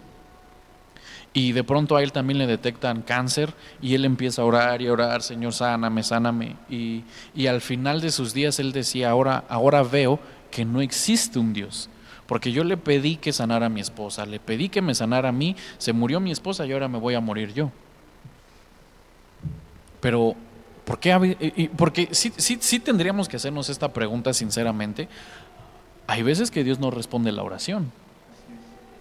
Y 1.33 1.53
de 1.53 1.63
pronto 1.63 1.95
a 1.95 2.03
él 2.03 2.11
también 2.11 2.39
le 2.39 2.45
detectan 2.45 3.01
cáncer 3.03 3.53
y 3.81 3.95
él 3.95 4.03
empieza 4.03 4.41
a 4.41 4.45
orar 4.45 4.81
y 4.81 4.87
a 4.87 4.91
orar, 4.91 5.21
Señor, 5.21 5.53
sáname, 5.53 6.03
sáname. 6.03 6.57
Y, 6.69 7.03
y 7.33 7.47
al 7.47 7.61
final 7.61 8.01
de 8.01 8.11
sus 8.11 8.33
días 8.33 8.59
él 8.59 8.73
decía, 8.73 9.09
ahora, 9.09 9.45
ahora 9.47 9.81
veo 9.81 10.19
que 10.51 10.65
no 10.65 10.81
existe 10.81 11.39
un 11.39 11.53
Dios. 11.53 11.89
Porque 12.31 12.53
yo 12.53 12.63
le 12.63 12.77
pedí 12.77 13.17
que 13.17 13.33
sanara 13.33 13.65
a 13.65 13.69
mi 13.69 13.81
esposa, 13.81 14.25
le 14.25 14.39
pedí 14.39 14.69
que 14.69 14.81
me 14.81 14.95
sanara 14.95 15.27
a 15.27 15.31
mí, 15.33 15.57
se 15.77 15.91
murió 15.91 16.21
mi 16.21 16.31
esposa 16.31 16.65
y 16.65 16.71
ahora 16.71 16.87
me 16.87 16.97
voy 16.97 17.13
a 17.13 17.19
morir 17.19 17.53
yo. 17.53 17.71
Pero, 19.99 20.35
¿por 20.85 20.97
qué? 20.97 21.69
Porque 21.75 22.07
sí, 22.11 22.31
sí, 22.37 22.57
sí 22.61 22.79
tendríamos 22.79 23.27
que 23.27 23.35
hacernos 23.35 23.67
esta 23.67 23.91
pregunta 23.91 24.33
sinceramente. 24.33 25.09
Hay 26.07 26.23
veces 26.23 26.51
que 26.51 26.63
Dios 26.63 26.79
no 26.79 26.89
responde 26.89 27.33
la 27.33 27.43
oración. 27.43 27.91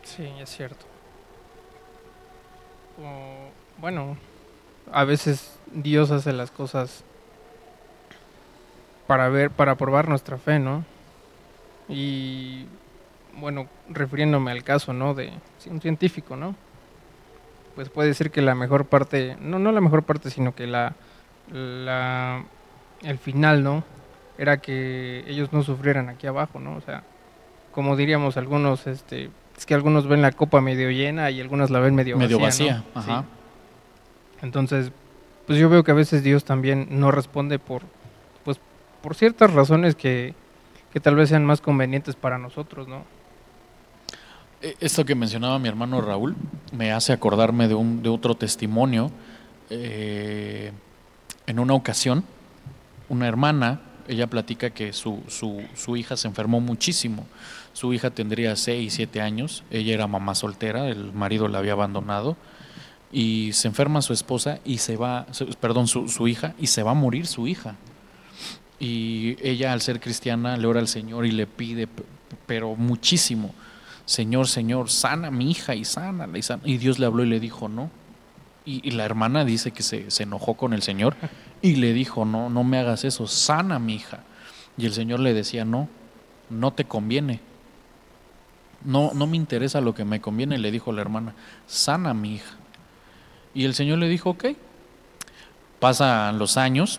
Sí, 0.02 0.28
es 0.40 0.50
cierto. 0.50 0.84
Bueno, 3.78 4.16
a 4.90 5.04
veces 5.04 5.52
Dios 5.72 6.10
hace 6.10 6.32
las 6.32 6.50
cosas 6.50 7.04
para 9.06 9.28
ver, 9.28 9.52
para 9.52 9.76
probar 9.76 10.08
nuestra 10.08 10.36
fe, 10.36 10.58
¿no? 10.58 10.84
Y 11.88 12.66
bueno, 13.40 13.66
refiriéndome 13.88 14.50
al 14.50 14.62
caso, 14.62 14.92
¿no? 14.92 15.14
De 15.14 15.33
un 15.66 15.81
científico, 15.81 16.37
¿no? 16.37 16.55
Pues 17.74 17.88
puede 17.88 18.14
ser 18.14 18.31
que 18.31 18.42
la 18.42 18.55
mejor 18.55 18.87
parte, 18.87 19.37
no, 19.40 19.59
no 19.59 19.72
la 19.72 19.81
mejor 19.81 20.03
parte, 20.03 20.31
sino 20.31 20.55
que 20.55 20.66
la, 20.66 20.94
la, 21.50 22.44
el 23.03 23.18
final, 23.18 23.62
¿no? 23.62 23.85
Era 24.38 24.59
que 24.59 25.24
ellos 25.26 25.53
no 25.53 25.62
sufrieran 25.62 26.09
aquí 26.09 26.26
abajo, 26.26 26.61
¿no? 26.61 26.76
O 26.76 26.81
sea, 26.81 27.03
como 27.72 27.96
diríamos 27.96 28.37
algunos, 28.37 28.87
este, 28.87 29.31
es 29.57 29.66
que 29.66 29.74
algunos 29.74 30.07
ven 30.09 30.22
la 30.22 30.33
copa 30.33 30.61
medio 30.61 30.90
llena 30.90 31.31
y 31.31 31.40
algunos 31.40 31.70
la 31.70 31.81
ven 31.81 31.94
medio, 31.94 32.16
Medio 32.16 32.38
vacía. 32.38 32.76
vacía. 32.76 32.85
¿no? 32.94 33.00
Ajá. 33.00 33.22
Sí. 33.22 34.46
Entonces, 34.46 34.92
pues 35.46 35.59
yo 35.59 35.68
veo 35.68 35.85
que 35.85 35.90
a 35.90 35.94
veces 35.94 36.22
Dios 36.22 36.44
también 36.44 36.88
no 36.90 37.11
responde 37.11 37.59
por, 37.59 37.83
pues, 38.44 38.59
por 39.03 39.14
ciertas 39.14 39.53
razones 39.53 39.94
que, 39.94 40.35
que 40.92 41.00
tal 41.00 41.14
vez 41.14 41.29
sean 41.29 41.44
más 41.44 41.61
convenientes 41.61 42.16
para 42.16 42.38
nosotros, 42.38 42.88
¿no? 42.88 43.05
Eh, 44.62 44.77
Esto 44.81 45.05
que 45.05 45.14
mencionaba 45.14 45.59
mi 45.59 45.68
hermano 45.68 46.01
Raúl 46.01 46.37
me 46.73 46.92
hace 46.92 47.12
acordarme 47.12 47.68
de, 47.68 47.75
un, 47.75 48.03
de 48.03 48.09
otro 48.09 48.35
testimonio. 48.35 49.11
Eh, 49.70 50.73
en 51.46 51.59
una 51.59 51.75
ocasión, 51.75 52.25
una 53.09 53.27
hermana, 53.27 53.81
ella 54.09 54.27
platica 54.27 54.70
que 54.70 54.92
su, 54.92 55.23
su, 55.29 55.62
su 55.75 55.96
hija 55.96 56.16
se 56.16 56.29
enfermó 56.29 56.61
muchísimo. 56.61 57.27
Su 57.73 57.92
hija 57.94 58.11
tendría 58.11 58.57
6, 58.57 58.92
7 58.92 59.20
años, 59.20 59.62
ella 59.70 59.94
era 59.94 60.07
mamá 60.07 60.35
soltera, 60.35 60.88
el 60.88 61.12
marido 61.12 61.49
la 61.49 61.59
había 61.59 61.73
abandonado 61.73 62.37
y 63.12 63.53
se 63.53 63.68
enferma 63.68 64.03
su 64.03 64.12
esposa 64.12 64.59
y 64.64 64.79
se 64.79 64.96
va, 64.96 65.27
perdón, 65.61 65.87
su, 65.88 66.09
su 66.09 66.29
hija 66.29 66.55
y 66.59 66.66
se 66.66 66.83
va 66.83 66.92
a 66.92 66.94
morir 66.94 67.27
su 67.27 67.46
hija. 67.46 67.77
Y 68.81 69.37
ella 69.46 69.73
al 69.73 69.81
ser 69.81 70.01
cristiana 70.01 70.57
le 70.57 70.66
ora 70.66 70.81
al 70.81 70.88
Señor 70.88 71.27
y 71.27 71.31
le 71.31 71.46
pide, 71.46 71.87
pero 72.46 72.75
muchísimo. 72.75 73.55
Señor, 74.11 74.49
Señor, 74.49 74.90
sana 74.90 75.29
a 75.29 75.31
mi 75.31 75.53
hija 75.53 75.77
y 75.77 75.85
sana. 75.85 76.27
Y, 76.37 76.42
sana. 76.42 76.62
y 76.64 76.79
Dios 76.79 76.99
le 76.99 77.07
habló 77.07 77.23
y 77.23 77.29
le 77.29 77.38
dijo 77.38 77.68
no. 77.68 77.90
Y, 78.64 78.87
y 78.87 78.90
la 78.90 79.05
hermana 79.05 79.44
dice 79.44 79.70
que 79.70 79.85
se, 79.85 80.11
se 80.11 80.25
enojó 80.25 80.55
con 80.55 80.73
el 80.73 80.83
Señor 80.83 81.14
y 81.62 81.77
le 81.77 81.92
dijo, 81.92 82.25
no, 82.25 82.51
no 82.51 82.64
me 82.64 82.79
hagas 82.79 83.05
eso, 83.05 83.29
sana 83.29 83.77
a 83.77 83.79
mi 83.79 83.94
hija. 83.94 84.25
Y 84.77 84.87
el 84.87 84.92
Señor 84.94 85.20
le 85.20 85.33
decía, 85.33 85.64
no, 85.64 85.88
no 86.49 86.73
te 86.73 86.87
conviene. 86.87 87.38
No, 88.85 89.12
no 89.14 89.29
me 89.29 89.37
interesa 89.37 89.81
lo 89.81 89.94
que 89.94 90.05
me 90.05 90.20
conviene, 90.20 90.59
le 90.59 90.73
dijo 90.73 90.90
la 90.90 91.03
hermana, 91.03 91.35
sana 91.68 92.11
a 92.11 92.14
mi 92.14 92.35
hija. 92.35 92.57
Y 93.55 93.64
el 93.64 93.75
Señor 93.75 93.99
le 93.99 94.09
dijo, 94.09 94.31
ok. 94.31 94.44
Pasan 95.79 96.38
los 96.38 96.57
años, 96.57 96.99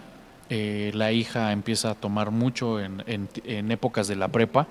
eh, 0.49 0.91
la 0.95 1.11
hija 1.11 1.51
empieza 1.51 1.91
a 1.91 1.95
tomar 1.95 2.31
mucho 2.31 2.79
en, 2.79 3.03
en- 3.05 3.29
en 3.43 3.69
épocas 3.71 4.07
de 4.07 4.15
la 4.15 4.29
prepa, 4.29 4.67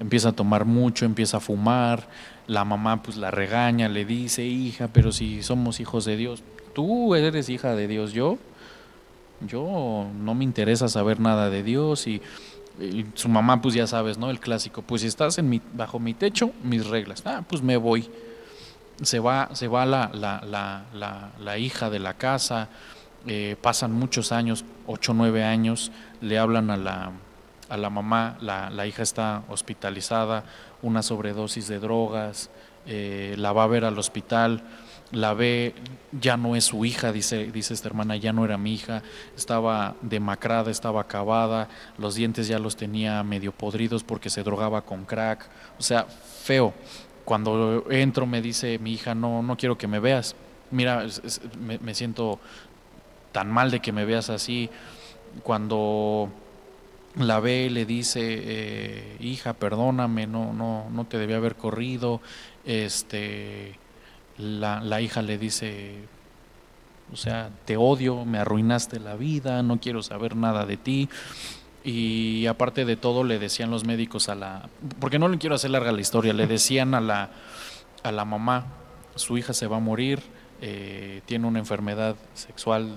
empieza 0.00 0.30
a 0.30 0.32
tomar 0.32 0.64
mucho, 0.64 1.04
empieza 1.04 1.36
a 1.36 1.40
fumar, 1.40 2.08
la 2.46 2.64
mamá 2.64 3.02
pues 3.02 3.16
la 3.16 3.30
regaña, 3.30 3.88
le 3.88 4.04
dice, 4.04 4.44
hija, 4.44 4.88
pero 4.88 5.12
si 5.12 5.42
somos 5.42 5.78
hijos 5.78 6.04
de 6.06 6.16
Dios, 6.16 6.42
tú 6.74 7.14
eres 7.14 7.48
hija 7.48 7.76
de 7.76 7.86
Dios, 7.86 8.12
yo, 8.12 8.38
yo 9.46 10.08
no 10.18 10.34
me 10.34 10.44
interesa 10.44 10.88
saber 10.88 11.20
nada 11.20 11.50
de 11.50 11.62
Dios 11.62 12.06
y, 12.06 12.20
su 13.12 13.28
mamá 13.28 13.60
pues 13.60 13.74
ya 13.74 13.86
sabes, 13.86 14.16
¿no? 14.16 14.30
El 14.30 14.40
clásico, 14.40 14.80
pues 14.80 15.02
si 15.02 15.08
estás 15.08 15.36
en 15.36 15.50
mi, 15.50 15.60
bajo 15.74 15.98
mi 15.98 16.14
techo, 16.14 16.50
mis 16.62 16.86
reglas, 16.86 17.22
ah, 17.26 17.44
pues 17.46 17.60
me 17.60 17.76
voy. 17.76 18.08
Se 19.02 19.18
va, 19.18 19.50
se 19.52 19.68
va 19.68 19.84
la, 19.84 20.10
la, 20.14 21.30
la, 21.38 21.58
hija 21.58 21.90
de 21.90 21.98
la 21.98 22.14
casa, 22.14 22.70
eh, 23.26 23.56
pasan 23.60 23.92
muchos 23.92 24.32
años, 24.32 24.64
ocho, 24.86 25.12
nueve 25.12 25.44
años, 25.44 25.92
le 26.22 26.38
hablan 26.38 26.70
a 26.70 26.78
la, 26.78 27.12
a 27.70 27.76
la 27.76 27.88
mamá, 27.88 28.36
la, 28.40 28.68
la 28.68 28.86
hija 28.86 29.02
está 29.02 29.44
hospitalizada, 29.48 30.44
una 30.82 31.02
sobredosis 31.02 31.68
de 31.68 31.78
drogas, 31.78 32.50
eh, 32.86 33.34
la 33.38 33.52
va 33.52 33.64
a 33.64 33.66
ver 33.66 33.84
al 33.84 33.98
hospital, 33.98 34.62
la 35.12 35.34
ve, 35.34 35.74
ya 36.12 36.36
no 36.36 36.56
es 36.56 36.64
su 36.64 36.84
hija, 36.84 37.12
dice, 37.12 37.50
dice 37.50 37.74
esta 37.74 37.88
hermana, 37.88 38.16
ya 38.16 38.32
no 38.32 38.44
era 38.44 38.58
mi 38.58 38.74
hija, 38.74 39.02
estaba 39.36 39.94
demacrada, 40.02 40.70
estaba 40.70 41.02
acabada, 41.02 41.68
los 41.98 42.14
dientes 42.14 42.48
ya 42.48 42.58
los 42.58 42.76
tenía 42.76 43.22
medio 43.22 43.52
podridos 43.52 44.04
porque 44.04 44.30
se 44.30 44.42
drogaba 44.42 44.82
con 44.82 45.04
crack, 45.04 45.48
o 45.78 45.82
sea, 45.82 46.04
feo. 46.04 46.74
Cuando 47.24 47.84
entro 47.90 48.26
me 48.26 48.42
dice 48.42 48.78
mi 48.78 48.92
hija, 48.92 49.14
no, 49.14 49.42
no 49.42 49.56
quiero 49.56 49.78
que 49.78 49.86
me 49.86 50.00
veas, 50.00 50.34
mira, 50.70 51.06
me 51.80 51.94
siento 51.94 52.40
tan 53.32 53.50
mal 53.50 53.70
de 53.70 53.80
que 53.80 53.92
me 53.92 54.04
veas 54.04 54.30
así. 54.30 54.70
Cuando 55.42 56.30
la 57.16 57.40
ve, 57.40 57.68
le 57.70 57.86
dice, 57.86 58.20
eh, 58.22 59.16
hija, 59.20 59.54
perdóname, 59.54 60.26
no, 60.26 60.52
no, 60.52 60.88
no 60.90 61.04
te 61.04 61.18
debía 61.18 61.36
haber 61.36 61.56
corrido. 61.56 62.20
Este, 62.64 63.78
la, 64.38 64.80
la 64.80 65.00
hija 65.00 65.22
le 65.22 65.38
dice, 65.38 65.94
o 67.12 67.16
sea, 67.16 67.50
te 67.64 67.76
odio, 67.76 68.24
me 68.24 68.38
arruinaste 68.38 69.00
la 69.00 69.16
vida, 69.16 69.62
no 69.62 69.80
quiero 69.80 70.02
saber 70.02 70.36
nada 70.36 70.66
de 70.66 70.76
ti. 70.76 71.08
Y 71.82 72.46
aparte 72.46 72.84
de 72.84 72.96
todo, 72.96 73.24
le 73.24 73.38
decían 73.38 73.70
los 73.70 73.84
médicos 73.84 74.28
a 74.28 74.34
la, 74.34 74.68
porque 75.00 75.18
no 75.18 75.28
le 75.28 75.38
quiero 75.38 75.54
hacer 75.54 75.70
larga 75.70 75.92
la 75.92 76.00
historia, 76.00 76.32
le 76.32 76.46
decían 76.46 76.94
a 76.94 77.00
la, 77.00 77.30
a 78.02 78.12
la 78.12 78.24
mamá, 78.24 78.66
su 79.14 79.38
hija 79.38 79.54
se 79.54 79.66
va 79.66 79.78
a 79.78 79.80
morir, 79.80 80.20
eh, 80.60 81.22
tiene 81.24 81.46
una 81.46 81.58
enfermedad 81.58 82.16
sexual 82.34 82.96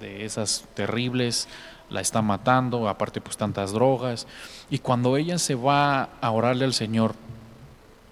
de 0.00 0.24
esas 0.24 0.66
terribles, 0.74 1.48
la 1.90 2.00
está 2.00 2.22
matando, 2.22 2.88
aparte 2.88 3.20
pues 3.20 3.36
tantas 3.36 3.72
drogas. 3.72 4.26
Y 4.70 4.78
cuando 4.78 5.16
ella 5.16 5.38
se 5.38 5.54
va 5.54 6.10
a 6.20 6.30
orarle 6.30 6.64
al 6.64 6.74
Señor, 6.74 7.14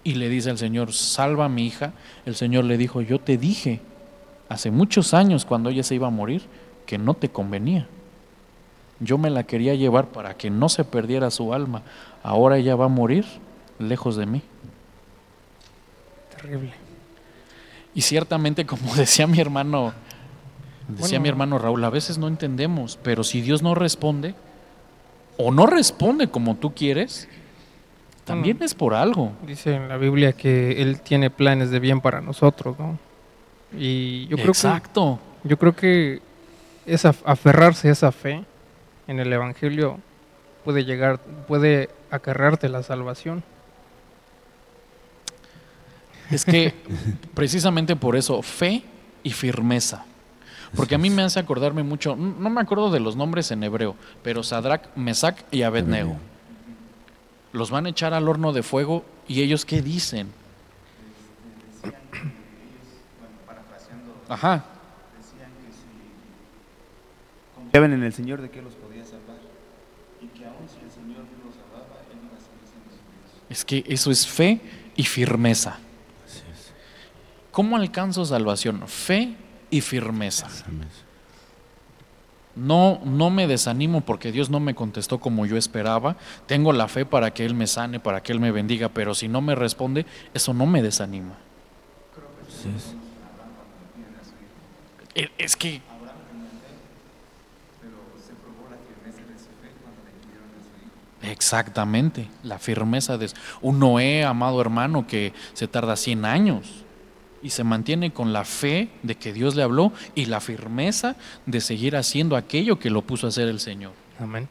y 0.05 0.15
le 0.15 0.29
dice 0.29 0.51
al 0.51 0.59
Señor, 0.59 0.93
salva 0.93 1.47
a 1.47 1.49
mi 1.49 1.67
hija, 1.67 1.93
el 2.27 2.35
Señor 2.35 2.65
le 2.65 2.77
dijo, 2.77 3.01
yo 3.01 3.21
te 3.21 3.39
dije 3.39 3.81
hace 4.49 4.71
muchos 4.71 5.15
años 5.15 5.45
cuando 5.45 5.71
ella 5.71 5.83
se 5.83 5.95
iba 5.95 6.09
a 6.09 6.11
morir 6.11 6.43
que 6.87 6.99
no 6.99 7.15
te 7.15 7.29
convenía. 7.29 7.87
Yo 9.01 9.19
me 9.19 9.31
la 9.31 9.45
quería 9.45 9.75
llevar 9.75 10.09
para 10.09 10.35
que 10.35 10.51
no 10.51 10.69
se 10.69 10.85
perdiera 10.85 11.31
su 11.31 11.55
alma. 11.55 11.83
Ahora 12.23 12.59
ella 12.59 12.77
va 12.77 12.85
a 12.85 12.89
morir 12.89 13.25
lejos 13.79 14.17
de 14.17 14.27
mí. 14.27 14.43
Terrible. 16.37 16.73
Y 17.95 18.03
ciertamente, 18.03 18.67
como 18.67 18.95
decía 18.97 19.27
mi 19.27 19.41
hermano, 19.41 19.93
decía 20.89 21.19
Bueno. 21.19 21.23
mi 21.23 21.29
hermano 21.29 21.59
Raúl, 21.59 21.85
a 21.85 21.91
veces 21.91 22.19
no 22.19 22.29
entendemos, 22.29 22.99
pero 23.03 23.25
si 23.25 23.41
Dios 23.41 23.63
no 23.63 23.75
responde, 23.75 24.35
o 25.37 25.51
no 25.51 25.67
responde 25.67 26.29
como 26.29 26.57
tú 26.57 26.75
quieres, 26.75 27.29
también 28.25 28.57
Bueno. 28.59 28.67
es 28.67 28.75
por 28.75 28.95
algo. 28.95 29.33
Dice 29.47 29.75
en 29.75 29.89
la 29.89 29.97
Biblia 29.97 30.33
que 30.33 30.81
Él 30.83 31.01
tiene 31.01 31.31
planes 31.31 31.71
de 31.71 31.81
bien 31.81 32.01
para 32.01 32.21
nosotros, 32.21 32.79
¿no? 32.79 32.99
Y 33.77 34.27
yo 34.27 34.37
creo 34.37 34.47
que 34.47 34.51
Exacto. 34.51 35.19
Yo 35.45 35.59
creo 35.59 35.75
que 35.75 36.21
esa, 36.87 37.15
aferrarse 37.25 37.89
a 37.89 37.93
esa 37.93 38.13
fe 38.13 38.45
en 39.09 39.19
el 39.19 39.33
Evangelio 39.33 39.99
puede 40.65 40.85
llegar, 40.85 41.19
puede 41.49 41.91
acarrearte 42.11 42.69
la 42.69 42.83
salvación. 42.83 43.43
Es 46.31 46.45
que 46.45 46.73
precisamente 47.35 47.97
por 47.97 48.17
eso, 48.17 48.41
fe 48.43 48.83
y 49.23 49.31
firmeza. 49.31 50.05
Porque 50.77 50.95
a 50.95 50.99
mí 50.99 51.11
me 51.11 51.23
hace 51.23 51.39
acordarme 51.39 51.83
mucho, 51.83 52.17
no 52.17 52.49
me 52.49 52.61
acuerdo 52.61 52.91
de 52.91 53.01
los 53.01 53.15
nombres 53.15 53.51
en 53.51 53.63
hebreo, 53.63 53.95
pero 54.23 54.43
Sadrach, 54.43 54.85
Mesach 54.97 55.37
y 55.51 55.63
Abednego. 55.63 56.17
Los 57.53 57.71
van 57.71 57.85
a 57.85 57.91
echar 57.91 58.15
al 58.15 58.27
horno 58.29 58.55
de 58.55 58.63
fuego 58.63 59.05
y 59.29 59.43
ellos 59.43 59.67
qué 59.67 59.83
dicen? 59.83 60.33
Decían 61.83 62.01
que 62.11 62.19
ellos, 62.19 62.33
bueno, 63.21 63.35
parafraseando, 63.47 64.17
Ajá. 64.31 64.65
decían 65.19 65.51
que 65.61 65.73
si 65.75 65.85
confiaban 67.55 67.93
en 67.93 68.03
el 68.03 68.13
Señor 68.15 68.41
de 68.41 68.51
que 68.51 68.63
los 68.63 68.73
podía 68.75 69.05
salvar 69.05 69.37
y 70.23 70.27
que 70.29 70.47
aún 70.47 70.67
si 70.67 70.83
el 70.83 70.91
Señor 70.91 71.19
no 71.19 71.45
los 71.45 71.55
salvaba, 71.55 72.01
Él 72.11 72.19
iba 72.25 72.37
a 72.37 72.41
seguir 72.41 72.65
siendo 72.65 72.91
su 72.91 72.97
Dios. 72.97 73.51
Es 73.51 73.65
que 73.67 73.85
eso 73.87 74.11
es 74.11 74.27
fe 74.27 74.59
y 74.97 75.05
firmeza. 75.05 75.73
Así 76.25 76.43
es. 76.51 76.73
¿Cómo 77.51 77.77
alcanzo 77.77 78.25
salvación? 78.25 78.89
Fe 78.89 79.37
y 79.73 79.81
firmeza. 79.81 80.47
No, 82.55 83.01
no 83.05 83.31
me 83.31 83.47
desanimo 83.47 84.03
porque 84.03 84.31
Dios 84.31 84.51
no 84.51 84.61
me 84.61 84.75
contestó 84.75 85.19
como 85.19 85.47
yo 85.47 85.57
esperaba. 85.57 86.17
Tengo 86.47 86.73
la 86.75 86.87
fe 86.87 87.07
para 87.07 87.33
que 87.33 87.47
Él 87.47 87.55
me 87.55 87.67
sane, 87.67 87.99
para 87.99 88.23
que 88.23 88.31
Él 88.33 88.41
me 88.41 88.53
bendiga, 88.53 88.91
pero 88.91 89.15
si 89.15 89.27
no 89.27 89.41
me 89.41 89.55
responde, 89.55 90.05
eso 90.35 90.53
no 90.53 90.67
me 90.67 90.83
desanima. 90.83 91.33
Así 92.47 92.69
es. 92.77 92.95
E- 95.15 95.31
Es 95.39 95.57
que 95.57 95.81
exactamente, 101.23 102.29
la 102.43 102.59
firmeza 102.59 103.17
de 103.17 103.31
un 103.61 103.79
Noé, 103.79 104.25
amado 104.25 104.61
hermano, 104.61 105.07
que 105.07 105.33
se 105.55 105.69
tarda 105.69 105.97
100 105.97 106.25
años 106.25 106.85
y 107.43 107.51
se 107.51 107.65
mantiene 107.65 108.13
con 108.13 108.33
la 108.33 108.45
fe 108.45 108.89
de 109.03 109.17
que 109.17 109.33
Dios 109.33 109.55
le 109.55 109.63
habló 109.63 109.93
y 110.15 110.27
la 110.27 110.41
firmeza 110.41 111.17
de 111.47 111.61
seguir 111.61 111.97
haciendo 111.97 112.37
aquello 112.37 112.79
que 112.79 112.91
lo 112.91 113.03
puso 113.03 113.27
a 113.27 113.31
hacer 113.31 113.49
el 113.49 113.61
Señor. 113.61 113.93
Amén. 114.19 114.49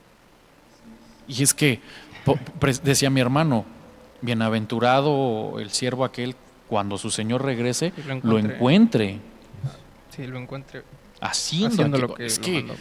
Y 1.27 1.43
es 1.43 1.53
que, 1.53 1.79
decía 2.83 3.09
mi 3.09 3.21
hermano, 3.21 3.65
bienaventurado 4.21 5.59
el 5.59 5.71
siervo 5.71 6.03
aquel 6.03 6.35
cuando 6.67 6.97
su 6.97 7.09
Señor 7.09 7.43
regrese, 7.43 7.93
lo 8.05 8.31
lo 8.31 8.39
encuentre. 8.39 9.19
Sí, 10.09 10.27
lo 10.27 10.37
encuentre 10.37 10.83
haciendo, 11.21 11.97
lo 11.97 12.13
que 12.13 12.25
Es 12.25 12.39
lo 12.39 12.43
que, 12.43 12.51
mandó. 12.51 12.73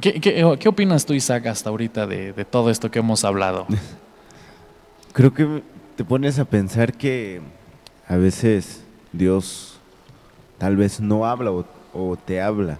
¿qué, 0.00 0.20
qué, 0.20 0.56
qué 0.58 0.68
opinas 0.68 1.04
tú, 1.04 1.12
Isaac, 1.12 1.46
hasta 1.46 1.68
ahorita 1.68 2.06
de, 2.06 2.32
de 2.32 2.44
todo 2.44 2.70
esto 2.70 2.90
que 2.90 3.00
hemos 3.00 3.24
hablado? 3.24 3.66
Creo 5.12 5.34
que 5.34 5.62
te 5.96 6.04
pones 6.04 6.38
a 6.38 6.44
pensar 6.44 6.94
que 6.94 7.40
a 8.06 8.16
veces 8.16 8.84
Dios 9.18 9.78
tal 10.56 10.76
vez 10.76 11.00
no 11.00 11.26
habla 11.26 11.52
o, 11.52 11.66
o 11.92 12.16
te 12.16 12.40
habla 12.40 12.78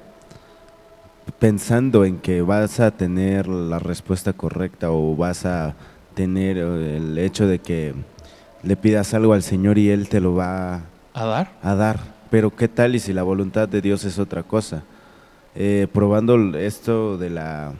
pensando 1.38 2.04
en 2.04 2.18
que 2.18 2.42
vas 2.42 2.80
a 2.80 2.90
tener 2.90 3.46
la 3.48 3.78
respuesta 3.78 4.32
correcta 4.32 4.90
o 4.90 5.14
vas 5.16 5.44
a 5.46 5.74
tener 6.14 6.56
eh, 6.58 6.96
el 6.96 7.18
hecho 7.18 7.46
de 7.46 7.58
que 7.58 7.94
le 8.62 8.76
pidas 8.76 9.14
algo 9.14 9.32
al 9.32 9.42
Señor 9.42 9.78
y 9.78 9.90
Él 9.90 10.08
te 10.08 10.20
lo 10.20 10.34
va 10.34 10.82
¿A 11.14 11.24
dar? 11.24 11.52
a 11.62 11.74
dar. 11.74 12.00
Pero 12.30 12.54
qué 12.54 12.68
tal 12.68 12.94
y 12.94 12.98
si 12.98 13.12
la 13.12 13.22
voluntad 13.22 13.68
de 13.68 13.80
Dios 13.80 14.04
es 14.04 14.18
otra 14.18 14.42
cosa. 14.42 14.82
Eh, 15.54 15.86
probando 15.92 16.56
esto 16.58 17.16
de 17.16 17.30
la 17.30 17.72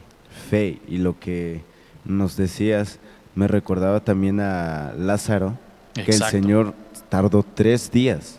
fe 0.49 0.81
y 0.87 0.97
lo 0.97 1.19
que 1.19 1.61
nos 2.05 2.35
decías, 2.35 2.99
me 3.35 3.47
recordaba 3.47 3.99
también 3.99 4.39
a 4.39 4.93
Lázaro, 4.97 5.57
que 5.93 6.11
el. 6.11 6.23
Señor 6.23 6.73
tardó 7.09 7.43
tres 7.43 7.91
días 7.91 8.38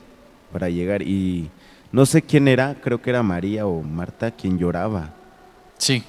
para 0.53 0.69
llegar 0.69 1.03
y 1.03 1.51
no 1.93 2.07
sé 2.07 2.23
quién 2.23 2.49
era, 2.49 2.77
creo 2.81 3.01
que 3.03 3.11
era 3.11 3.23
María 3.23 3.67
o 3.67 3.83
Marta 3.83 4.31
quien 4.31 4.59
lloraba. 4.59 5.15
Sí, 5.79 6.03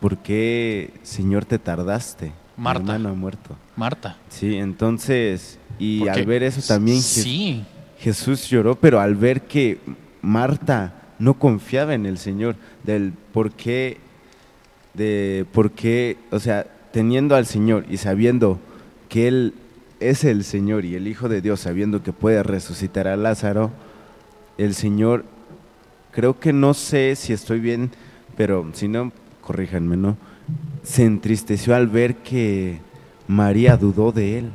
¿Por 0.00 0.18
qué, 0.18 0.90
Señor, 1.02 1.46
te 1.46 1.58
tardaste? 1.58 2.26
Mi 2.56 2.64
Marta. 2.64 2.80
hermano 2.80 3.08
ha 3.08 3.14
muerto. 3.14 3.56
Marta. 3.76 4.18
Sí, 4.28 4.56
entonces, 4.56 5.58
y 5.78 6.00
Porque- 6.00 6.20
al 6.20 6.26
ver 6.26 6.42
eso 6.42 6.60
también 6.66 7.00
Sí, 7.00 7.64
Jesús 7.98 8.46
lloró, 8.50 8.74
pero 8.74 9.00
al 9.00 9.14
ver 9.14 9.42
que 9.42 9.78
Marta 10.20 10.92
no 11.18 11.34
confiaba 11.38 11.94
en 11.94 12.04
el 12.04 12.18
Señor, 12.18 12.56
del 12.84 13.14
por 13.32 13.52
qué, 13.52 13.96
de 14.94 15.46
por 15.52 15.70
qué, 15.72 16.18
o 16.30 16.38
sea, 16.38 16.66
teniendo 16.92 17.34
al 17.34 17.46
Señor 17.46 17.86
y 17.88 17.96
sabiendo 17.96 18.58
que 19.08 19.28
Él 19.28 19.54
es 20.00 20.24
el 20.24 20.44
Señor 20.44 20.84
y 20.84 20.94
el 20.94 21.08
Hijo 21.08 21.28
de 21.28 21.40
Dios, 21.40 21.60
sabiendo 21.60 22.02
que 22.02 22.12
puede 22.12 22.42
resucitar 22.42 23.08
a 23.08 23.16
Lázaro, 23.16 23.70
el 24.58 24.74
Señor, 24.74 25.24
creo 26.12 26.38
que 26.38 26.52
no 26.52 26.74
sé 26.74 27.16
si 27.16 27.32
estoy 27.32 27.60
bien, 27.60 27.90
pero 28.36 28.68
si 28.72 28.88
no, 28.88 29.12
corríjanme, 29.40 29.96
¿no? 29.96 30.16
Se 30.82 31.04
entristeció 31.04 31.74
al 31.74 31.88
ver 31.88 32.16
que 32.16 32.80
María 33.26 33.76
dudó 33.76 34.12
de 34.12 34.38
Él. 34.38 34.50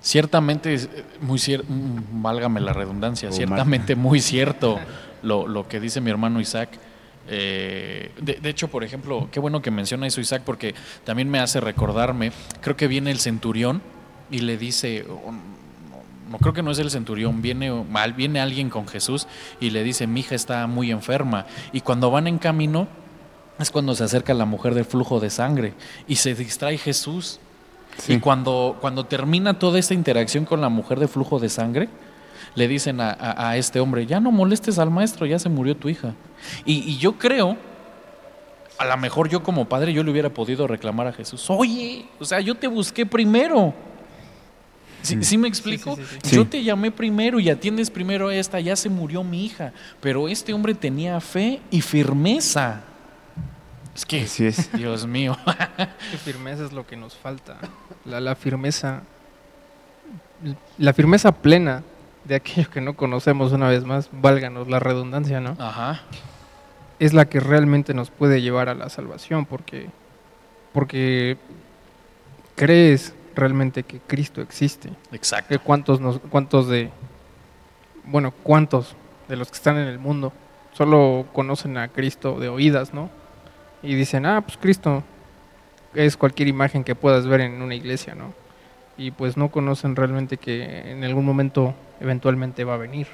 ciertamente, 0.00 0.74
eh, 0.74 0.88
muy 1.20 1.38
cierto, 1.38 1.66
válgame 2.12 2.60
la 2.60 2.72
redundancia, 2.72 3.28
O 3.28 3.32
ciertamente 3.32 3.96
muy 3.96 4.20
cierto 4.20 4.78
lo, 5.22 5.46
lo 5.46 5.68
que 5.68 5.80
dice 5.80 6.00
mi 6.00 6.10
hermano 6.10 6.40
Isaac. 6.40 6.70
Eh, 7.28 8.10
de, 8.20 8.34
de 8.34 8.48
hecho, 8.48 8.68
por 8.68 8.84
ejemplo, 8.84 9.28
qué 9.30 9.40
bueno 9.40 9.62
que 9.62 9.70
menciona 9.70 10.06
eso 10.06 10.20
Isaac, 10.20 10.42
porque 10.44 10.74
también 11.04 11.30
me 11.30 11.38
hace 11.38 11.60
recordarme, 11.60 12.32
creo 12.60 12.76
que 12.76 12.88
viene 12.88 13.10
el 13.10 13.18
centurión 13.18 13.82
y 14.30 14.40
le 14.40 14.56
dice, 14.56 15.04
o 15.08 15.32
no, 15.32 15.50
no 16.30 16.38
creo 16.38 16.52
que 16.52 16.62
no 16.62 16.70
es 16.70 16.78
el 16.78 16.90
centurión, 16.90 17.42
viene, 17.42 17.70
mal, 17.72 18.12
viene 18.12 18.40
alguien 18.40 18.70
con 18.70 18.86
Jesús 18.86 19.26
y 19.58 19.70
le 19.70 19.82
dice, 19.82 20.06
mi 20.06 20.20
hija 20.20 20.34
está 20.34 20.66
muy 20.66 20.90
enferma. 20.90 21.46
Y 21.72 21.80
cuando 21.80 22.10
van 22.10 22.26
en 22.28 22.38
camino, 22.38 22.86
es 23.58 23.70
cuando 23.70 23.94
se 23.94 24.04
acerca 24.04 24.32
la 24.32 24.44
mujer 24.44 24.74
del 24.74 24.84
flujo 24.84 25.20
de 25.20 25.28
sangre 25.28 25.74
y 26.06 26.16
se 26.16 26.34
distrae 26.34 26.78
Jesús. 26.78 27.40
Y 28.08 28.18
cuando, 28.18 28.78
cuando 28.80 29.04
termina 29.04 29.58
toda 29.58 29.78
esta 29.78 29.92
interacción 29.92 30.44
con 30.44 30.60
la 30.60 30.68
mujer 30.68 31.00
de 31.00 31.08
flujo 31.08 31.38
de 31.38 31.48
sangre, 31.48 31.88
le 32.54 32.68
dicen 32.68 33.00
a, 33.00 33.10
a- 33.10 33.50
a 33.50 33.56
este 33.56 33.80
hombre, 33.80 34.06
ya 34.06 34.20
no 34.20 34.30
molestes 34.30 34.78
al 34.78 34.90
maestro, 34.90 35.26
ya 35.26 35.38
se 35.38 35.48
murió 35.48 35.76
tu 35.76 35.88
hija. 35.88 36.14
Y, 36.64 36.78
y 36.90 36.98
yo 36.98 37.12
creo, 37.18 37.56
a 38.78 38.84
lo 38.84 38.96
mejor 38.96 39.28
yo 39.28 39.42
como 39.42 39.68
padre, 39.68 39.92
yo 39.92 40.02
le 40.02 40.10
hubiera 40.10 40.30
podido 40.30 40.66
reclamar 40.66 41.06
a 41.06 41.12
Jesús, 41.12 41.44
oye, 41.48 42.06
o 42.18 42.24
sea, 42.24 42.40
yo 42.40 42.54
te 42.54 42.66
busqué 42.66 43.04
primero. 43.06 43.74
¿Sí, 45.02 45.16
sí 45.24 45.38
me 45.38 45.48
explico? 45.48 45.96
sí, 45.96 46.02
sí, 46.04 46.18
sí. 46.24 46.36
Yo 46.36 46.46
te 46.46 46.62
llamé 46.62 46.90
primero 46.90 47.40
y 47.40 47.48
atiendes 47.48 47.90
primero 47.90 48.28
a 48.28 48.34
esta, 48.34 48.60
ya 48.60 48.76
se 48.76 48.90
murió 48.90 49.24
mi 49.24 49.46
hija. 49.46 49.72
Pero 50.00 50.28
este 50.28 50.52
hombre 50.52 50.74
tenía 50.74 51.18
fe 51.22 51.60
y 51.70 51.80
firmeza. 51.80 52.82
Es 53.96 54.04
que, 54.04 54.22
Así 54.22 54.44
es. 54.44 54.70
Dios 54.74 55.06
mío. 55.06 55.38
Qué 56.10 56.18
firmeza 56.18 56.66
es 56.66 56.72
lo 56.72 56.86
que 56.86 56.96
nos 56.98 57.14
falta. 57.16 57.56
La, 58.04 58.20
la 58.20 58.34
firmeza, 58.36 59.00
la 60.78 60.92
firmeza 60.92 61.32
plena 61.32 61.82
de 62.30 62.36
aquello 62.36 62.70
que 62.70 62.80
no 62.80 62.94
conocemos 62.94 63.50
una 63.50 63.68
vez 63.68 63.84
más, 63.84 64.08
válganos 64.12 64.68
la 64.68 64.78
redundancia, 64.78 65.40
¿no? 65.40 65.56
Ajá. 65.58 66.02
Es 67.00 67.12
la 67.12 67.24
que 67.24 67.40
realmente 67.40 67.92
nos 67.92 68.10
puede 68.10 68.40
llevar 68.40 68.68
a 68.68 68.74
la 68.74 68.88
salvación, 68.88 69.46
porque, 69.46 69.88
porque 70.72 71.38
crees 72.54 73.14
realmente 73.34 73.82
que 73.82 73.98
Cristo 73.98 74.42
existe. 74.42 74.90
Exacto. 75.10 75.58
Cuántos, 75.64 76.00
nos, 76.00 76.20
cuántos 76.20 76.68
de, 76.68 76.92
bueno, 78.04 78.32
cuántos 78.44 78.94
de 79.26 79.34
los 79.34 79.50
que 79.50 79.56
están 79.56 79.76
en 79.76 79.88
el 79.88 79.98
mundo 79.98 80.32
solo 80.72 81.26
conocen 81.32 81.78
a 81.78 81.88
Cristo 81.88 82.38
de 82.38 82.48
oídas, 82.48 82.94
¿no? 82.94 83.10
Y 83.82 83.96
dicen, 83.96 84.24
ah, 84.24 84.40
pues 84.40 84.56
Cristo 84.56 85.02
es 85.94 86.16
cualquier 86.16 86.46
imagen 86.46 86.84
que 86.84 86.94
puedas 86.94 87.26
ver 87.26 87.40
en 87.40 87.60
una 87.60 87.74
iglesia, 87.74 88.14
¿no? 88.14 88.32
y 89.00 89.12
pues 89.12 89.38
no 89.38 89.50
conocen 89.50 89.96
realmente 89.96 90.36
que 90.36 90.90
en 90.90 91.02
algún 91.04 91.24
momento 91.24 91.74
eventualmente 92.00 92.64
va 92.64 92.74
a 92.74 92.78
venir. 92.78 93.06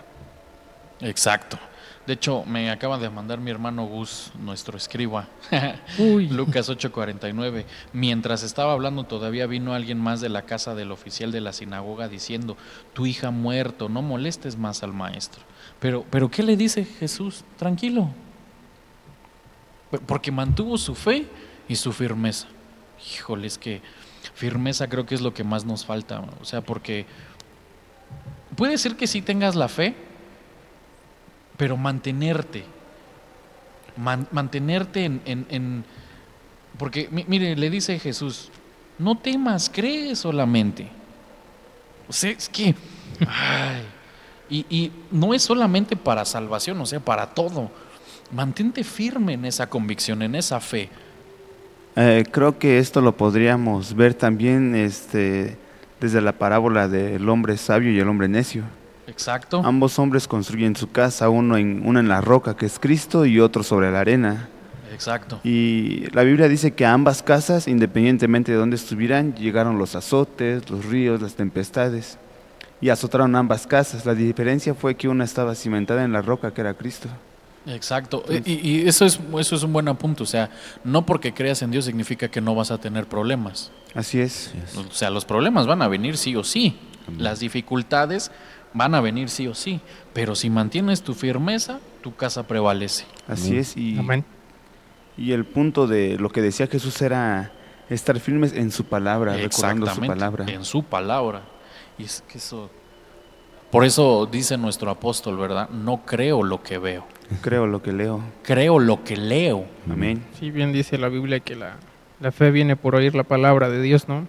Exacto. 1.01 1.59
De 2.07 2.12
hecho, 2.12 2.45
me 2.45 2.70
acaba 2.70 2.99
de 2.99 3.11
mandar 3.11 3.41
mi 3.41 3.51
hermano 3.51 3.84
Gus, 3.84 4.30
nuestro 4.39 4.76
escriba, 4.76 5.28
Lucas 5.99 6.70
8:49. 6.70 7.64
Mientras 7.93 8.45
estaba 8.45 8.72
hablando 8.72 9.05
todavía 9.05 9.49
vino 9.49 9.74
alguien 9.74 9.99
más 9.99 10.20
de 10.20 10.28
la 10.28 10.43
casa 10.43 10.76
del 10.76 10.93
oficial 10.93 11.32
de 11.32 11.41
la 11.41 11.53
sinagoga 11.53 12.09
diciendo, 12.09 12.57
tu 12.93 13.07
hija 13.07 13.28
ha 13.28 13.32
muerto, 13.32 13.89
no 13.89 14.03
molestes 14.03 14.57
más 14.57 14.84
al 14.84 14.93
maestro. 14.93 15.43
Pero, 15.80 16.05
pero 16.09 16.30
¿qué 16.30 16.45
le 16.45 16.57
dice 16.57 16.84
Jesús? 16.84 17.45
Tranquilo. 17.57 18.11
Porque 20.07 20.30
mantuvo 20.30 20.78
su 20.78 20.95
fe 20.95 21.26
y 21.68 21.74
su 21.74 21.93
firmeza. 21.93 22.47
Híjole, 23.14 23.49
es 23.49 23.59
que 23.59 23.82
firmeza 24.34 24.89
creo 24.89 25.07
que 25.07 25.16
es 25.16 25.20
lo 25.22 25.34
que 25.34 25.43
más 25.43 25.64
nos 25.64 25.84
falta. 25.84 26.22
O 26.41 26.45
sea, 26.45 26.61
porque 26.61 27.07
puede 28.57 28.78
ser 28.78 28.96
que 28.96 29.07
sí 29.07 29.22
tengas 29.22 29.54
la 29.54 29.68
fe, 29.68 29.94
pero 31.57 31.76
mantenerte, 31.76 32.64
man- 33.96 34.28
mantenerte 34.30 35.04
en, 35.04 35.20
en- 35.24 35.84
porque 36.78 37.09
mi- 37.11 37.24
mire, 37.28 37.57
le 37.57 37.70
dice 37.70 37.98
Jesús, 37.98 38.50
no 38.98 39.16
temas, 39.16 39.70
cree 39.72 40.14
solamente. 40.16 40.88
O 42.09 42.12
sea, 42.12 42.30
es 42.30 42.48
que, 42.48 42.74
ay, 43.26 43.82
y, 44.50 44.66
y 44.68 44.92
no 45.11 45.34
es 45.34 45.42
solamente 45.42 45.96
para 45.96 46.24
salvación, 46.24 46.80
o 46.80 46.86
sea, 46.86 47.00
para 47.00 47.26
todo. 47.34 47.70
Mantente 48.32 48.84
firme 48.84 49.34
en 49.34 49.44
esa 49.44 49.68
convicción, 49.68 50.20
en 50.22 50.34
esa 50.34 50.61
fe. 50.61 50.88
Eh, 51.96 52.24
creo 52.30 52.59
que 52.59 52.78
esto 52.78 53.00
lo 53.00 53.16
podríamos 53.16 53.94
ver 53.94 54.12
también 54.14 54.74
este, 54.74 55.57
desde 56.01 56.20
la 56.20 56.32
parábola 56.32 56.88
del 56.88 57.28
hombre 57.28 57.57
sabio 57.57 57.90
y 57.90 57.99
el 57.99 58.09
hombre 58.09 58.28
necio. 58.28 58.64
Exacto. 59.07 59.62
Ambos 59.64 59.99
hombres 59.99 60.26
construyen 60.26 60.74
su 60.76 60.90
casa, 60.90 61.28
uno 61.28 61.57
en, 61.57 61.82
uno 61.84 62.01
en 62.01 62.09
la 62.09 62.20
roca, 62.20 62.57
que 62.57 62.66
es 62.66 62.78
Cristo, 62.78 63.24
y 63.24 63.40
otro 63.40 63.62
sobre 63.62 63.90
la 63.90 64.01
arena. 64.01 64.49
Exacto. 64.92 65.40
Y 65.44 66.07
la 66.12 66.22
Biblia 66.22 66.49
dice 66.49 66.72
que 66.72 66.84
a 66.84 66.92
ambas 66.92 67.22
casas, 67.22 67.68
independientemente 67.68 68.53
de 68.53 68.59
dónde 68.59 68.76
estuvieran, 68.76 69.34
llegaron 69.34 69.78
los 69.78 69.94
azotes, 69.94 70.68
los 70.70 70.84
ríos, 70.86 71.22
las 71.22 71.34
tempestades, 71.34 72.18
y 72.80 72.88
azotaron 72.88 73.36
ambas 73.36 73.66
casas. 73.66 74.07
La 74.07 74.14
diferencia 74.14 74.74
fue 74.74 74.97
que 74.97 75.09
una 75.09 75.24
estaba 75.24 75.55
cimentada 75.55 76.05
en 76.05 76.12
la 76.12 76.22
roca, 76.22 76.53
que 76.53 76.61
era 76.61 76.74
Cristo. 76.74 77.09
Exacto. 77.67 78.25
Y, 78.45 78.53
y 78.53 78.89
eso, 78.89 79.05
es, 79.05 79.19
eso 79.39 79.57
es 79.57 79.62
un 79.62 79.73
buen 79.73 79.89
apunto. 79.89 80.23
O 80.25 80.27
sea, 80.27 80.51
no 80.85 81.05
porque 81.05 81.35
creas 81.35 81.62
en 81.62 81.71
Dios 81.71 81.85
significa 81.85 82.29
que 82.29 82.41
no 82.41 82.55
vas 82.55 82.71
a 82.71 82.79
tener 82.79 83.07
problemas. 83.07 83.73
Así 83.95 84.21
es. 84.21 84.53
O 84.77 84.93
sea, 84.93 85.11
los 85.11 85.25
problemas 85.25 85.67
van 85.67 85.83
a 85.83 85.89
venir 85.89 86.17
sí 86.17 86.37
o 86.37 86.45
sí. 86.45 86.79
Las 87.19 87.41
dificultades 87.41 88.31
van 88.73 88.95
a 88.95 89.01
venir 89.01 89.29
sí 89.29 89.47
o 89.49 89.55
sí. 89.55 89.81
Pero 90.12 90.35
si 90.35 90.51
mantienes 90.51 91.03
tu 91.03 91.14
firmeza, 91.14 91.81
tu 92.03 92.14
casa 92.14 92.47
prevalece. 92.47 93.05
Así 93.27 93.49
Amén. 93.49 93.61
es. 93.61 93.77
Y, 93.77 93.99
amén. 93.99 94.25
y 95.17 95.33
el 95.33 95.45
punto 95.45 95.87
de 95.87 96.19
lo 96.19 96.31
que 96.31 96.43
decía 96.43 96.67
Jesús 96.67 97.01
era 97.03 97.53
estar 97.89 98.19
firmes 98.21 98.53
en 98.53 98.71
su 98.71 98.85
palabra, 98.85 99.37
recordando 99.37 99.87
su 99.87 100.01
palabra. 100.01 100.45
En 100.49 100.64
su 100.64 100.83
palabra. 100.83 101.43
Y 101.99 102.05
es 102.05 102.23
que 102.29 102.39
eso. 102.39 102.71
Por 103.71 103.85
eso 103.85 104.27
dice 104.31 104.57
nuestro 104.57 104.91
apóstol, 104.91 105.37
¿verdad? 105.37 105.69
No 105.71 106.05
creo 106.05 106.43
lo 106.43 106.62
que 106.62 106.79
veo. 106.79 107.07
Creo 107.43 107.66
lo 107.66 107.83
que 107.83 107.93
leo. 107.93 108.20
Creo 108.43 108.79
lo 108.79 109.03
que 109.05 109.16
leo. 109.16 109.64
Amén. 109.91 110.22
Sí, 110.39 110.51
bien 110.51 110.72
dice 110.72 110.99
la 110.99 111.09
Biblia 111.09 111.41
que 111.41 111.57
la, 111.57 111.77
la 112.20 112.33
fe 112.33 112.51
viene 112.51 112.77
por 112.77 112.95
oír 112.95 113.14
la 113.14 113.24
palabra 113.24 113.68
de 113.68 113.81
Dios, 113.83 114.09
¿no? 114.09 114.27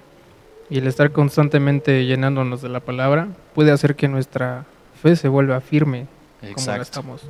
Y 0.70 0.80
el 0.80 0.88
estar 0.88 1.12
constantemente 1.12 2.06
llenándonos 2.06 2.62
de 2.62 2.70
la 2.70 2.80
palabra 2.80 3.28
puede 3.56 3.72
hacer 3.72 3.96
que 3.96 4.08
nuestra 4.08 4.66
fe 5.02 5.16
se 5.16 5.28
vuelva 5.28 5.62
firme, 5.62 6.08
como 6.40 6.50
la 6.50 6.52
Exacto. 6.52 6.82
estamos. 6.82 7.22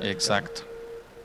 Exacto. 0.00 0.62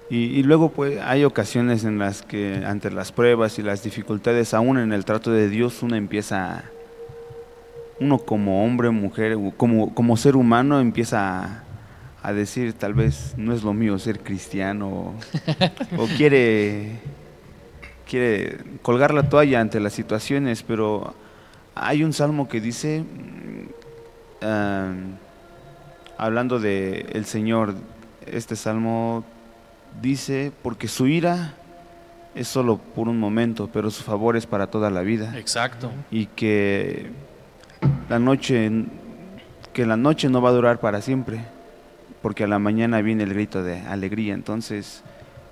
Y, 0.10 0.26
y 0.26 0.44
luego 0.44 0.70
pues 0.70 1.00
hay 1.02 1.24
ocasiones 1.24 1.84
en 1.84 1.98
las 1.98 2.22
que 2.22 2.64
ante 2.66 2.92
las 2.92 3.12
pruebas 3.12 3.58
y 3.60 3.64
las 3.64 3.84
dificultades, 3.84 4.54
aún 4.54 4.78
en 4.78 4.94
el 4.94 5.06
trato 5.06 5.32
de 5.32 5.50
Dios, 5.50 5.82
uno 5.84 5.96
empieza, 5.96 6.64
uno 8.00 8.20
como 8.20 8.64
hombre, 8.66 8.90
mujer, 8.90 9.38
como, 9.58 9.94
como 9.94 10.18
ser 10.18 10.36
humano 10.36 10.80
empieza 10.80 11.44
a, 11.44 11.64
a 12.24 12.34
decir 12.34 12.74
tal 12.74 12.94
vez 12.94 13.34
no 13.38 13.54
es 13.54 13.64
lo 13.64 13.74
mío 13.74 13.98
ser 13.98 14.20
cristiano 14.20 14.88
o, 14.88 15.16
o 15.98 16.08
quiere, 16.18 17.00
quiere 18.08 18.58
colgar 18.82 19.14
la 19.14 19.28
toalla 19.30 19.60
ante 19.60 19.80
las 19.80 19.94
situaciones, 19.94 20.64
pero 20.64 21.16
hay 21.76 22.04
un 22.04 22.14
salmo 22.14 22.48
que 22.48 22.62
dice, 22.62 23.04
mm, 24.42 25.14
hablando 26.18 26.60
de 26.60 27.08
el 27.14 27.26
Señor, 27.26 27.74
este 28.28 28.56
salmo 28.56 29.24
dice, 30.02 30.52
porque 30.62 30.88
su 30.88 31.08
ira 31.08 31.56
es 32.36 32.48
solo 32.48 32.78
por 32.78 33.10
un 33.10 33.20
momento, 33.20 33.70
pero 33.74 33.90
su 33.90 34.04
favor 34.04 34.38
es 34.38 34.46
para 34.46 34.68
toda 34.68 34.90
la 34.90 35.02
vida. 35.02 35.34
Exacto. 35.38 35.92
Y 36.12 36.28
que 36.28 37.10
la 38.10 38.20
noche, 38.20 38.72
que 39.74 39.86
la 39.86 39.98
noche 39.98 40.30
no 40.30 40.42
va 40.42 40.50
a 40.50 40.54
durar 40.54 40.80
para 40.80 41.02
siempre, 41.02 41.42
porque 42.22 42.44
a 42.44 42.48
la 42.48 42.60
mañana 42.60 43.02
viene 43.02 43.24
el 43.24 43.34
grito 43.34 43.64
de 43.64 43.80
alegría. 43.82 44.34
Entonces, 44.34 45.04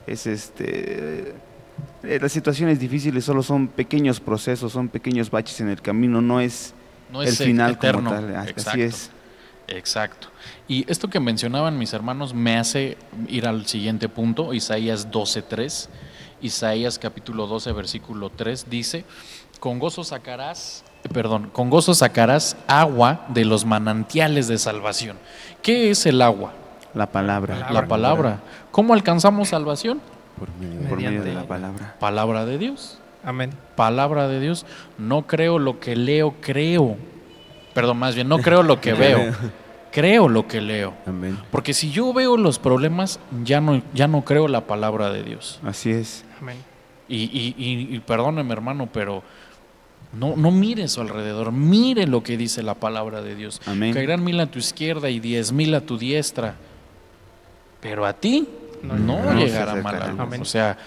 es 0.08 0.28
este 0.28 1.34
eh, 2.04 2.20
las 2.22 2.32
situaciones 2.32 2.80
difíciles 2.80 3.24
solo 3.26 3.44
son 3.44 3.68
pequeños 3.68 4.20
procesos, 4.20 4.72
son 4.72 4.90
pequeños 4.90 5.30
baches 5.32 5.60
en 5.62 5.70
el 5.70 5.82
camino, 5.82 6.22
no 6.22 6.42
es 6.42 6.74
No 7.12 7.22
el 7.22 7.30
es 7.30 7.38
final 7.38 7.74
eterno. 7.74 8.10
como 8.10 8.22
tal. 8.22 8.36
Así 8.36 8.82
es. 8.82 9.12
Exacto. 9.68 10.30
Y 10.68 10.90
esto 10.92 11.10
que 11.10 11.20
mencionaban 11.20 11.78
mis 11.78 11.94
hermanos 11.94 12.34
me 12.34 12.58
hace 12.58 12.98
ir 13.28 13.46
al 13.48 13.66
siguiente 13.68 14.10
punto, 14.10 14.54
Isaías 14.54 15.12
12.3. 15.12 15.90
Isaías 16.42 16.98
capítulo 16.98 17.48
12, 17.48 17.72
versículo 17.74 18.30
3 18.30 18.68
dice, 18.70 19.04
con 19.60 19.78
gozo 19.78 20.04
sacarás, 20.04 20.84
perdón, 21.08 21.50
con 21.52 21.70
gozo 21.70 21.94
sacarás 21.94 22.58
agua 22.68 23.26
de 23.30 23.46
los 23.46 23.66
manantiales 23.66 24.48
de 24.48 24.58
salvación. 24.58 25.18
¿Qué 25.62 25.90
es 25.90 26.06
el 26.06 26.22
agua? 26.22 26.54
La 26.94 27.08
palabra. 27.08 27.70
La 27.72 27.88
palabra. 27.88 28.40
¿Cómo 28.72 28.94
alcanzamos 28.94 29.50
salvación? 29.50 30.02
Por 30.38 30.50
medio 30.60 30.90
Por 30.90 30.98
medio 31.02 31.24
de 31.24 31.34
la 31.34 31.44
palabra. 31.44 31.96
Palabra 32.00 32.46
de 32.46 32.58
Dios. 32.58 33.00
Amén. 33.24 33.52
Palabra 33.76 34.28
de 34.28 34.40
Dios. 34.40 34.66
No 34.98 35.28
creo 35.28 35.60
lo 35.60 35.80
que 35.80 35.96
leo, 35.96 36.36
creo. 36.42 36.98
Perdón, 37.74 37.98
más 37.98 38.16
bien, 38.16 38.28
no 38.28 38.40
creo 38.40 38.64
lo 38.64 38.82
que 38.82 38.94
veo. 38.94 39.34
Creo 39.92 40.30
lo 40.30 40.48
que 40.48 40.62
leo. 40.62 40.94
Amén. 41.08 41.40
Porque 41.50 41.74
si 41.74 41.90
yo 41.90 42.14
veo 42.14 42.38
los 42.38 42.60
problemas, 42.60 43.20
ya 43.44 43.60
no, 43.60 43.82
ya 43.92 44.08
no 44.08 44.24
creo 44.24 44.48
la 44.48 44.68
palabra 44.68 45.10
de 45.10 45.24
Dios. 45.24 45.60
Así 45.66 45.90
es. 45.90 46.24
Amén. 46.40 46.58
Y, 47.08 47.24
y, 47.24 47.56
y, 47.58 47.96
y 47.96 48.00
perdóneme, 48.00 48.54
hermano, 48.54 48.88
pero 48.94 49.24
no, 50.14 50.36
no 50.36 50.52
mire 50.52 50.84
a 50.84 50.88
su 50.88 51.02
alrededor, 51.02 51.52
mire 51.52 52.08
lo 52.08 52.24
que 52.24 52.38
dice 52.38 52.64
la 52.64 52.76
palabra 52.76 53.22
de 53.22 53.36
Dios. 53.36 53.62
Amén. 53.66 53.94
Caerán 53.94 54.24
mil 54.24 54.40
a 54.40 54.48
tu 54.48 54.60
izquierda 54.60 55.10
y 55.10 55.20
diez 55.20 55.52
mil 55.52 55.74
a 55.76 55.82
tu 55.82 55.98
diestra, 55.98 56.56
pero 57.80 58.06
a 58.06 58.14
ti 58.14 58.48
No 58.82 58.98
no, 58.98 59.34
llegará. 59.38 59.74
Se 59.74 59.82
mal. 59.82 60.16
Amén. 60.18 60.42
O 60.42 60.46
sea, 60.46 60.78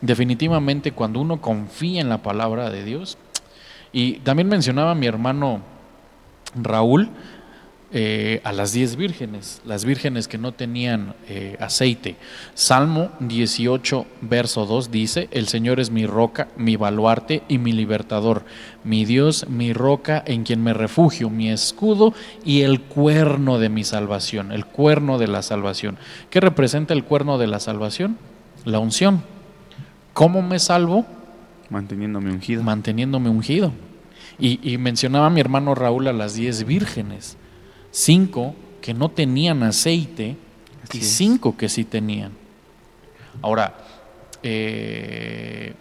definitivamente 0.00 0.92
cuando 0.92 1.20
uno 1.20 1.40
confía 1.40 2.00
en 2.00 2.08
la 2.08 2.18
palabra 2.18 2.70
de 2.70 2.84
Dios, 2.84 3.18
y 3.92 4.14
también 4.20 4.48
mencionaba 4.48 4.94
mi 4.94 5.06
hermano 5.06 5.62
Raúl, 6.54 7.08
eh, 7.90 8.42
a 8.44 8.52
las 8.52 8.74
diez 8.74 8.96
vírgenes, 8.96 9.62
las 9.64 9.86
vírgenes 9.86 10.28
que 10.28 10.36
no 10.36 10.52
tenían 10.52 11.14
eh, 11.26 11.56
aceite. 11.58 12.16
Salmo 12.52 13.10
18, 13.20 14.04
verso 14.20 14.66
2 14.66 14.90
dice, 14.90 15.28
el 15.30 15.48
Señor 15.48 15.80
es 15.80 15.90
mi 15.90 16.04
roca, 16.04 16.48
mi 16.58 16.76
baluarte 16.76 17.42
y 17.48 17.56
mi 17.56 17.72
libertador, 17.72 18.44
mi 18.84 19.06
Dios, 19.06 19.48
mi 19.48 19.72
roca 19.72 20.22
en 20.26 20.44
quien 20.44 20.62
me 20.62 20.74
refugio, 20.74 21.30
mi 21.30 21.50
escudo 21.50 22.12
y 22.44 22.60
el 22.60 22.82
cuerno 22.82 23.58
de 23.58 23.70
mi 23.70 23.84
salvación, 23.84 24.52
el 24.52 24.66
cuerno 24.66 25.16
de 25.16 25.28
la 25.28 25.40
salvación. 25.40 25.96
¿Qué 26.28 26.40
representa 26.40 26.92
el 26.92 27.04
cuerno 27.04 27.38
de 27.38 27.46
la 27.46 27.58
salvación? 27.58 28.18
La 28.66 28.80
unción. 28.80 29.22
¿Cómo 30.12 30.42
me 30.42 30.58
salvo? 30.58 31.06
Manteniéndome 31.70 32.32
ungido. 32.32 32.62
manteniéndome 32.62 33.30
ungido. 33.30 33.72
Y, 34.38 34.60
y 34.62 34.76
mencionaba 34.76 35.30
mi 35.30 35.40
hermano 35.40 35.74
Raúl 35.74 36.06
a 36.06 36.12
las 36.12 36.34
diez 36.34 36.64
vírgenes, 36.66 37.38
cinco 37.90 38.54
que 38.80 38.94
no 38.94 39.10
tenían 39.10 39.62
aceite 39.62 40.36
Así 40.84 40.98
y 40.98 41.00
es. 41.00 41.08
cinco 41.08 41.56
que 41.56 41.68
sí 41.68 41.84
tenían. 41.84 42.32
Ahora, 43.42 43.76
eh, 44.42 45.74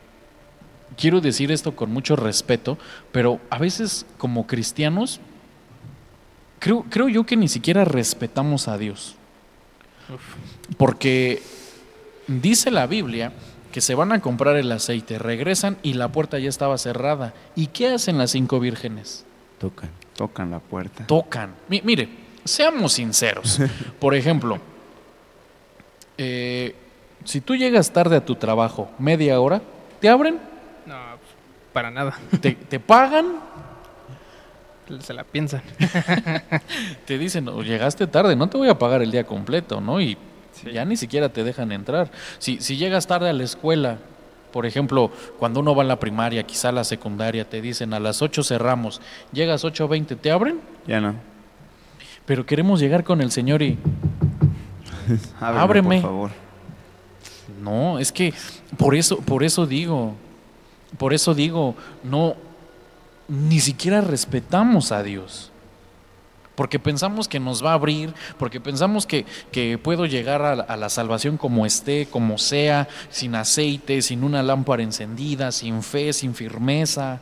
quiero 0.97 1.21
decir 1.21 1.51
esto 1.51 1.75
con 1.75 1.91
mucho 1.91 2.15
respeto, 2.15 2.77
pero 3.11 3.39
a 3.49 3.57
veces 3.57 4.05
como 4.17 4.47
cristianos, 4.47 5.19
creo, 6.59 6.83
creo 6.89 7.07
yo 7.09 7.25
que 7.25 7.37
ni 7.37 7.47
siquiera 7.47 7.85
respetamos 7.85 8.67
a 8.67 8.77
Dios. 8.77 9.15
Porque 10.77 11.41
dice 12.27 12.71
la 12.71 12.87
Biblia 12.87 13.33
que 13.71 13.81
se 13.81 13.95
van 13.95 14.11
a 14.11 14.21
comprar 14.21 14.55
el 14.55 14.71
aceite, 14.71 15.19
regresan 15.19 15.77
y 15.83 15.93
la 15.93 16.11
puerta 16.11 16.39
ya 16.39 16.49
estaba 16.49 16.77
cerrada. 16.77 17.33
¿Y 17.55 17.67
qué 17.67 17.89
hacen 17.89 18.17
las 18.17 18.31
cinco 18.31 18.59
vírgenes? 18.59 19.25
Tocan. 19.59 19.89
Tocan 20.17 20.51
la 20.51 20.59
puerta. 20.59 21.05
tocan. 21.07 21.55
Mi- 21.69 21.81
mire, 21.83 22.09
seamos 22.43 22.91
sinceros. 22.93 23.59
Por 23.99 24.13
ejemplo, 24.15 24.59
eh, 26.17 26.75
si 27.23 27.39
tú 27.41 27.55
llegas 27.55 27.91
tarde 27.91 28.15
a 28.17 28.25
tu 28.25 28.35
trabajo, 28.35 28.89
media 28.99 29.39
hora, 29.39 29.61
¿te 30.01 30.09
abren? 30.09 30.39
No, 30.85 30.95
para 31.73 31.91
nada. 31.91 32.17
¿Te, 32.41 32.53
te 32.53 32.79
pagan? 32.79 33.35
Se 35.01 35.13
la 35.13 35.23
piensan. 35.25 35.61
Te 37.05 37.17
dicen, 37.17 37.47
"Oh, 37.49 37.61
llegaste 37.61 38.07
tarde, 38.07 38.37
no 38.37 38.47
te 38.47 38.57
voy 38.57 38.69
a 38.69 38.79
pagar 38.79 39.01
el 39.01 39.11
día 39.11 39.25
completo, 39.25 39.81
¿no? 39.81 39.99
Y 40.01 40.17
Sí. 40.53 40.71
ya 40.71 40.85
ni 40.85 40.95
siquiera 40.97 41.29
te 41.29 41.43
dejan 41.43 41.71
entrar. 41.73 42.09
Si, 42.39 42.59
si 42.61 42.77
llegas 42.77 43.05
tarde 43.05 43.29
a 43.29 43.33
la 43.33 43.43
escuela, 43.43 43.97
por 44.51 44.65
ejemplo, 44.65 45.11
cuando 45.39 45.59
uno 45.59 45.75
va 45.75 45.83
a 45.83 45.85
la 45.85 45.99
primaria, 45.99 46.43
quizá 46.43 46.69
a 46.69 46.71
la 46.71 46.83
secundaria, 46.83 47.49
te 47.49 47.61
dicen 47.61 47.93
a 47.93 47.99
las 47.99 48.21
8 48.21 48.43
cerramos, 48.43 49.01
llegas 49.31 49.63
8.20, 49.63 50.17
¿te 50.17 50.31
abren? 50.31 50.59
Ya 50.87 51.01
no. 51.01 51.15
Pero 52.25 52.45
queremos 52.45 52.79
llegar 52.79 53.03
con 53.03 53.21
el 53.21 53.31
Señor 53.31 53.61
y 53.61 53.77
Ábreme, 55.39 55.61
Ábreme. 55.61 56.01
por 56.01 56.09
favor. 56.09 56.31
No, 57.61 57.99
es 57.99 58.11
que 58.11 58.33
por 58.77 58.95
eso, 58.95 59.17
por 59.17 59.43
eso 59.43 59.65
digo, 59.65 60.15
por 60.97 61.13
eso 61.13 61.33
digo, 61.33 61.75
no, 62.03 62.35
ni 63.27 63.59
siquiera 63.59 64.01
respetamos 64.01 64.91
a 64.91 65.03
Dios. 65.03 65.51
Porque 66.57 66.79
pensamos 66.79 67.27
que 67.29 67.39
nos 67.39 67.63
va 67.63 67.69
a 67.71 67.75
abrir, 67.75 68.13
porque 68.39 68.59
pensamos 68.59 69.05
que, 69.05 69.25
que 69.51 69.77
puedo 69.77 70.05
llegar 70.07 70.41
a, 70.41 70.55
la- 70.55 70.63
a 70.63 70.75
la 70.75 70.89
salvación 70.89 71.37
como 71.37 71.65
esté, 71.65 72.07
como 72.07 72.37
sea, 72.39 72.87
sin 73.11 73.35
aceite, 73.35 74.01
sin 74.01 74.23
una 74.23 74.41
lámpara 74.41 74.81
encendida, 74.83 75.51
sin 75.51 75.83
fe, 75.83 76.11
sin 76.13 76.33
firmeza. 76.33 77.19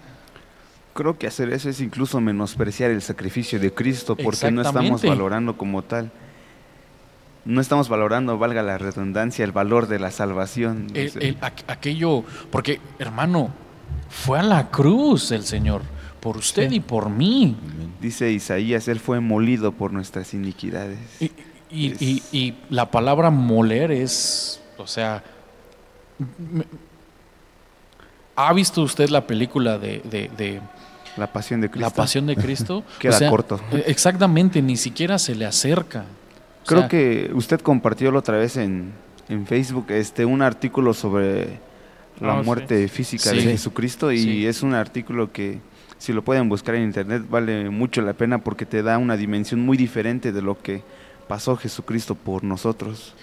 Creo 0.93 1.17
que 1.19 1.27
hacer 1.27 1.51
eso 1.51 1.69
es 1.69 1.81
incluso 1.81 2.21
menospreciar 2.21 2.89
el 2.91 3.01
sacrificio 3.01 3.59
de 3.59 3.73
Cristo 3.73 4.15
porque 4.15 4.37
no 4.51 4.61
estamos 4.61 5.01
valorando 5.09 5.57
como 5.57 5.81
tal. 5.81 6.11
No 7.43 7.59
estamos 7.61 7.89
valorando, 7.89 8.37
valga 8.39 8.63
la 8.63 8.77
redundancia, 8.77 9.43
el 9.43 9.51
valor 9.51 9.87
de 9.87 9.99
la 9.99 10.11
salvación. 10.11 10.87
El- 10.93 11.11
el- 11.21 11.37
aquello, 11.67 12.23
porque 12.49 12.79
hermano, 12.99 13.49
fue 14.09 14.39
a 14.39 14.43
la 14.43 14.69
cruz 14.71 15.31
el 15.31 15.43
Señor, 15.43 15.81
por 16.25 16.37
usted 16.37 16.69
Sí. 16.69 16.77
y 16.77 16.79
por 16.79 17.11
mí. 17.11 17.55
Dice 18.01 18.31
Isaías, 18.31 18.87
Él 18.87 18.99
fue 18.99 19.19
molido 19.19 19.71
por 19.73 19.93
nuestras 19.93 20.33
iniquidades. 20.33 20.97
Y, 21.19 21.25
y- 21.69 21.93
y- 21.99 22.23
y 22.31 22.53
la 22.71 22.89
palabra 22.89 23.29
moler 23.29 23.91
es, 23.91 24.59
o 24.79 24.87
sea, 24.87 25.23
me- 26.51 26.65
¿ha 28.35 28.51
visto 28.53 28.81
usted 28.81 29.09
la 29.09 29.27
película 29.27 29.77
de, 29.77 30.01
de- 30.09 30.31
de 30.35 30.61
La 31.15 31.31
pasión 31.31 31.61
de 31.61 31.69
Cristo. 31.69 31.87
La 31.89 31.93
Pasión 31.95 32.25
de 32.25 32.35
Cristo? 32.35 32.83
Queda 32.99 33.29
corto. 33.29 33.59
eh, 33.71 33.83
Exactamente, 33.85 34.63
ni 34.63 34.77
siquiera 34.77 35.19
se 35.19 35.35
le 35.35 35.45
acerca. 35.45 36.05
O 36.63 36.65
Creo 36.65 36.79
sea, 36.81 36.87
que 36.89 37.29
usted 37.35 37.61
compartió 37.61 38.11
la 38.11 38.17
otra 38.19 38.37
vez 38.37 38.57
en, 38.57 38.91
en 39.29 39.45
Facebook 39.45 39.91
este 39.91 40.25
un 40.25 40.41
artículo 40.41 40.93
sobre 40.95 41.59
la 42.19 42.33
Oh, 42.35 42.39
sí. 42.39 42.45
muerte 42.45 42.87
física 42.87 43.29
de. 43.31 43.41
Jesucristo 43.41 44.11
y 44.11 44.17
Sí. 44.23 44.47
es 44.47 44.63
un 44.63 44.73
artículo 44.73 45.31
que 45.31 45.59
si 45.97 46.13
lo 46.13 46.23
pueden 46.23 46.49
buscar 46.49 46.75
en 46.75 46.83
internet 46.83 47.23
vale 47.29 47.69
mucho 47.69 48.01
la 48.01 48.13
pena 48.13 48.39
porque 48.43 48.65
te 48.65 48.83
da 48.83 48.97
una 48.97 49.15
dimensión 49.17 49.61
muy 49.61 49.77
diferente 49.77 50.31
de 50.31 50.41
lo 50.41 50.61
que 50.61 50.83
pasó 51.27 51.55
Jesucristo 51.55 52.13
por 52.15 52.43
nosotros. 52.43 53.13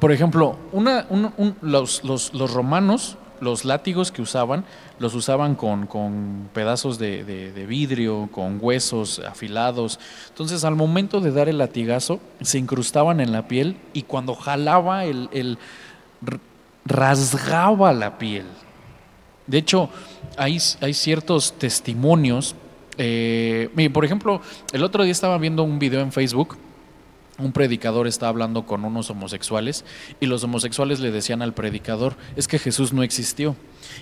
Por 0.00 0.10
ejemplo, 0.10 0.58
una, 0.72 1.06
un- 1.10 1.54
los, 1.62 2.02
los- 2.02 2.34
los 2.34 2.52
romanos, 2.52 3.16
los 3.40 3.64
látigos 3.64 4.10
que 4.10 4.22
usaban, 4.22 4.64
los 4.98 5.14
usaban 5.14 5.54
con, 5.54 5.86
con 5.86 6.48
pedazos 6.52 6.98
de, 6.98 7.22
vidrio, 7.68 8.28
con 8.32 8.58
huesos 8.60 9.20
afilados. 9.20 10.00
Entonces, 10.30 10.64
al 10.64 10.74
momento 10.76 11.20
de 11.20 11.30
dar 11.30 11.48
el 11.48 11.58
latigazo, 11.58 12.20
se 12.40 12.58
incrustaban 12.58 13.20
en 13.20 13.30
la 13.32 13.46
piel 13.46 13.76
y 13.92 14.02
cuando 14.02 14.34
jalaba, 14.34 15.04
el, 15.04 15.28
el 15.32 15.58
rasgaba 16.86 17.92
la 17.92 18.18
piel. 18.18 18.46
De 19.46 19.58
hecho, 19.58 19.90
hay, 20.36 20.58
hay 20.80 20.94
ciertos 20.94 21.54
testimonios. 21.58 22.54
eh, 22.96 23.90
por 23.92 24.04
ejemplo, 24.04 24.40
el 24.72 24.84
otro 24.84 25.02
día 25.02 25.12
estaba 25.12 25.38
viendo 25.38 25.62
un 25.62 25.78
video 25.78 26.00
en 26.00 26.12
Facebook 26.12 26.56
un 27.38 27.52
predicador 27.52 28.06
está 28.06 28.28
hablando 28.28 28.64
con 28.64 28.84
unos 28.84 29.10
homosexuales 29.10 29.84
y 30.20 30.26
los 30.26 30.44
homosexuales 30.44 31.00
le 31.00 31.10
decían 31.10 31.42
al 31.42 31.54
predicador, 31.54 32.16
es 32.36 32.48
que 32.48 32.58
Jesús 32.58 32.92
no 32.92 33.02
existió. 33.02 33.56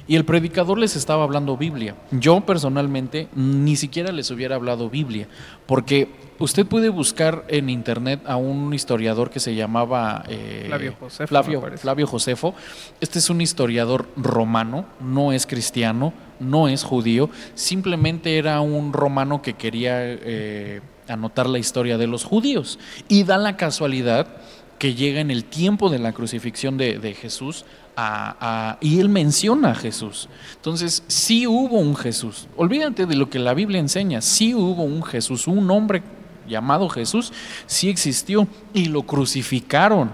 Y 0.07 0.16
el 0.16 0.24
predicador 0.24 0.78
les 0.78 0.97
estaba 0.97 1.24
hablando 1.24 1.57
Biblia. 1.57 1.97
Yo 2.11 2.41
personalmente 2.43 3.28
ni 3.35 3.76
siquiera 3.76 4.12
les 4.12 4.30
hubiera 4.30 4.57
hablado 4.57 4.91
Biblia, 4.91 5.28
porque 5.66 6.09
usted 6.39 6.66
puede 6.66 6.89
buscar 6.89 7.45
en 7.49 7.70
internet 7.70 8.20
a 8.26 8.37
un 8.37 8.72
historiador 8.74 9.30
que 9.30 9.41
se 9.41 9.55
llamaba 9.55 10.24
eh, 10.28 10.64
Flavio 10.66 10.95
Josefo, 10.99 11.28
Flavio, 11.28 11.59
me 11.59 11.64
parece. 11.64 11.83
Flavio 11.83 12.07
Josefo. 12.07 12.55
Este 13.01 13.18
es 13.18 13.30
un 13.30 13.41
historiador 13.41 14.09
romano, 14.16 14.87
no 15.01 15.33
es 15.33 15.47
cristiano, 15.47 16.12
no 16.39 16.68
es 16.68 16.85
judío, 16.85 17.30
simplemente 17.55 18.39
era 18.39 18.61
un 18.61 18.93
romano 18.93 19.43
que 19.43 19.55
quería 19.55 20.01
eh, 20.03 20.80
anotar 21.09 21.48
la 21.48 21.59
historia 21.59 21.98
de 21.98 22.07
los 22.07 22.24
judíos. 22.24 22.78
Y 23.09 23.24
da 23.24 23.38
la 23.38 23.57
casualidad 23.57 24.26
que 24.78 24.94
llega 24.94 25.20
en 25.20 25.30
el 25.30 25.44
tiempo 25.44 25.88
de 25.90 25.98
la 25.98 26.12
crucifixión 26.12 26.76
de, 26.76 26.98
de 26.98 27.14
Jesús 27.14 27.64
a- 27.96 28.78
y 28.80 29.00
él 29.00 29.09
menciona 29.09 29.70
a 29.70 29.74
Jesús. 29.74 30.28
Entonces, 30.57 31.05
sí 31.07 31.46
hubo 31.46 31.78
un 31.78 31.94
Jesús. 31.94 32.48
Olvídate 32.57 33.07
de 33.07 33.14
lo 33.16 33.28
que 33.30 33.38
la 33.38 33.55
Biblia 33.55 33.78
enseña, 33.80 34.20
sí 34.22 34.55
hubo 34.55 34.82
un 34.82 35.03
Jesús, 35.03 35.46
un 35.46 35.70
hombre 35.70 36.03
llamado 36.48 36.88
Jesús, 36.88 37.32
sí 37.66 37.88
existió 37.88 38.48
y 38.74 38.86
lo 38.86 39.03
crucificaron. 39.03 40.11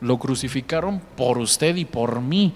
Lo 0.00 0.18
crucificaron 0.18 1.00
por 1.16 1.38
usted 1.38 1.74
y 1.76 1.84
por 1.84 2.20
mí. 2.20 2.52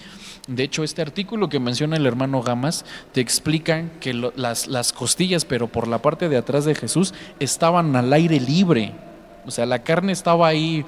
De 0.49 0.65
hecho, 0.65 0.83
este 0.83 1.03
artículo 1.03 1.49
que 1.49 1.61
menciona 1.61 1.97
el 1.97 2.05
hermano 2.07 2.43
Gamas 2.43 2.85
te 3.13 3.21
explica 3.21 3.85
que 4.01 4.13
lo- 4.13 4.33
las, 4.37 4.67
las 4.67 4.93
costillas, 4.93 5.45
pero 5.45 5.69
por 5.69 5.87
la 5.87 5.99
parte 5.99 6.29
de 6.29 6.37
atrás 6.37 6.65
de 6.65 6.75
Jesús, 6.75 7.15
estaban 7.39 7.95
al 7.95 8.13
aire 8.13 8.41
libre. 8.41 8.93
O 9.47 9.51
sea, 9.53 9.67
la 9.67 9.83
carne 9.85 10.13
estaba 10.13 10.49
ahí. 10.49 10.85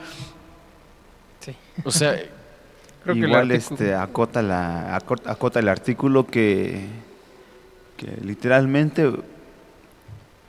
Sí. 1.41 1.55
O 1.85 1.91
sea, 1.91 2.17
Creo 3.05 3.15
que 3.17 3.21
el 3.21 3.27
Igual 3.29 3.51
artículo- 3.51 3.75
este 3.81 3.95
acota 3.95 4.41
la 4.43 4.99
acot- 4.99 5.27
acota 5.27 5.61
el 5.61 5.69
artículo 5.69 6.27
que 6.27 6.87
que 7.99 8.07
literalmente 8.25 9.09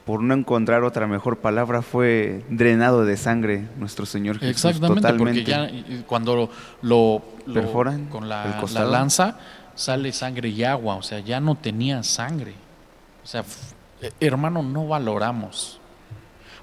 por 0.06 0.22
no 0.22 0.34
encontrar 0.36 0.84
otra 0.84 1.08
mejor 1.08 1.38
palabra 1.38 1.82
fue 1.82 2.44
drenado 2.50 3.06
de 3.06 3.18
sangre 3.18 3.68
nuestro 3.78 4.06
Señor 4.06 4.38
Jesús 4.40 4.66
exactamente, 4.66 5.02
totalmente. 5.02 5.42
porque 5.42 5.52
ya 5.98 6.04
cuando 6.06 6.50
lo, 6.82 7.22
lo- 7.48 7.54
Perforan 7.54 8.06
con 8.06 8.30
la, 8.30 8.62
lanza 8.86 9.40
sale 9.76 10.12
sangre 10.14 10.50
y 10.50 10.64
agua. 10.64 10.96
O 10.96 11.04
sea, 11.04 11.20
ya 11.20 11.40
no 11.40 11.56
tenía 11.56 12.02
sangre. 12.04 12.54
O 13.24 13.28
sea, 13.28 13.44
eh, 14.02 14.12
hermano, 14.20 14.64
no 14.64 14.88
valoramos. 14.88 15.80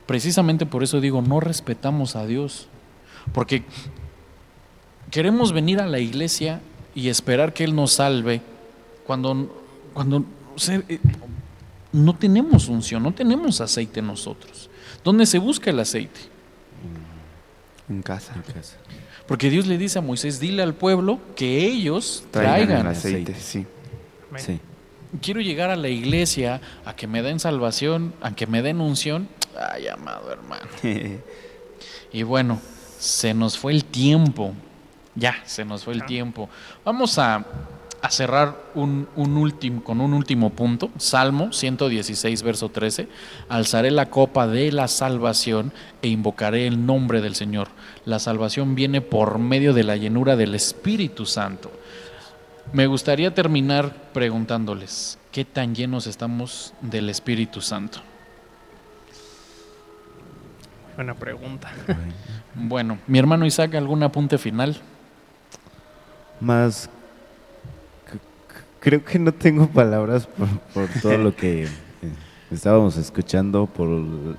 Precisamente 0.06 0.64
por 0.66 0.82
eso 0.82 1.00
digo, 1.00 1.20
no 1.22 1.38
respetamos 1.40 2.16
a 2.16 2.26
Dios. 2.26 2.68
Porque 3.32 3.64
queremos 5.10 5.52
venir 5.52 5.80
a 5.80 5.86
la 5.86 5.98
iglesia 5.98 6.60
y 6.94 7.08
esperar 7.08 7.52
que 7.52 7.64
Él 7.64 7.74
nos 7.74 7.92
salve 7.92 8.40
cuando, 9.06 9.62
cuando 9.92 10.24
eh, 10.68 11.00
no 11.92 12.14
tenemos 12.16 12.68
unción, 12.68 13.02
no 13.02 13.12
tenemos 13.12 13.60
aceite 13.60 14.00
nosotros. 14.02 14.70
¿Dónde 15.04 15.26
se 15.26 15.38
busca 15.38 15.70
el 15.70 15.80
aceite? 15.80 16.20
en 17.88 18.00
casa. 18.02 18.32
En 18.34 18.42
casa. 18.42 18.76
Porque 19.26 19.50
Dios 19.50 19.66
le 19.66 19.76
dice 19.76 19.98
a 19.98 20.02
Moisés, 20.02 20.40
dile 20.40 20.62
al 20.62 20.74
pueblo 20.74 21.18
que 21.36 21.66
ellos 21.66 22.24
Traigan, 22.30 22.54
traigan. 22.66 22.80
el 22.86 22.92
aceite, 22.92 23.32
aceite. 23.32 23.40
sí. 23.40 23.66
Sí. 24.38 24.60
Quiero 25.20 25.42
llegar 25.42 25.68
a 25.70 25.76
la 25.76 25.88
iglesia 25.90 26.60
a 26.86 26.96
que 26.96 27.06
me 27.06 27.20
den 27.22 27.38
salvación, 27.38 28.14
a 28.22 28.34
que 28.34 28.46
me 28.46 28.62
den 28.62 28.80
unción. 28.80 29.28
Ay, 29.72 29.88
amado 29.88 30.32
hermano. 30.32 30.66
Y 32.14 32.24
bueno, 32.24 32.60
se 32.98 33.32
nos 33.32 33.56
fue 33.58 33.72
el 33.72 33.84
tiempo. 33.86 34.52
Ya, 35.14 35.36
se 35.46 35.64
nos 35.64 35.84
fue 35.84 35.94
el 35.94 36.04
tiempo. 36.04 36.48
Vamos 36.84 37.18
a, 37.18 37.44
a 38.02 38.10
cerrar 38.10 38.56
un, 38.74 39.08
un 39.14 39.36
último, 39.36 39.82
con 39.84 40.00
un 40.00 40.12
último 40.12 40.50
punto. 40.50 40.90
Salmo 40.98 41.52
116, 41.52 42.42
verso 42.42 42.68
13. 42.68 43.08
Alzaré 43.48 43.92
la 43.92 44.10
copa 44.10 44.48
de 44.48 44.72
la 44.72 44.88
salvación 44.88 45.72
e 46.02 46.08
invocaré 46.08 46.66
el 46.66 46.84
nombre 46.84 47.20
del 47.20 47.36
Señor. 47.36 47.68
La 48.04 48.18
salvación 48.18 48.74
viene 48.74 49.00
por 49.00 49.38
medio 49.38 49.72
de 49.72 49.84
la 49.84 49.96
llenura 49.96 50.34
del 50.34 50.56
Espíritu 50.56 51.26
Santo. 51.26 51.70
Me 52.72 52.86
gustaría 52.86 53.34
terminar 53.34 54.10
preguntándoles, 54.12 55.18
¿qué 55.30 55.44
tan 55.44 55.74
llenos 55.74 56.06
estamos 56.06 56.74
del 56.80 57.08
Espíritu 57.08 57.60
Santo? 57.60 58.00
Buena 60.96 61.14
pregunta. 61.14 61.70
Bueno, 62.54 62.98
mi 63.06 63.18
hermano 63.18 63.46
Isaac, 63.46 63.74
¿algún 63.76 64.02
apunte 64.02 64.36
final? 64.36 64.76
Más, 66.40 66.90
creo 68.82 69.04
que 69.04 69.18
no 69.18 69.32
tengo 69.32 69.68
palabras 69.68 70.26
por, 70.26 70.48
por 70.74 71.00
todo 71.00 71.16
lo 71.16 71.34
que 71.34 71.64
eh, 71.64 71.68
estábamos 72.50 72.96
escuchando 72.96 73.66
por 73.66 73.88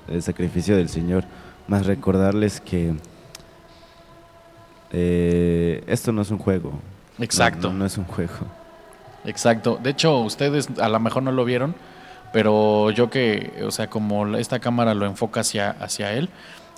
el 0.08 0.22
sacrificio 0.22 0.76
del 0.76 0.88
Señor, 0.88 1.24
más 1.66 1.86
recordarles 1.86 2.60
que 2.60 2.94
eh, 4.92 5.82
esto 5.86 6.12
no 6.12 6.22
es 6.22 6.30
un 6.30 6.38
juego. 6.38 6.78
Exacto. 7.18 7.72
No, 7.72 7.78
no 7.78 7.86
es 7.86 7.96
un 7.96 8.04
juego. 8.04 8.34
Exacto. 9.24 9.80
De 9.82 9.90
hecho, 9.90 10.20
ustedes 10.20 10.68
a 10.78 10.88
lo 10.88 11.00
mejor 11.00 11.22
no 11.22 11.32
lo 11.32 11.44
vieron, 11.44 11.74
pero 12.32 12.90
yo 12.90 13.08
que, 13.08 13.62
o 13.66 13.70
sea, 13.70 13.88
como 13.88 14.36
esta 14.36 14.58
cámara 14.58 14.94
lo 14.94 15.06
enfoca 15.06 15.40
hacia, 15.40 15.70
hacia 15.70 16.12
él, 16.12 16.28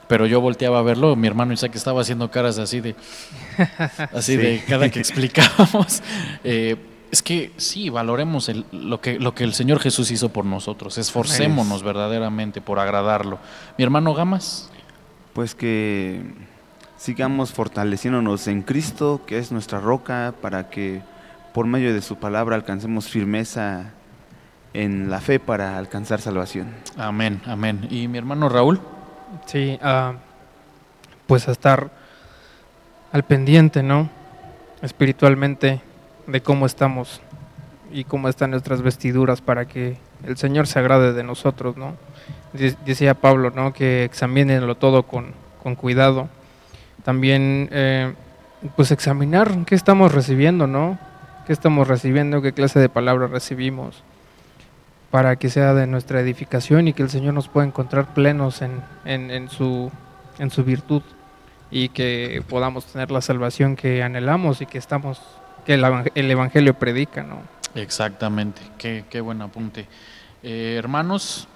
pero 0.07 0.27
yo 0.27 0.41
volteaba 0.41 0.79
a 0.79 0.83
verlo, 0.83 1.17
mi 1.17 1.27
hermano 1.27 1.53
Isaac 1.53 1.75
estaba 1.75 2.03
haciendo 2.03 2.31
caras 2.31 2.59
así 2.59 2.81
de, 2.81 2.95
así 4.15 4.37
de 4.37 4.63
cada 4.69 4.89
que 4.89 5.01
explicábamos. 5.01 6.03
Eh, 6.45 6.77
es 7.17 7.23
que 7.23 7.51
sí, 7.57 7.89
valoremos 7.89 8.49
el- 8.51 8.67
lo, 8.73 9.01
que, 9.01 9.19
lo 9.19 9.35
que 9.35 9.45
el 9.45 9.55
Señor 9.55 9.81
Jesús 9.81 10.11
hizo 10.11 10.29
por 10.29 10.45
nosotros, 10.45 10.99
esforcémonos 10.99 11.83
verdaderamente 11.83 12.61
por 12.61 12.79
agradarlo. 12.79 13.39
Mi 13.79 13.85
hermano 13.85 14.13
Gamas, 14.15 14.71
Pues 15.33 15.55
que 15.55 16.23
sigamos 16.97 17.53
fortaleciéndonos 17.53 18.47
en 18.49 18.63
Cristo, 18.63 19.21
que 19.27 19.39
es 19.39 19.51
nuestra 19.53 19.81
roca, 19.81 20.35
para 20.41 20.69
que 20.71 21.03
por 21.55 21.67
medio 21.67 21.93
de 21.95 22.01
su 22.03 22.17
palabra 22.17 22.57
alcancemos 22.57 23.09
firmeza 23.09 23.93
en 24.75 25.09
la 25.11 25.21
fe 25.21 25.39
para 25.41 25.79
alcanzar 25.79 26.21
salvación. 26.21 26.69
amén, 26.99 27.41
amén. 27.47 27.87
Y 27.91 28.09
mi 28.09 28.19
hermano 28.19 28.49
Raúl, 28.51 28.79
Sí, 29.47 29.79
ah, 29.83 30.15
pues 31.27 31.49
a 31.49 31.53
estar 31.53 31.91
al 33.13 33.23
pendiente, 33.25 33.83
¿no? 33.83 34.09
Espiritualmente 34.83 35.81
de 36.27 36.41
cómo 36.41 36.67
estamos 36.67 37.21
y 37.93 38.05
cómo 38.05 38.29
están 38.29 38.51
nuestras 38.51 38.83
vestiduras 38.83 39.41
para 39.41 39.67
que 39.67 39.97
el 40.25 40.37
Señor 40.37 40.67
se 40.67 40.79
agrade 40.79 41.13
de 41.13 41.23
nosotros, 41.23 41.77
¿no? 41.77 41.95
Decía 42.85 43.15
Pablo, 43.15 43.51
¿no? 43.51 43.73
Que 43.73 44.05
examínenlo 44.05 44.75
todo 44.75 45.05
con, 45.05 45.33
con 45.63 45.75
cuidado. 45.75 46.29
También, 47.05 47.69
eh, 47.71 48.15
pues 48.75 48.91
examinar 48.91 49.65
qué 49.67 49.75
estamos 49.75 50.13
recibiendo, 50.13 50.67
¿no? 50.67 50.99
¿Qué 51.47 51.53
estamos 51.53 51.87
recibiendo? 51.87 52.43
¿Qué 52.43 52.53
clase 52.53 52.81
de 52.81 52.89
palabra 52.89 53.27
recibimos? 53.29 54.03
para 55.11 55.37
que 55.37 55.49
sea 55.49 55.73
de 55.73 55.87
nuestra 55.87 56.21
edificación 56.21 56.89
y 56.89 56.93
que 56.93 57.03
el 57.03 57.09
Señor 57.09 57.33
nos 57.33 57.49
pueda 57.49 57.67
encontrar 57.67 58.13
plenos 58.13 58.61
en, 58.61 58.83
en, 59.05 59.31
en 59.31 59.49
su, 59.49 59.91
en 60.39 60.51
su 60.51 60.65
virtud 60.65 61.03
y 61.71 61.89
que 61.89 62.43
podamos 62.49 62.85
tener 62.87 63.11
la 63.11 63.21
salvación 63.21 63.77
que 63.77 64.03
anhelamos 64.03 64.61
y 64.61 64.67
que 64.67 64.79
estamos 64.79 65.21
que 65.67 65.75
el, 65.75 65.85
evang- 65.85 66.11
el 66.15 66.31
Evangelio 66.31 66.75
predica, 66.75 67.23
¿no? 67.23 67.41
Exactamente, 67.75 68.63
qué, 68.79 69.05
qué 69.11 69.21
buen 69.21 69.43
apunte. 69.43 69.87
Eh, 70.43 70.77
hermanos, 70.79 71.47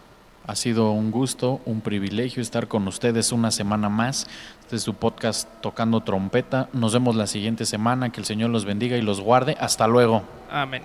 ha 0.47 0.55
sido 0.57 0.91
un 0.91 1.11
gusto, 1.11 1.61
un 1.65 1.81
privilegio 1.81 2.43
estar 2.43 2.67
con 2.69 2.87
ustedes 2.89 3.33
una 3.33 3.51
semana 3.51 3.89
más. 3.89 4.27
Este 4.61 4.77
es 4.77 4.83
su 4.83 4.95
podcast 4.95 5.49
Tocando 5.61 6.01
Trompeta. 6.01 6.69
Nos 6.73 6.93
vemos 6.93 7.15
la 7.17 7.27
siguiente 7.27 7.65
semana. 7.65 8.11
Que 8.11 8.21
el 8.21 8.27
Señor 8.27 8.51
los 8.51 8.65
bendiga 8.65 8.97
y 8.97 9.03
los 9.03 9.21
guarde. 9.21 9.57
Hasta 9.61 9.87
luego. 9.87 10.23
Amén. 10.51 10.83